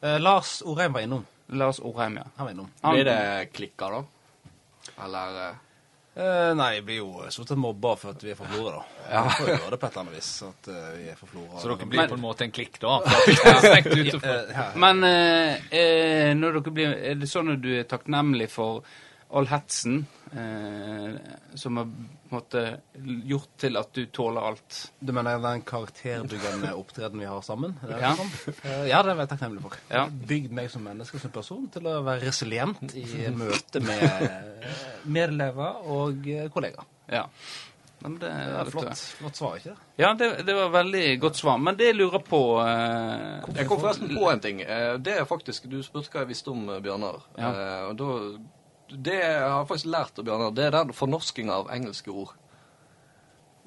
Eh, 0.01 0.17
Lars 0.21 0.61
Orheim 0.65 0.93
var 0.95 1.01
innom. 1.05 1.25
Lars 1.57 1.79
Orheim, 1.79 2.15
ja. 2.17 2.23
Han 2.37 2.45
var 2.45 2.51
innom. 2.55 2.71
Han- 2.81 2.95
Blir 2.95 3.05
det 3.05 3.49
klikka, 3.53 3.89
da? 3.93 4.03
Eller 5.05 5.39
eh, 5.49 5.55
Eh, 6.17 6.51
nei, 6.57 6.71
jeg 6.79 6.83
blir 6.87 6.95
jo 6.97 7.09
stort 7.29 7.51
sett 7.51 7.59
mobba 7.61 7.91
for 7.95 8.09
at 8.15 8.23
vi 8.25 8.31
er 8.31 8.37
fra 8.39 8.47
Florø, 8.49 8.71
da. 8.73 8.79
Ja. 9.13 9.19
Vi 9.27 9.35
får 9.37 9.49
gjøre 9.51 9.69
det 9.69 9.77
på 9.77 9.85
et 9.85 9.91
eller 9.91 10.01
annet 10.01 10.15
vis, 10.17 10.29
at 10.47 10.69
eh, 10.73 10.87
vi 10.97 11.09
er 11.11 11.15
fra 11.19 11.27
Flora. 11.29 11.59
Så 11.61 11.67
dere 11.69 11.77
Men- 11.77 11.89
blir 11.91 12.07
på 12.09 12.15
en 12.17 12.23
måte 12.23 12.41
en 12.47 12.53
klikk, 12.55 12.79
da? 12.81 12.95
Eh, 13.67 14.55
ja. 14.55 14.63
Men 14.81 15.03
eh, 15.05 16.33
når 16.33 16.57
dere 16.57 16.73
blir, 16.73 16.95
er 17.11 17.19
det 17.21 17.29
sånn 17.29 17.53
at 17.53 17.61
du 17.61 17.69
er 17.77 17.85
takknemlig 17.91 18.49
for 18.49 18.81
all 19.29 19.45
hetsen 19.51 19.99
eh, 20.33 21.19
som 21.53 21.77
har 21.83 21.93
måte 22.33 22.61
gjort 23.27 23.49
til 23.61 23.77
at 23.79 23.91
du 23.95 24.05
tåler 24.13 24.41
alt? 24.49 24.79
Du 24.99 25.13
mener 25.13 25.39
den 25.43 25.61
karakterbyggende 25.67 26.73
opptreden 26.77 27.19
vi 27.19 27.25
har 27.29 27.41
sammen? 27.45 27.75
Det 27.81 27.99
Ja. 28.01 28.15
sånn? 28.15 28.31
Eh, 28.63 28.87
ja, 28.89 29.01
det 29.03 29.13
er 29.13 29.21
jeg 29.23 29.29
takknemlig 29.35 29.61
for. 29.61 29.77
Ja. 29.91 30.07
Bygd 30.09 30.51
meg 30.51 30.69
som 30.73 30.83
menneske 30.83 31.19
som 31.19 31.31
person 31.31 31.67
til 31.73 31.87
å 31.87 32.01
være 32.03 32.25
resilient 32.27 32.93
i 32.97 33.27
møte 33.31 33.79
med 33.83 34.03
eh, 34.03 34.83
medelever 35.05 35.81
og 35.87 36.27
eh, 36.27 36.49
kollegaer. 36.53 36.85
Ja. 37.09 37.25
Men 38.03 38.19
det 38.21 38.29
Det 38.29 38.57
er 38.61 38.67
flott, 38.69 38.99
flott 39.17 39.35
svar, 39.39 39.55
ikke 39.57 39.71
det? 39.73 39.85
Ja, 39.97 40.11
det, 40.13 40.27
det 40.45 40.53
var 40.53 40.67
veldig 40.69 41.05
godt 41.19 41.35
svar. 41.39 41.57
Men 41.57 41.75
det 41.79 41.87
jeg 41.89 41.95
lurer 41.97 42.21
på 42.21 42.41
eh, 42.61 43.47
Jeg 43.57 43.65
kom 43.67 43.79
forresten 43.81 44.11
på 44.13 44.27
en 44.29 44.39
ting. 44.43 44.59
Det 45.01 45.15
er 45.17 45.25
faktisk 45.25 45.65
Du 45.71 45.79
spurte 45.81 46.11
hva 46.13 46.21
jeg 46.21 46.29
visste 46.35 46.51
om 46.53 46.67
Bjørnar. 46.83 47.23
Ja. 47.39 47.49
Eh, 47.49 47.87
Og 47.89 47.95
da 47.97 48.11
Det 48.91 49.15
jeg 49.19 49.39
har 49.43 49.65
faktisk 49.67 49.89
lært 49.91 50.19
av 50.19 50.27
Bjørnar, 50.27 50.53
det 50.55 50.67
er 50.67 50.75
den 50.75 50.93
fornorskinga 50.95 51.55
av 51.63 51.71
engelske 51.73 52.13
ord. 52.13 52.35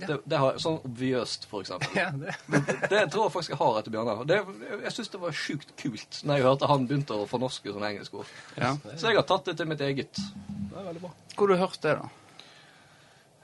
Det, 0.00 0.16
det 0.24 0.38
har, 0.40 0.56
sånn 0.62 0.78
obviøst, 0.86 1.44
for 1.50 1.64
eksempel. 1.64 1.90
Ja, 2.00 2.08
det, 2.16 2.76
Det 2.88 3.02
tror 3.12 3.26
jeg 3.26 3.34
faktisk 3.34 3.54
jeg 3.54 3.60
har 3.60 3.80
etter 3.80 3.94
Bjørnar. 3.94 4.22
Det, 4.28 4.38
jeg 4.86 4.94
syns 4.96 5.12
det 5.12 5.20
var 5.24 5.36
sjukt 5.36 5.74
kult 5.80 6.22
når 6.24 6.40
jeg 6.40 6.46
hørte 6.48 6.70
han 6.70 6.86
begynte 6.88 7.18
å 7.18 7.28
fornorske 7.30 7.74
sånne 7.74 7.92
engelske 7.92 8.22
ord. 8.22 8.32
ja. 8.56 8.72
Så 8.94 9.12
jeg 9.12 9.20
har 9.20 9.28
tatt 9.28 9.50
det 9.50 9.58
til 9.60 9.68
mitt 9.70 9.84
eget. 9.84 10.16
det 10.16 10.72
er 10.72 10.88
veldig 10.88 11.04
bra. 11.04 11.12
Hvor 11.36 11.52
har 11.52 11.60
du 11.60 11.64
hørt 11.66 11.84
det, 11.84 11.94
da? 12.00 12.08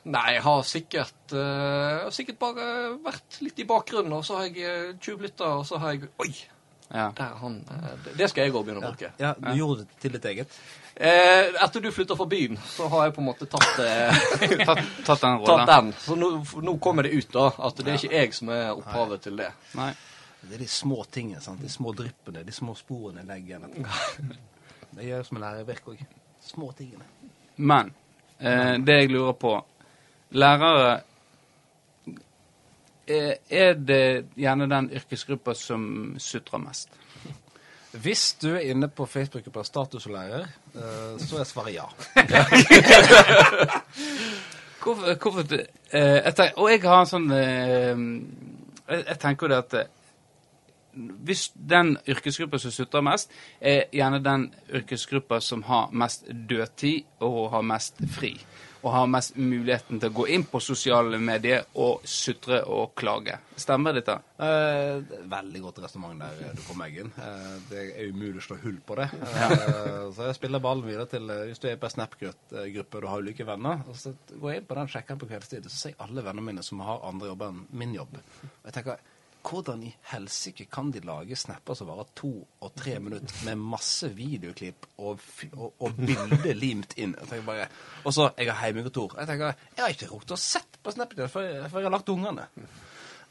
Nei, 0.07 0.27
jeg 0.37 0.43
har 0.45 0.61
sikkert 0.63 1.33
uh, 1.35 1.41
Jeg 1.41 2.03
har 2.05 2.13
sikkert 2.15 2.37
bare 2.39 2.67
vært 3.03 3.41
litt 3.43 3.59
i 3.59 3.67
bakgrunnen, 3.67 4.15
og 4.15 4.23
så 4.27 4.39
har 4.39 4.47
jeg 4.47 4.63
uh, 4.63 4.93
tjuvlytta, 5.03 5.49
og 5.59 5.67
så 5.67 5.81
har 5.83 5.97
jeg 5.97 6.13
Oi! 6.23 6.31
Ja. 6.95 7.13
Der 7.17 7.35
han. 7.41 7.65
eh, 7.71 8.11
det- 8.17 8.29
skal 8.31 8.45
jeg 8.45 8.53
òg 8.55 8.65
begynne 8.67 8.83
å 8.85 8.91
bruke. 8.91 9.13
Ja, 9.19 9.35
du 9.39 9.49
gjorde 9.59 9.85
det 9.85 10.01
til 10.01 10.13
ditt 10.13 10.25
eget. 10.25 10.59
Eh, 10.97 11.53
etter 11.65 11.81
du 11.81 11.91
flytta 11.93 12.17
fra 12.17 12.25
byen, 12.27 12.57
så 12.73 12.89
har 12.89 13.05
jeg 13.05 13.15
på 13.15 13.21
en 13.21 13.27
måte 13.27 13.47
tatt, 13.47 13.79
eh, 13.79 14.15
Tatt, 14.65 14.79
tatt 15.05 15.21
den 15.21 15.45
tatt 15.45 15.67
den. 15.67 15.93
Så 16.01 16.17
nå, 16.17 16.31
nå 16.63 16.77
kommer 16.81 17.03
det 17.03 17.11
ut, 17.13 17.29
da. 17.33 17.51
At 17.59 17.77
det 17.77 17.89
er 17.89 17.99
ikke 17.99 18.15
jeg 18.15 18.35
som 18.35 18.49
er 18.55 18.71
opphavet 18.73 19.21
til 19.27 19.37
det. 19.37 19.51
Nei. 19.75 19.91
Det 20.47 20.55
er 20.55 20.59
de 20.63 20.69
små 20.71 21.05
tingene, 21.11 21.41
sant? 21.43 21.61
de 21.61 21.69
små 21.69 21.93
dryppene, 21.97 22.45
de 22.47 22.53
små 22.55 22.75
sporene 22.79 23.25
jeg 23.25 23.27
legger. 23.27 23.67
Det 24.97 25.05
gjør 25.05 25.25
som 25.27 25.37
en 25.37 25.43
lærervirke 25.43 25.91
òg. 25.93 26.05
Små 26.47 26.71
tingene. 26.79 27.05
Men 27.57 27.91
eh, 28.41 28.77
det 28.79 28.95
jeg 29.03 29.11
lurer 29.11 29.33
på 29.37 29.53
Lærere 30.33 31.01
Er 33.07 33.75
det 33.79 34.27
gjerne 34.37 34.67
den 34.71 34.91
yrkesgruppa 34.99 35.55
som 35.55 36.15
sutrer 36.19 36.59
mest? 36.59 36.89
Hvis 38.03 38.33
du 38.43 38.49
er 38.55 38.59
inne 38.71 38.89
på 38.89 39.07
Facebook-gruppa 39.07 39.63
Statuslærer, 39.65 40.47
lærer, 40.75 41.19
så 41.19 41.39
er 41.39 41.45
svaret 41.45 41.75
ja. 41.75 41.85
Hvorfor, 44.83 45.15
hvorfor 45.23 45.45
eh, 45.93 46.01
jeg 46.01 46.35
tenker, 46.35 46.59
Og 46.59 46.71
jeg 46.71 46.81
har 46.83 47.01
en 47.01 47.09
sånn 47.11 47.31
eh, 47.35 47.97
jeg, 48.87 49.17
tenker 49.19 49.47
jo 49.47 49.51
det 49.51 49.57
at 49.59 49.75
eh, 49.81 49.89
hvis 50.97 51.49
den 51.57 51.97
yrkesgruppa 52.09 52.59
som 52.59 52.73
sutrer 52.73 53.03
mest, 53.05 53.33
er 53.61 53.83
gjerne 53.93 54.23
den 54.25 54.47
yrkesgruppa 54.73 55.41
som 55.45 55.65
har 55.69 55.91
mest 55.93 56.25
dødtid 56.49 57.05
og 57.21 57.51
har 57.53 57.67
mest 57.67 58.01
fri. 58.15 58.33
Og 58.83 58.93
har 58.93 59.09
mest 59.11 59.37
muligheten 59.39 60.01
til 60.01 60.13
å 60.13 60.17
gå 60.17 60.27
inn 60.35 60.45
på 60.47 60.61
sosiale 60.63 61.19
medier 61.23 61.65
og 61.83 62.05
sutre 62.07 62.61
og 62.71 62.93
klage. 62.99 63.39
Stemmer 63.57 63.97
dette? 63.97 64.19
Eh, 64.37 65.01
det 65.09 65.23
veldig 65.33 65.63
godt 65.65 65.81
resonnement 65.87 66.21
der 66.21 66.45
eh, 66.45 66.55
du 66.57 66.63
kommer, 66.67 66.91
Eggen. 66.91 67.11
Eh, 67.17 67.57
det 67.71 67.83
er 67.87 68.13
umulig 68.13 68.43
å 68.43 68.47
slå 68.51 68.59
hull 68.63 68.79
på 68.87 68.99
det. 69.01 69.09
Eh, 69.17 70.05
så 70.17 70.29
jeg 70.29 70.39
spiller 70.39 70.63
ballen 70.63 70.87
videre 70.87 71.09
til 71.11 71.31
eh, 71.33 71.47
Hvis 71.51 71.63
du 71.63 71.69
er 71.71 71.81
på 71.81 71.89
en 71.89 71.97
Snap-gruppe 71.97 73.01
og 73.01 73.07
du 73.07 73.11
har 73.11 73.25
ulike 73.25 73.49
venner, 73.49 73.83
og 73.89 73.99
så 73.99 74.15
går 74.35 74.53
jeg 74.53 74.63
inn 74.63 74.71
på 74.71 74.79
den 74.81 74.93
sjekken 74.93 75.21
på 75.23 75.31
kveldstid, 75.33 75.69
så 75.71 75.81
ser 75.81 75.95
jeg 75.95 76.01
alle 76.05 76.25
vennene 76.27 76.51
mine 76.51 76.67
som 76.67 76.85
har 76.85 77.05
andre 77.09 77.33
jobber 77.33 77.55
enn 77.55 77.65
min 77.83 77.97
jobb. 77.97 78.19
Og 78.21 78.69
jeg 78.69 78.77
tenker 78.77 79.05
hvordan 79.47 79.83
i 79.87 79.91
helsike 80.11 80.67
kan 80.73 80.91
de 80.95 81.01
lage 81.07 81.37
snapper 81.39 81.75
som 81.79 81.89
varer 81.91 82.09
to 82.19 82.31
og 82.61 82.73
tre 82.79 82.99
minutter 83.03 83.45
med 83.47 83.61
masse 83.63 84.09
videoklipp 84.17 84.87
og, 84.99 85.21
og, 85.57 85.73
og 85.81 85.97
bilder 86.01 86.55
limt 86.59 86.97
inn? 86.99 87.15
Jeg 87.21 87.29
tenker 87.31 87.47
bare, 87.47 87.69
Og 88.05 88.13
så 88.17 88.31
jeg 88.39 88.51
har 88.53 88.67
hjemmekontor. 88.73 89.17
Jeg 89.21 89.31
tenker, 89.31 89.55
jeg 89.77 89.85
har 89.85 89.95
ikke 89.95 90.11
rukket 90.13 90.35
å 90.37 90.41
sett 90.41 90.79
på 90.83 90.95
Snapchat 90.95 91.31
før, 91.31 91.47
jeg- 91.51 91.71
før 91.71 91.81
jeg 91.85 91.91
har 91.91 91.97
lagt 91.99 92.09
ungene. 92.15 92.49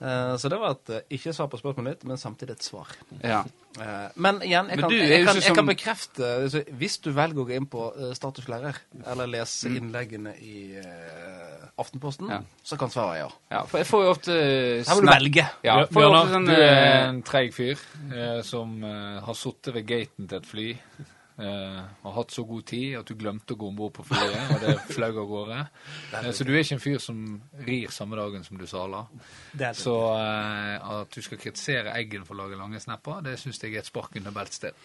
Eh, 0.01 0.33
så 0.37 0.49
det 0.51 0.57
var 0.59 0.73
et 0.75 0.89
eh, 0.91 1.03
ikke 1.15 1.31
svar 1.33 1.47
på 1.51 1.59
spørsmålet 1.61 1.87
mitt, 1.93 2.01
men 2.09 2.19
samtidig 2.19 2.57
et 2.57 2.65
svar. 2.67 2.89
Ja. 3.23 3.43
Eh, 3.79 4.09
men 4.19 4.41
igjen, 4.43 4.67
jeg 4.73 4.81
kan, 4.81 4.91
du 4.91 4.95
jeg 4.99 5.23
kan, 5.27 5.39
jeg 5.39 5.55
kan 5.55 5.67
bekrefte 5.67 6.27
altså, 6.45 6.61
Hvis 6.79 6.97
du 7.03 7.09
velger 7.15 7.41
å 7.43 7.47
gå 7.47 7.55
inn 7.57 7.65
på 7.71 7.87
statuslærer, 8.15 8.77
eller 9.11 9.27
lese 9.31 9.71
innleggene 9.71 10.35
i 10.39 10.57
eh, 10.79 11.65
Aftenposten, 11.79 12.29
Ja. 12.31 12.39
så 12.63 12.77
kan 12.79 12.91
svaret 12.93 13.15
være 13.17 13.23
ja. 13.25 13.31
ja. 13.57 13.63
For 13.67 13.81
jeg 13.81 13.87
får 13.89 14.05
jo 14.05 14.13
ofte 14.13 14.37
Her 14.87 14.95
må 14.95 15.03
du 15.03 15.11
velge. 15.11 15.47
Ja, 15.67 15.75
Bjørnar, 15.91 16.31
sånn 16.31 16.47
du 16.47 16.53
er 16.55 17.09
en 17.09 17.19
treig 17.27 17.51
fyr 17.55 17.75
eh, 18.13 18.39
som 18.47 18.77
har 18.85 19.35
sittet 19.35 19.75
ved 19.75 19.87
gaten 19.91 20.27
til 20.31 20.39
et 20.39 20.47
fly 20.47 20.69
eh, 21.37 21.81
har 22.01 22.15
hatt 22.15 22.31
så 22.31 22.43
god 22.47 22.65
tid 22.69 22.97
at 22.99 23.09
du 23.09 23.15
glemte 23.19 23.55
å 23.55 23.59
gå 23.59 23.67
om 23.69 23.75
bord 23.77 23.93
på 23.97 24.05
flyet, 24.07 24.53
og 24.55 24.63
det 24.63 24.75
fløy 24.95 25.09
av 25.09 25.27
gårde. 25.29 25.59
Uh, 26.13 26.31
så 26.31 26.47
du 26.47 26.53
er 26.53 26.63
ikke 26.63 26.77
en 26.77 26.85
fyr 26.85 27.03
som 27.03 27.21
rir 27.67 27.93
samme 27.93 28.19
dagen 28.19 28.47
som 28.47 28.59
du 28.59 28.65
saler. 28.69 29.11
Er. 29.59 29.75
Så 29.77 29.95
uh, 30.13 30.99
at 31.01 31.13
du 31.13 31.21
skal 31.25 31.41
kritisere 31.41 31.95
Eggen 31.99 32.25
for 32.27 32.37
å 32.37 32.43
lage 32.43 32.59
lange 32.59 32.81
snapper, 32.83 33.23
det 33.25 33.37
syns 33.41 33.61
jeg 33.61 33.75
er 33.75 33.83
et 33.83 33.91
spark 33.91 34.17
under 34.19 34.35
beltested. 34.35 34.75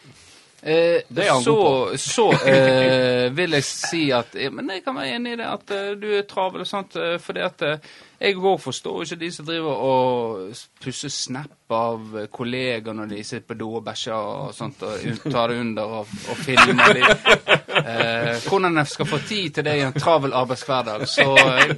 Eh, 0.60 1.00
så 1.40 1.56
så 1.96 2.26
eh, 2.44 3.30
vil 3.32 3.56
jeg 3.56 3.64
si 3.64 4.00
at 4.12 4.34
Men 4.52 4.68
jeg 4.74 4.82
kan 4.84 4.98
være 4.98 5.14
enig 5.16 5.32
i 5.32 5.38
det, 5.40 5.46
at 5.48 5.72
du 5.96 6.04
er 6.18 6.26
travel 6.28 6.66
og 6.66 6.68
sånt. 6.68 6.98
fordi 7.24 7.40
at 7.40 7.64
jeg 8.20 8.36
òg 8.36 8.58
forstår 8.60 9.02
ikke 9.06 9.16
de 9.22 9.28
som 9.32 9.46
driver 9.48 9.78
og 9.80 10.56
pusser 10.84 11.08
snap 11.12 11.72
av 11.72 12.18
kollegaer 12.34 12.92
når 12.96 13.08
de 13.14 13.20
sitter 13.24 13.46
på 13.48 13.56
do 13.56 13.68
og 13.78 13.84
bæsjer 13.86 14.12
og 14.12 14.50
sånt, 14.56 14.82
og 14.84 15.22
tar 15.32 15.52
det 15.54 15.60
under 15.62 15.94
og, 16.00 16.10
og 16.28 16.40
filmer 16.44 16.92
de. 16.98 17.04
Eh, 17.80 18.42
hvordan 18.44 18.76
jeg 18.82 18.90
skal 18.92 19.08
få 19.08 19.20
tid 19.28 19.54
til 19.56 19.64
det 19.64 19.76
i 19.78 19.84
en 19.86 19.96
travel 19.96 20.34
arbeidshverdag, 20.36 21.06
så 21.08 21.26
eh, 21.38 21.72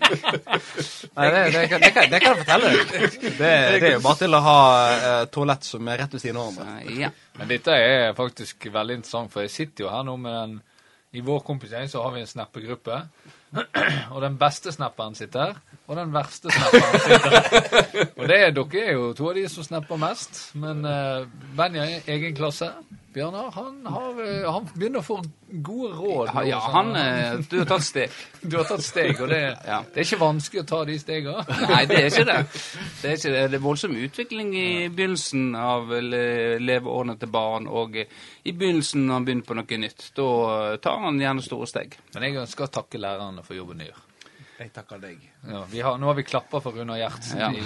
Nei, 1.15 1.29
det, 1.31 1.43
det, 1.55 1.63
kan- 1.71 1.81
det, 1.85 1.93
kan, 1.95 2.11
det 2.11 2.21
kan 2.25 2.33
jeg 2.33 2.41
fortelle 2.43 2.73
deg. 2.73 3.15
Det, 3.23 3.39
det 3.39 3.89
er 3.91 3.95
jo 3.99 4.03
bare 4.09 4.21
til 4.25 4.35
å 4.35 4.43
ha 4.49 4.59
eh, 4.97 5.25
toalett 5.35 5.69
som 5.69 5.89
er 5.93 6.03
rett 6.03 6.17
ved 6.17 6.25
siden 6.25 6.41
av 6.43 6.51
hverandre. 6.57 6.97
ja. 7.05 7.13
Men 7.39 7.49
dette 7.49 7.73
er 7.81 8.11
faktisk 8.19 8.67
veldig 8.73 8.99
interessant, 8.99 9.31
for 9.33 9.45
jeg 9.47 9.53
sitter 9.55 9.87
jo 9.87 9.93
her 9.93 10.03
nå 10.05 10.19
med 10.21 10.35
den 10.37 10.59
I 11.17 11.23
vår 11.25 11.41
kompetanse 11.47 11.95
så 11.95 12.03
har 12.05 12.13
vi 12.17 12.21
en 12.25 12.29
snappegruppe. 12.29 12.99
Og 14.15 14.23
den 14.25 14.39
beste 14.41 14.73
snapperen 14.73 15.15
sitter 15.19 15.57
og 15.93 15.99
den 15.99 16.13
verste 16.15 16.53
snapperen 16.53 17.01
sitter. 17.05 18.07
Og 18.23 18.29
det 18.31 18.39
er, 18.39 18.53
dere 18.57 18.83
er 18.87 18.93
jo 18.97 19.13
to 19.19 19.29
av 19.29 19.37
de 19.37 19.45
som 19.51 19.67
snapper 19.67 19.99
mest. 20.01 20.39
Men 20.57 20.85
uh, 20.87 21.27
Benja 21.59 21.85
er 21.85 22.11
egen 22.15 22.37
klasse. 22.39 22.71
Bjørnar, 23.13 23.51
han, 23.53 23.75
har, 23.93 24.21
eh, 24.25 24.47
han 24.49 24.69
begynner 24.73 25.03
å 25.03 25.05
få 25.05 25.19
gode 25.63 25.91
råd. 25.99 26.31
nå, 26.33 26.43
ja, 26.49 26.59
han 26.73 26.95
eh, 26.97 27.35
Du 27.51 27.59
har 27.59 27.67
tatt 27.69 27.85
steg. 27.85 28.15
Du 28.43 28.57
har 28.57 28.65
tatt 28.71 28.83
steg, 28.87 29.21
og 29.21 29.29
det, 29.29 29.41
Ja. 29.69 29.83
det 29.93 30.01
er 30.01 30.07
ikke 30.07 30.19
vanskelig 30.23 30.63
å 30.63 30.69
ta 30.71 30.79
de 30.89 30.97
stegene. 31.03 31.45
Nei, 31.73 31.83
det 31.91 31.99
er 32.01 32.07
ikke 32.09 32.25
det. 32.31 32.39
Det 33.03 33.11
er, 33.11 33.17
ikke 33.19 33.33
det. 33.35 33.43
det 33.53 33.59
er 33.59 33.65
voldsom 33.67 33.97
utvikling 33.99 34.55
i 34.57 34.69
begynnelsen 34.89 35.51
av 35.59 35.91
le- 35.93 36.57
leveårene 36.63 37.19
til 37.21 37.29
barn, 37.35 37.67
og 37.69 37.99
i 38.01 38.53
begynnelsen 38.53 39.05
når 39.09 39.19
han 39.21 39.27
begynner 39.29 39.49
på 39.51 39.59
noe 39.61 39.81
nytt. 39.85 40.09
Da 40.17 40.29
eh, 40.73 40.79
tar 40.85 41.05
han 41.05 41.21
gjerne 41.21 41.45
store 41.45 41.69
steg. 41.69 41.99
Men 42.15 42.29
jeg 42.31 42.41
ønsker 42.47 42.65
å 42.69 42.73
takke 42.81 43.03
lærerne 43.03 43.45
for 43.45 43.59
jobben 43.59 43.83
de 43.85 43.91
gjør. 43.91 44.01
Jeg 44.63 44.71
takker 44.77 45.01
deg. 45.03 45.19
Ja, 45.51 45.65
vi 45.67 45.81
har, 45.83 45.97
nå 45.99 46.07
har 46.07 46.15
vi 46.15 46.23
klappa 46.23 46.61
for 46.63 46.71
Runar 46.79 46.95
Gjertsen 47.01 47.41
Ja. 47.41 47.49
i 47.51 47.65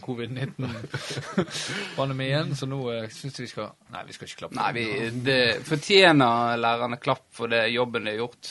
covid-19-pandemien, 0.00 2.54
så 2.56 2.64
nå 2.70 2.78
uh, 2.88 3.04
syns 3.12 3.36
jeg 3.36 3.44
vi 3.44 3.50
skal 3.52 3.68
Nei, 3.92 4.00
vi 4.08 4.12
skal 4.16 4.24
ikke 4.30 4.38
klappe. 4.44 4.56
Nei, 4.56 4.70
vi, 4.78 4.84
det 5.26 5.36
fortjener 5.68 6.56
lærerne 6.60 6.96
klapp 7.02 7.26
for 7.36 7.46
det 7.52 7.66
jobben 7.74 8.04
de 8.08 8.12
har 8.14 8.20
gjort. 8.24 8.44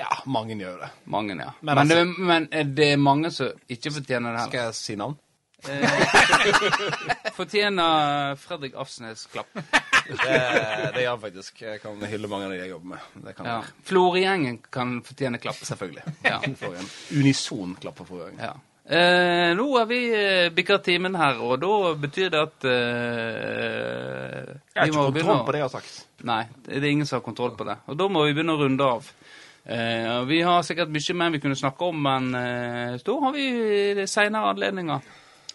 Ja, 0.00 0.08
mange 0.32 0.56
gjør 0.56 0.80
det. 0.86 0.90
Mange, 1.12 1.36
ja. 1.36 1.50
Men 1.60 1.74
Men, 1.74 1.78
altså- 1.82 1.96
det, 2.00 2.04
men 2.32 2.42
er 2.52 2.64
det 2.80 2.90
mange 2.98 3.30
som 3.36 3.48
ikke 3.68 3.90
fortjener 3.98 4.28
det 4.32 4.40
her. 4.40 4.48
Skal 4.48 4.64
jeg 4.70 4.74
si 4.80 4.96
navn? 4.96 5.16
Fortjener 7.36 8.32
Fredrik 8.40 8.72
Afsnes 8.80 9.26
klapp. 9.28 9.52
Det, 10.10 10.38
det 10.94 11.04
gjør 11.04 11.10
han 11.14 11.20
faktisk. 11.22 11.60
Jeg 11.62 11.80
kan 11.82 12.00
hylle 12.10 12.28
mange 12.32 12.48
av 12.48 12.54
de 12.54 12.58
jeg 12.62 12.70
jobber 12.72 12.94
med. 12.94 13.06
Det 13.26 13.36
kan 13.36 13.46
Ja. 13.46 13.58
jeg. 13.60 13.74
Florgjengen 13.90 14.58
kan 14.72 14.96
fortjene 15.06 15.38
klapp. 15.42 15.60
Selvfølgelig. 15.68 16.04
Ja. 16.26 16.40
For 16.62 16.74
en 16.74 16.90
unison 17.20 17.76
klapp 17.80 17.96
på 18.02 18.08
Florigjengen. 18.10 18.42
Ja. 18.48 18.54
Eh, 18.90 19.52
nå 19.54 19.66
har 19.78 19.86
vi 19.86 19.98
eh, 20.18 20.48
bikka 20.50 20.80
timen 20.82 21.14
her, 21.14 21.38
og 21.46 21.60
da 21.62 21.74
betyr 21.94 22.30
det 22.32 22.40
at 22.42 22.64
eh, 22.66 24.48
Jeg 24.74 24.80
har 24.80 24.88
ikke 24.90 25.04
kontroll 25.12 25.44
på 25.46 25.54
det 25.54 25.60
jeg 25.60 25.66
har 25.68 25.74
sagt. 25.76 26.00
Nei, 26.26 26.40
det 26.66 26.80
er 26.80 26.88
ingen 26.90 27.06
som 27.08 27.20
har 27.20 27.24
kontroll 27.26 27.54
på 27.58 27.66
det. 27.68 27.76
Og 27.90 27.98
da 28.00 28.08
må 28.10 28.24
vi 28.26 28.34
begynne 28.34 28.56
å 28.56 28.60
runde 28.64 28.88
av. 28.96 29.06
Eh, 29.70 30.16
vi 30.26 30.40
har 30.42 30.64
sikkert 30.66 30.90
mye 30.90 31.16
mer 31.20 31.30
vi 31.36 31.40
kunne 31.44 31.58
snakke 31.58 31.90
om, 31.92 32.02
men 32.02 32.30
eh, 32.34 32.96
da 33.06 33.16
har 33.26 33.36
vi 33.36 34.06
senere 34.10 34.50
anledninger. 34.56 35.06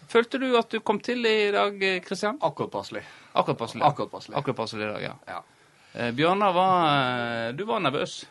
Følte 0.08 0.38
du 0.40 0.48
at 0.56 0.70
du 0.70 0.78
kom 0.86 1.00
til 1.02 1.26
i 1.26 1.50
dag, 1.52 1.80
Kristian? 2.06 2.38
Akkurat 2.46 2.70
passelig. 2.72 3.02
Akkurat 3.36 3.58
passelig. 3.60 3.82
Akkurat 3.84 4.10
passelig. 4.12 4.36
Akkurat 4.40 4.56
passelig 4.56 4.86
i 4.86 4.92
dag, 4.92 5.02
ja. 5.02 5.14
Ja. 5.28 5.42
Eh, 5.94 6.10
Bjørnar 6.16 6.52
var 6.56 6.86
eh, 7.48 7.52
Du 7.56 7.64
var 7.68 7.80
nervøs. 7.84 8.24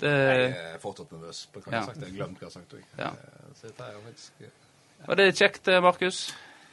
Det, 0.00 0.10
Jeg 0.12 0.50
er 0.74 0.78
fortsatt 0.82 1.12
nervøs. 1.12 1.46
på 1.52 1.60
hva 1.60 1.70
jeg 1.70 1.72
Ja. 1.72 1.80
har 1.80 1.86
sagt. 1.86 2.00
Jeg 2.00 2.08
har 2.10 2.16
glemt 2.16 2.38
hva 2.40 2.48
jeg 2.48 2.52
har 2.52 2.56
sagt. 2.60 2.74
Ja. 2.98 3.10
Så 3.60 3.66
dette 3.70 3.84
er 3.84 3.92
jo 3.92 4.00
faktisk 4.06 4.52
var 5.06 5.14
det 5.16 5.26
kjekt, 5.36 5.68
eh, 5.68 5.80
Markus, 5.84 6.18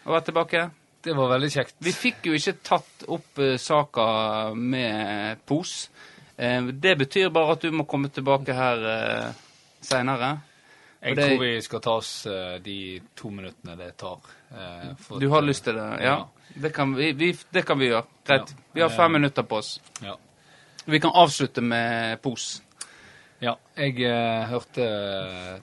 å 0.06 0.12
være 0.16 0.26
tilbake? 0.30 0.62
Det 1.04 1.14
var 1.16 1.28
veldig 1.34 1.50
kjekt. 1.52 1.76
Vi 1.84 1.92
fikk 1.92 2.26
jo 2.30 2.34
ikke 2.34 2.54
tatt 2.64 3.04
opp 3.12 3.38
uh, 3.44 3.58
saka 3.60 4.54
med 4.56 5.42
pos. 5.46 5.90
Uh, 6.40 6.72
det 6.72 6.94
betyr 6.98 7.30
bare 7.30 7.52
at 7.58 7.62
du 7.62 7.72
må 7.76 7.84
komme 7.86 8.08
tilbake 8.10 8.56
her 8.56 8.78
uh, 8.80 9.34
seinere. 9.84 10.38
Jeg 11.04 11.16
det- 11.18 11.26
tror 11.28 11.40
vi 11.44 11.62
skal 11.62 11.80
ta 11.84 11.98
oss 12.00 12.26
uh, 12.26 12.58
de 12.64 13.02
to 13.16 13.30
minuttene 13.30 13.76
det 13.78 13.98
tar. 13.98 14.20
eh, 14.56 14.94
for 14.96 15.20
Du 15.20 15.28
har 15.30 15.42
eh, 15.44 15.48
lyst 15.48 15.64
til 15.66 15.76
det? 15.76 15.90
Ja. 16.02 16.16
Det, 16.56 16.70
kan 16.76 16.96
vi, 16.96 17.12
vi, 17.18 17.32
det 17.52 17.64
kan 17.66 17.80
vi 17.80 17.90
gjøre. 17.90 18.06
Greit. 18.28 18.54
Ja. 18.54 18.64
Vi 18.74 18.82
har 18.82 18.90
fem 18.94 19.10
Eh, 19.12 19.20
minutter 19.20 19.44
på 19.44 19.58
oss. 19.62 19.80
Ja. 20.04 20.18
Vi 20.86 21.00
kan 21.00 21.12
avslutte 21.16 21.62
med 21.62 22.22
pos. 22.22 22.62
ja. 23.42 23.56
Jeg 23.78 24.00
eh, 24.06 24.44
hørte 24.52 24.86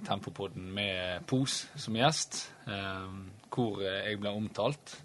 Tempopodden 0.07 0.71
med 0.75 1.27
Pos 1.27 1.67
som 1.77 1.95
gjest, 1.95 2.49
eh, 2.67 3.07
hvor 3.55 3.83
eh, 3.83 4.09
jeg 4.11 4.21
ble 4.21 4.33
omtalt. 4.35 4.97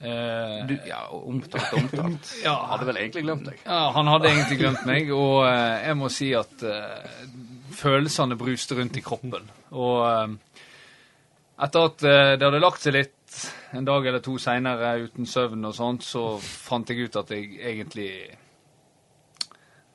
Eh, 0.00 0.66
Du, 0.68 0.74
ja, 0.86 1.06
omtalt 1.10 1.72
og 1.72 1.78
omtalt. 1.84 2.32
ja, 2.44 2.54
Hadde 2.72 2.88
vel 2.90 2.98
egentlig 3.00 3.22
glemt 3.24 3.46
deg. 3.48 3.60
Ja, 3.64 3.90
han 3.96 4.10
hadde 4.12 4.28
egentlig 4.32 4.58
glemt 4.60 4.82
meg, 4.88 5.12
og 5.14 5.46
eh, 5.48 5.86
jeg 5.88 5.96
må 5.96 6.10
si 6.12 6.32
at 6.36 6.66
eh, 6.66 7.22
følelsene 7.76 8.36
bruste 8.36 8.76
rundt 8.76 8.96
i 9.00 9.04
kroppen. 9.04 9.48
Og 9.72 10.02
eh, 10.10 10.62
etter 11.64 11.88
at 11.88 12.04
eh, 12.04 12.34
det 12.36 12.44
hadde 12.50 12.60
lagt 12.60 12.84
seg 12.84 12.98
litt 12.98 13.15
en 13.76 13.86
dag 13.86 14.06
eller 14.06 14.22
to 14.24 14.36
seinere 14.40 14.96
uten 15.06 15.28
søvn 15.28 15.68
og 15.68 15.74
sånt, 15.76 16.04
så 16.06 16.36
fant 16.40 16.90
jeg 16.90 17.08
ut 17.08 17.18
at 17.22 17.32
jeg 17.34 17.56
egentlig 17.60 18.10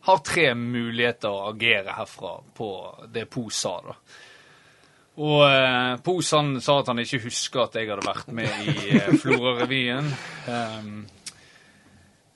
har 0.08 0.22
tre 0.26 0.50
muligheter 0.58 1.30
å 1.30 1.48
agere 1.52 1.96
herfra 1.96 2.36
på 2.58 2.70
det 3.14 3.28
Po 3.30 3.48
sa, 3.54 3.78
da. 3.86 3.96
Og 5.22 5.42
eh, 5.46 5.96
Pos 6.02 6.30
han 6.34 6.56
sa 6.64 6.80
at 6.82 6.88
han 6.90 7.02
ikke 7.04 7.26
husker 7.26 7.66
at 7.66 7.76
jeg 7.78 7.90
hadde 7.92 8.08
vært 8.08 8.30
med 8.34 8.70
i 8.72 8.94
eh, 8.96 9.10
Florø-revyen. 9.22 10.08
Um, 10.48 11.02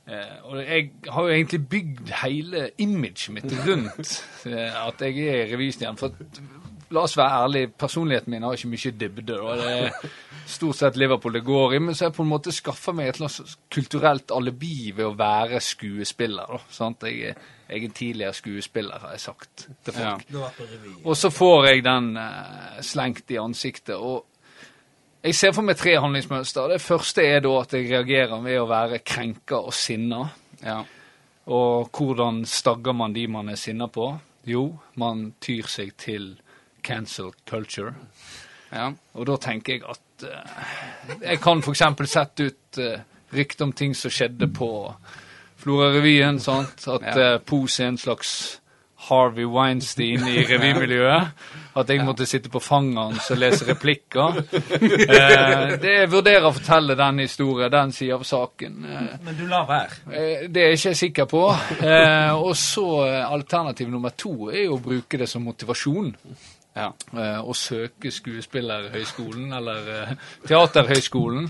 Eh, 0.07 0.37
og 0.43 0.57
jeg 0.61 0.91
har 1.09 1.23
jo 1.23 1.29
egentlig 1.33 1.67
bygd 1.67 2.11
hele 2.23 2.69
imaget 2.77 3.29
mitt 3.33 3.53
rundt 3.67 4.25
eh, 4.45 4.87
at 4.87 5.01
jeg 5.01 5.17
er 5.17 5.53
revystjerne. 5.53 5.97
For 5.97 6.13
la 6.93 7.01
oss 7.05 7.15
være 7.17 7.41
ærlige, 7.43 7.71
personligheten 7.79 8.33
min 8.33 8.43
har 8.43 8.53
ikke 8.57 8.69
mye 8.71 8.91
dybde. 8.99 9.39
Og 9.41 9.57
det 9.57 9.71
er 9.73 10.09
stort 10.45 10.79
sett 10.79 10.97
Liverpool 10.99 11.33
det 11.33 11.43
går 11.45 11.75
i. 11.77 11.79
Men 11.79 11.95
så 11.95 12.05
har 12.05 12.11
jeg 12.11 12.17
på 12.19 12.25
en 12.25 12.31
måte 12.31 12.53
skaffa 12.55 12.93
meg 12.95 13.09
et 13.09 13.19
slags 13.21 13.57
kulturelt 13.73 14.33
alibi 14.35 14.91
ved 14.95 15.07
å 15.07 15.15
være 15.17 15.61
skuespiller. 15.63 16.51
Da, 16.51 16.61
sant? 16.73 17.07
Jeg, 17.09 17.35
jeg 17.69 17.89
er 17.89 17.97
tidligere 17.97 18.37
skuespiller, 18.37 19.01
har 19.01 19.15
jeg 19.15 19.25
sagt 19.25 19.67
til 19.85 19.97
folk. 19.97 20.29
Ja. 20.33 20.51
Og 21.03 21.17
så 21.17 21.33
får 21.33 21.69
jeg 21.71 21.85
den 21.87 22.13
uh, 22.19 22.79
slengt 22.85 23.33
i 23.33 23.41
ansiktet. 23.41 23.95
Og 23.95 24.25
jeg 25.25 25.35
ser 25.35 25.55
for 25.57 25.65
meg 25.65 25.79
tre 25.79 25.97
handlingsmønster. 25.97 26.75
Det 26.75 26.83
første 26.83 27.25
er 27.25 27.41
da 27.41 27.55
at 27.63 27.73
jeg 27.73 27.89
reagerer 27.89 28.45
ved 28.45 28.61
å 28.61 28.69
være 28.69 29.01
krenka 29.01 29.63
og 29.65 29.73
sinna. 29.73 30.27
Ja. 30.61 30.83
Og 31.45 31.89
hvordan 31.93 32.43
stagger 32.49 32.93
man 32.97 33.13
de 33.13 33.27
man 33.29 33.49
er 33.49 33.57
sinna 33.59 33.87
på? 33.89 34.11
Jo, 34.45 34.67
man 35.01 35.31
tyr 35.41 35.65
seg 35.69 35.95
til 35.97 36.35
cancel 36.85 37.31
culture. 37.49 37.93
ja. 38.71 38.91
Og 39.15 39.25
da 39.29 39.35
tenker 39.41 39.73
jeg 39.79 39.83
at 39.89 40.25
uh, 40.29 41.23
Jeg 41.25 41.39
kan 41.43 41.59
f.eks. 41.65 41.81
sette 42.11 42.49
ut 42.51 42.79
uh, 42.83 42.99
rykte 43.35 43.63
om 43.67 43.71
ting 43.73 43.95
som 43.97 44.11
skjedde 44.13 44.47
på 44.53 44.69
Florø-revyen. 45.63 46.39
sant? 46.39 46.85
At 46.87 47.01
Ja. 47.15 47.33
uh, 47.35 47.39
Pose 47.41 47.83
er 47.83 47.87
en 47.93 47.97
slags 47.97 48.61
Harvey 49.05 49.45
Weinstein 49.45 50.23
i 50.27 50.43
revymiljøet. 50.49 51.27
At 51.77 51.89
jeg 51.91 52.05
måtte 52.07 52.25
sitte 52.25 52.49
på 52.49 52.59
fanget 52.63 52.97
hans 52.97 53.27
og 53.31 53.37
lese 53.37 53.65
replikker. 53.67 54.39
Eh, 55.15 55.75
det 55.81 55.91
Jeg 55.91 56.09
vurderer 56.11 56.47
å 56.47 56.53
fortelle 56.55 56.95
den 56.97 57.19
historien, 57.19 57.69
den 57.71 57.91
sida 57.93 58.15
av 58.15 58.23
saken. 58.25 58.77
Eh, 58.85 59.09
Men 59.25 59.35
du 59.37 59.43
lar 59.51 59.67
være. 59.67 59.99
Eh, 60.11 60.47
Det 60.49 60.63
er 60.63 60.71
jeg 60.73 60.79
ikke 60.79 60.95
sikker 60.95 61.25
på. 61.29 61.43
Eh, 61.83 62.31
og 62.33 62.55
så 62.57 62.87
eh, 63.05 63.31
alternativ 63.31 63.89
nummer 63.91 64.09
to 64.17 64.49
er 64.49 64.63
jo 64.65 64.77
å 64.79 64.81
bruke 64.81 65.17
det 65.21 65.27
som 65.29 65.43
motivasjon. 65.43 66.13
Ja. 66.75 66.91
Eh, 67.15 67.39
å 67.39 67.55
søke 67.55 68.11
Skuespillerhøgskolen 68.11 69.55
eller 69.55 69.89
eh, 69.95 70.13
Teaterhøgskolen. 70.47 71.49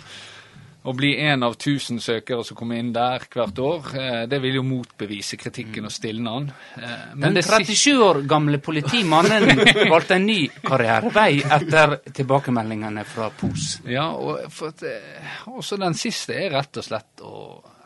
Å 0.86 0.94
bli 0.94 1.16
en 1.18 1.42
av 1.48 1.56
tusen 1.58 1.98
søkere 1.98 2.44
som 2.46 2.58
kommer 2.60 2.78
inn 2.78 2.92
der 2.94 3.24
hvert 3.34 3.58
år, 3.58 3.88
eh, 3.98 4.20
det 4.30 4.38
vil 4.44 4.60
jo 4.60 4.66
motbevise 4.68 5.38
kritikken 5.42 5.90
og 5.90 5.94
stilne 5.94 6.34
den. 6.36 6.52
Eh, 6.78 7.16
men 7.16 7.34
Den 7.34 7.44
37 7.44 8.04
år 8.06 8.22
gamle 8.30 8.60
politimannen 8.62 9.64
valgte 9.94 10.20
en 10.20 10.28
ny 10.30 10.44
karrierevei 10.62 11.42
etter 11.42 11.98
tilbakemeldingene 12.14 13.06
fra 13.10 13.32
POS. 13.34 13.70
Ja, 13.90 14.12
og 14.14 14.46
eh, 14.86 15.24
også 15.50 15.82
den 15.82 15.98
siste 15.98 16.38
er 16.38 16.54
rett 16.54 16.78
og 16.78 16.86
slett 16.86 17.26
å 17.26 17.40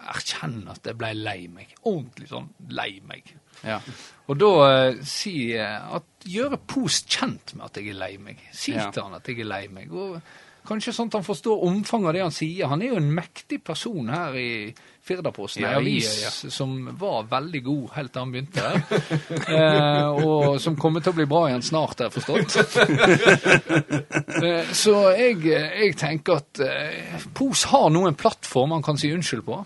erkjenne 0.10 0.76
at 0.76 0.92
jeg 0.92 1.00
ble 1.00 1.14
lei 1.16 1.46
meg. 1.48 1.72
Ordentlig 1.88 2.28
sånn 2.34 2.52
lei 2.76 2.98
meg. 3.08 3.32
Ja. 3.66 3.80
Og 4.30 4.38
da 4.38 4.52
uh, 4.60 5.00
si 5.10 5.56
eh, 5.58 5.96
at 5.96 6.28
Gjøre 6.30 6.60
Pos 6.70 7.02
kjent 7.10 7.56
med 7.56 7.66
at 7.70 7.80
jeg 7.80 7.96
er 7.96 7.98
lei 7.98 8.14
meg. 8.22 8.44
Si 8.54 8.76
Ja. 8.76 8.92
til 8.94 9.08
han 9.08 9.18
at 9.18 9.28
jeg 9.28 9.40
er 9.42 9.50
lei 9.50 9.64
meg. 9.74 9.90
Og 9.92 10.20
kanskje 10.70 10.94
sånn 10.94 11.10
at 11.10 11.18
han 11.18 11.26
forstår 11.26 11.64
omfanget 11.66 12.12
av 12.12 12.14
det 12.14 12.22
han 12.28 12.36
sier. 12.36 12.70
Han 12.70 12.84
er 12.84 12.92
jo 12.94 13.00
en 13.02 13.10
mektig 13.16 13.64
person 13.66 14.12
her 14.14 14.36
i 14.38 14.50
Firdaposten, 15.10 15.64
Ja, 15.64 15.80
avis 15.80 16.10
ja, 16.22 16.30
som 16.54 16.76
var 17.00 17.24
veldig 17.32 17.62
god 17.66 17.86
helt 17.96 18.12
til 18.14 18.22
han 18.22 18.34
begynte 18.36 18.62
der. 18.62 18.76
eh, 19.56 20.20
og 20.28 20.60
som 20.62 20.76
kommer 20.78 21.02
til 21.02 21.16
å 21.16 21.18
bli 21.18 21.26
bra 21.32 21.48
igjen 21.50 21.66
snart, 21.66 22.04
har 22.04 22.12
jeg 22.12 22.20
forstått. 22.20 22.50
eh, 24.44 24.70
så 24.78 24.96
jeg, 25.18 25.42
jeg 25.50 25.98
tenker 25.98 26.44
at 26.44 26.62
eh, 26.62 27.26
Pos 27.34 27.66
har 27.72 27.90
nå 27.90 28.06
en 28.06 28.20
plattform 28.20 28.78
han 28.78 28.86
kan 28.86 29.00
si 29.02 29.10
unnskyld 29.16 29.48
på. 29.48 29.64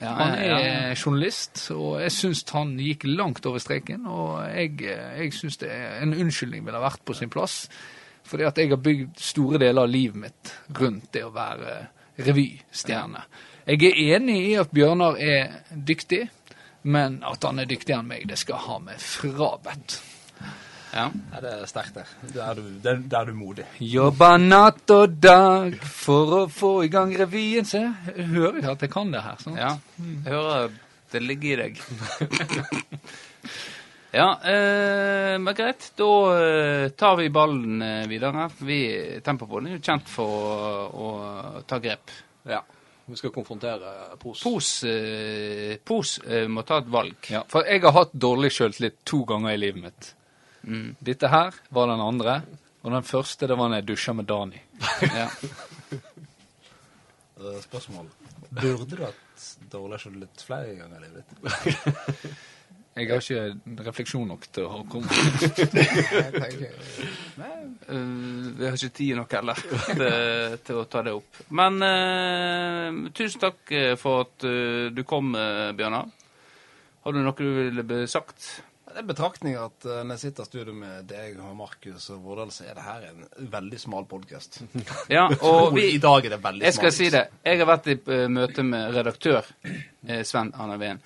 Ja, 0.00 0.14
Han 0.16 0.34
er 0.34 0.48
ja. 0.48 0.94
journalist, 0.96 1.60
og 1.74 2.00
jeg 2.00 2.12
syns 2.14 2.44
han 2.54 2.72
gikk 2.80 3.04
langt 3.04 3.46
over 3.46 3.60
streken. 3.60 4.06
Og 4.08 4.40
jeg, 4.48 4.78
jeg 4.80 5.32
syns 5.36 5.60
en 5.66 6.14
unnskyldning 6.16 6.64
ville 6.64 6.80
vært 6.80 7.04
på 7.04 7.16
sin 7.18 7.32
plass. 7.32 7.66
Fordi 8.24 8.46
at 8.46 8.58
jeg 8.58 8.70
har 8.70 8.80
bygd 8.80 9.20
store 9.20 9.60
deler 9.60 9.84
av 9.84 9.92
livet 9.92 10.20
mitt 10.22 10.52
rundt 10.78 11.10
det 11.12 11.24
å 11.26 11.32
være 11.34 11.76
revystjerne. 12.20 13.24
Jeg 13.70 13.90
er 13.90 14.16
enig 14.16 14.38
i 14.48 14.54
at 14.60 14.72
Bjørnar 14.74 15.18
er 15.20 15.60
dyktig, 15.70 16.22
men 16.82 17.20
at 17.26 17.44
han 17.44 17.60
er 17.60 17.68
dyktigere 17.68 18.00
enn 18.00 18.08
meg, 18.08 18.24
det 18.28 18.38
skal 18.40 18.62
ha 18.64 18.78
meg 18.82 19.02
frabedt. 19.04 20.00
Ja. 20.94 21.06
Ja, 21.32 21.40
det 21.42 21.50
er 21.54 21.66
sterkt 21.70 21.98
der. 21.98 22.12
Da 22.34 22.50
er 22.50 22.60
du, 22.60 22.64
er 22.86 23.28
du 23.28 23.32
modig. 23.36 23.66
Jobba 23.84 24.34
natt 24.42 24.90
og 24.94 25.18
dag 25.22 25.76
for 25.86 26.36
å 26.40 26.44
få 26.50 26.72
i 26.86 26.90
gang 26.92 27.12
revyen. 27.18 27.68
Se, 27.68 27.82
jeg 28.10 28.30
hører 28.32 28.62
jo 28.64 28.72
at 28.72 28.86
jeg 28.86 28.92
kan 28.92 29.12
det 29.14 29.22
her. 29.24 29.38
sant? 29.42 29.60
Ja, 29.60 29.76
jeg 30.00 30.32
hører 30.34 30.72
det 31.10 31.22
ligger 31.24 31.52
i 31.52 31.56
deg. 31.58 31.80
ja, 34.20 34.28
eh, 34.46 35.36
men 35.42 35.56
greit. 35.58 35.92
Da 35.98 36.10
eh, 36.38 36.88
tar 36.98 37.16
vi 37.18 37.30
ballen 37.34 37.82
eh, 37.82 38.04
videre. 38.10 38.50
Vi, 38.62 38.82
Tempopodden 39.26 39.70
er 39.70 39.78
jo 39.78 39.86
kjent 39.90 40.10
for 40.10 40.36
å, 40.90 41.08
å 41.10 41.64
ta 41.66 41.80
grep. 41.82 42.14
Ja. 42.50 42.62
Vi 43.10 43.16
skal 43.18 43.32
konfrontere 43.34 44.16
Pos. 44.22 44.42
Pos, 44.42 44.84
eh, 44.86 45.76
Pos 45.82 46.18
eh, 46.22 46.46
må 46.46 46.62
ta 46.62 46.78
et 46.78 46.90
valg. 46.90 47.30
Ja, 47.32 47.42
for 47.50 47.66
jeg 47.66 47.82
har 47.82 47.96
hatt 47.96 48.14
dårlig 48.14 48.52
sjøltillit 48.54 49.00
to 49.02 49.24
ganger 49.26 49.56
i 49.56 49.58
livet 49.58 49.82
mitt. 49.88 50.14
Mm. 50.64 50.94
Dette 51.00 51.28
her 51.32 51.54
var 51.72 51.86
den 51.92 52.00
andre, 52.04 52.34
og 52.82 52.92
den 52.92 53.06
første 53.08 53.46
det 53.48 53.56
var 53.58 53.68
når 53.70 53.80
jeg 53.80 53.88
dusja 53.94 54.12
med 54.16 54.26
Dani. 54.30 54.60
Ja. 55.20 55.28
Eh, 57.40 57.60
Spørsmål. 57.64 58.06
Burde 58.50 58.96
du 58.98 59.04
hatt 59.06 59.44
dårlig 59.72 60.00
selvtillit 60.02 60.42
flere 60.44 60.74
ganger 60.76 60.98
i 61.00 61.08
livet 61.08 61.24
ditt? 61.30 61.36
Jeg 63.00 63.06
har 63.06 63.20
ikke 63.22 63.84
refleksjon 63.86 64.26
nok 64.28 64.48
til 64.52 64.64
å 64.66 64.80
komme 64.90 65.06
Eh, 67.90 67.96
vi 68.58 68.66
har 68.66 68.74
ikke 68.76 68.90
tid 68.98 69.14
nok 69.16 69.32
heller 69.38 69.56
til, 69.86 70.02
til 70.66 70.80
å 70.80 70.84
ta 70.90 71.00
det 71.06 71.14
opp. 71.16 71.38
Men 71.56 71.78
uh, 71.80 72.98
tusen 73.16 73.40
takk 73.42 73.72
for 73.98 74.26
at 74.26 74.44
du 74.94 75.00
kom, 75.08 75.32
Bjørnar. 75.78 76.10
Har 77.06 77.16
du 77.16 77.22
noe 77.24 77.34
du 77.38 77.46
ville 77.56 77.84
be- 77.88 78.04
sagt? 78.10 78.50
Det 78.90 79.04
er 79.04 79.06
betraktning 79.06 79.54
at 79.54 79.84
uh, 79.86 80.00
når 80.02 80.16
jeg 80.16 80.20
sitter 80.24 80.46
i 80.46 80.48
studio 80.48 80.72
med 80.74 81.04
deg 81.06 81.36
og 81.38 81.52
Markus 81.54 82.08
og 82.10 82.24
Vårdal, 82.24 82.48
så 82.50 82.64
er 82.66 82.74
det 82.74 82.82
her 82.82 83.04
en 83.06 83.50
veldig 83.52 83.78
smal 83.78 84.06
podkast. 84.10 84.62
Ja, 85.16 85.28
og 85.46 85.76
vi, 85.76 85.84
I 85.94 86.00
dag 86.02 86.26
er 86.26 86.34
det 86.34 86.40
veldig 86.42 86.66
Jeg 86.66 86.74
skal 86.74 86.94
si 86.94 87.06
det. 87.14 87.22
Jeg 87.46 87.60
har 87.60 87.68
vært 87.70 87.86
i 87.92 87.94
uh, 88.00 88.24
møte 88.32 88.64
med 88.66 88.96
redaktør 88.96 89.46
uh, 89.46 90.22
Sven 90.26 90.50
Arne 90.58 90.78
Ven. 90.80 91.02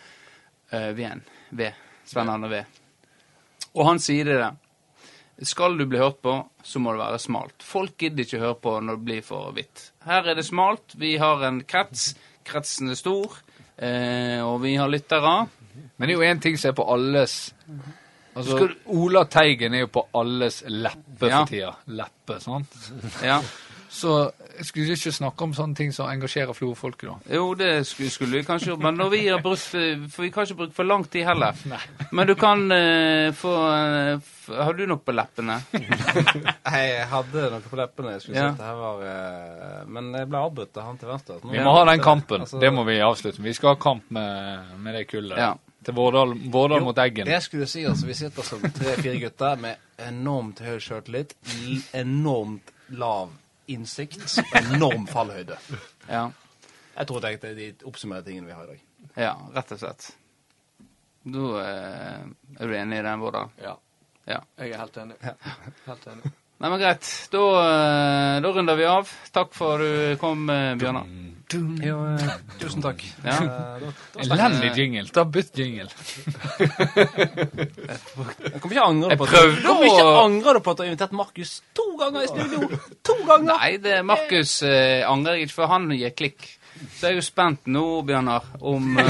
Eh, 0.73 0.91
Ven. 0.97 1.21
V. 1.53 1.69
Sven 2.09 2.31
Arne 2.33 2.49
V. 2.51 2.61
Og 3.75 3.89
han 3.91 4.01
sier 4.01 4.31
det 4.31 4.39
der. 4.41 4.57
Skal 5.45 5.77
du 5.77 5.85
bli 5.91 6.01
hørt 6.01 6.23
på, 6.25 6.39
så 6.65 6.81
må 6.81 6.95
det 6.95 7.03
være 7.03 7.21
smalt. 7.21 7.67
Folk 7.67 7.99
gidder 8.01 8.25
ikke 8.25 8.41
høre 8.41 8.61
på 8.65 8.79
når 8.81 8.97
det 8.97 9.09
blir 9.11 9.27
for 9.27 9.53
hvitt. 9.53 9.91
Her 10.09 10.31
er 10.33 10.39
det 10.39 10.47
smalt. 10.49 10.97
Vi 10.97 11.19
har 11.21 11.45
en 11.45 11.61
krets. 11.69 12.15
Kretsen 12.49 12.95
er 12.95 12.97
stor. 12.99 13.37
Og 14.47 14.57
vi 14.63 14.77
har 14.79 14.89
lyttere. 14.89 15.35
Men 15.99 16.09
det 16.09 16.15
er 16.17 16.19
jo 16.23 16.31
én 16.35 16.41
ting 16.43 16.57
som 16.59 16.69
er 16.73 16.79
på 16.81 16.87
alles 16.95 17.37
Altså, 18.35 18.57
Skal 18.57 18.73
Ola 18.91 19.21
Teigen 19.31 19.75
er 19.79 19.85
jo 19.85 19.93
på 19.95 20.03
alles 20.19 20.65
leppe 20.67 21.29
Ja. 21.31 21.45
for 21.45 21.53
tida. 21.53 21.75
Leppe, 21.87 22.41
sant? 22.43 22.75
Ja. 23.23 23.39
Så 23.95 24.31
skulle 24.67 24.89
vi 24.89 24.97
ikke 24.97 25.13
snakke 25.15 25.45
om 25.47 25.53
sånne 25.55 25.77
ting 25.79 25.93
som 25.95 26.09
engasjerer 26.11 26.51
Florø-folket, 26.57 27.07
da. 27.07 27.37
Jo, 27.37 27.53
det 27.55 27.69
skulle, 27.87 28.11
skulle 28.11 28.41
vi 28.41 28.43
kanskje 28.43 28.73
gjort, 28.73 28.81
men 28.83 28.97
når 28.99 29.11
vi 29.13 29.21
har 29.29 29.39
brukt 29.45 29.63
For 30.11 30.25
vi 30.25 30.31
kan 30.35 30.49
ikke 30.49 30.57
bruke 30.65 30.75
for 30.75 30.83
lang 30.89 31.05
tid 31.07 31.23
heller. 31.29 31.55
Nei. 31.71 31.79
Men 32.11 32.27
du 32.27 32.35
kan 32.35 32.65
uh, 32.75 33.31
få 33.39 33.53
uh, 33.55 34.33
Har 34.51 34.75
du 34.75 34.83
noe 34.91 34.99
på 34.99 35.15
leppene? 35.15 35.61
Jeg 36.75 37.07
hadde 37.13 37.45
noe 37.55 37.63
på 37.71 37.79
leppene. 37.79 38.17
Jeg 38.17 38.25
skulle 38.25 38.43
Ja. 38.43 38.49
si 38.49 38.57
at 38.57 38.59
det 38.59 38.67
her 38.67 38.81
var 38.83 39.05
uh, 39.07 39.87
Men 39.95 40.11
jeg 40.19 40.29
ble 40.33 40.43
avbrutt 40.43 40.77
av 40.83 40.89
han 40.91 40.99
til 40.99 41.09
venstre. 41.15 41.39
Vi 41.55 41.63
må 41.63 41.77
ha 41.79 41.85
den 41.93 42.03
kampen. 42.03 42.41
Altså, 42.49 42.59
Det 42.67 42.73
må 42.75 42.83
vi 42.91 42.99
avslutte. 42.99 43.43
Vi 43.47 43.55
skal 43.55 43.77
ha 43.77 43.79
kamp 43.87 44.11
med, 44.11 44.75
med 44.83 44.99
det 44.99 45.07
kullet. 45.13 45.39
Ja. 45.39 45.53
Til 45.85 45.95
Vårdal, 45.97 46.35
Vårdal 46.53 46.81
Jo, 46.81 46.89
mot 46.89 46.99
Eggen. 46.99 47.29
Det 47.29 47.41
skulle 47.45 47.67
du 47.67 47.71
si, 47.71 47.85
altså. 47.85 48.07
Vi 48.09 48.17
sitter 48.17 48.47
som 48.47 48.63
tre-fire 48.65 49.19
gutter 49.21 49.61
med 49.61 49.77
enormt 50.01 50.63
høy 50.65 50.79
sjøltillit, 50.81 51.35
enormt 51.93 52.73
lav 52.95 53.33
innsikt 53.71 54.23
og 54.43 54.59
enorm 54.61 55.07
fallhøyde. 55.09 55.57
Ja. 56.09 56.27
Jeg 56.95 57.09
tror 57.09 57.25
det 57.25 57.33
er 57.43 57.57
de 57.59 57.71
oppsummerer 57.89 58.25
tingene 58.27 58.51
vi 58.51 58.57
har 58.57 58.69
i 58.69 58.75
dag. 58.75 58.85
ja 59.17 59.33
rett 59.55 59.73
og 59.75 59.81
slett. 59.81 60.11
Da 61.25 61.45
eh, 61.65 62.25
er 62.61 62.69
du 62.69 62.75
enig 62.77 62.99
i 63.01 63.05
den, 63.07 63.21
Vårdal? 63.21 63.53
Ja. 63.63 63.77
Ja. 64.29 64.41
Jeg 64.61 64.73
er 64.73 64.83
helt 64.85 64.97
enig. 65.01 65.17
Ja. 65.25 65.35
Helt 65.87 66.07
enig. 66.13 66.33
Nei, 66.63 66.71
men 66.71 66.81
greit. 66.81 67.05
Da, 67.33 67.43
eh, 67.65 68.41
da 68.45 68.49
runder 68.55 68.77
vi 68.79 68.85
av. 68.89 69.05
Takk 69.35 69.51
for 69.55 69.79
du 69.83 70.17
kom, 70.21 70.49
eh, 70.51 70.75
Bjørnar. 70.81 71.07
Jo, 71.55 71.99
eh, 72.09 72.31
tusen 72.59 72.83
takk. 72.83 73.03
Ja. 73.25 73.37
Elendig 74.23 74.71
jingle. 74.79 75.09
Ta 75.15 75.25
bytt 75.29 75.59
jingle. 75.59 75.89
Jeg 76.59 76.69
kommer 78.63 78.73
ikke 78.73 78.87
angre 78.87 79.09
Jeg 79.13 79.19
på 79.21 79.25
at 79.29 79.33
Jeg 79.37 79.43
kommer 79.67 79.87
ikke 79.91 80.07
angre 80.23 80.61
på 80.61 80.71
at 80.73 80.77
du 80.77 80.81
har 80.83 80.89
invitert 80.91 81.13
Markus 81.13 81.53
to 81.77 81.87
ganger 82.01 82.21
i 82.25 82.27
studio! 82.31 82.59
To 83.05 83.15
ganger! 83.29 83.53
Nei, 83.53 83.73
det 83.83 83.95
Markus 84.07 84.53
eh, 84.67 85.03
angrer 85.09 85.33
jeg 85.39 85.43
ikke, 85.49 85.59
for 85.61 85.67
han 85.75 85.85
gir 85.95 86.11
klikk. 86.17 86.41
Så 86.97 87.01
jeg 87.07 87.13
er 87.15 87.19
jo 87.21 87.29
spent 87.29 87.61
nå, 87.71 87.87
Bjørnar, 88.09 88.43
om 88.65 88.85
eh, 88.99 89.05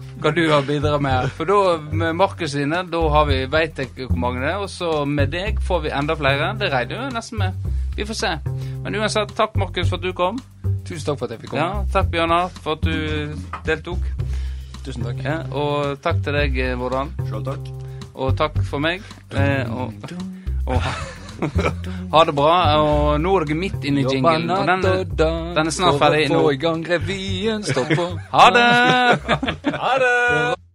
hva 0.26 0.34
du 0.34 0.42
har 0.50 0.64
bidratt 0.66 1.02
med. 1.02 1.28
For 1.36 1.46
da, 1.46 1.76
med 1.94 2.16
Markus 2.18 2.50
sine, 2.56 2.82
da 2.90 3.00
har 3.14 3.26
vi, 3.28 3.38
veit 3.50 3.78
jeg 3.78 3.92
hvor 4.08 4.18
mange 4.18 4.42
det 4.42 4.50
er. 4.50 4.62
Og 4.64 4.70
så 4.72 5.04
med 5.06 5.30
deg 5.34 5.60
får 5.62 5.84
vi 5.86 5.92
enda 5.94 6.16
flere. 6.18 6.52
Det 6.58 6.70
regner 6.72 7.04
jo 7.04 7.10
nesten 7.14 7.42
med. 7.42 7.68
Vi 7.96 8.06
får 8.08 8.18
se. 8.18 8.32
Men 8.82 8.98
uansett, 8.98 9.34
takk 9.38 9.54
Markus 9.60 9.92
for 9.92 10.00
at 10.00 10.06
du 10.06 10.12
kom. 10.16 10.40
Tusen 10.86 11.06
takk 11.06 11.20
for 11.20 11.28
at 11.28 11.36
jeg 11.36 11.44
fikk 11.44 11.54
komme. 11.54 11.62
Ja, 11.62 11.84
takk 11.94 12.10
Bjørnar 12.14 12.50
for 12.58 12.76
at 12.76 12.86
du 12.86 13.36
deltok. 13.68 14.10
Tusen 14.82 15.06
takk. 15.06 15.22
Ja, 15.24 15.38
og 15.50 16.02
takk 16.02 16.24
til 16.26 16.40
deg, 16.40 16.58
eh, 16.62 16.74
Vårdal. 16.78 17.12
Sjøl 17.28 17.46
takk. 17.46 17.70
Og 18.14 18.34
takk 18.38 18.58
for 18.66 18.82
meg. 18.82 19.06
Eh, 19.34 19.70
og, 19.70 19.94
og 20.66 20.82
ha, 22.12 22.24
det 22.24 22.34
bra. 22.34 22.56
Og 22.82 23.20
nå 23.20 23.36
er 23.36 23.46
dere 23.48 23.58
midt 23.58 23.84
inne 23.84 24.04
i 24.04 24.06
jinglen. 24.10 24.50
Og 24.50 24.66
den, 24.70 24.86
den 25.56 25.66
er 25.72 25.74
snart 25.74 25.98
ferdig 26.02 26.28
nå. 26.32 26.42
Ha 28.36 28.46
det! 28.56 28.68
Ha 29.86 29.96
det! 30.02 30.65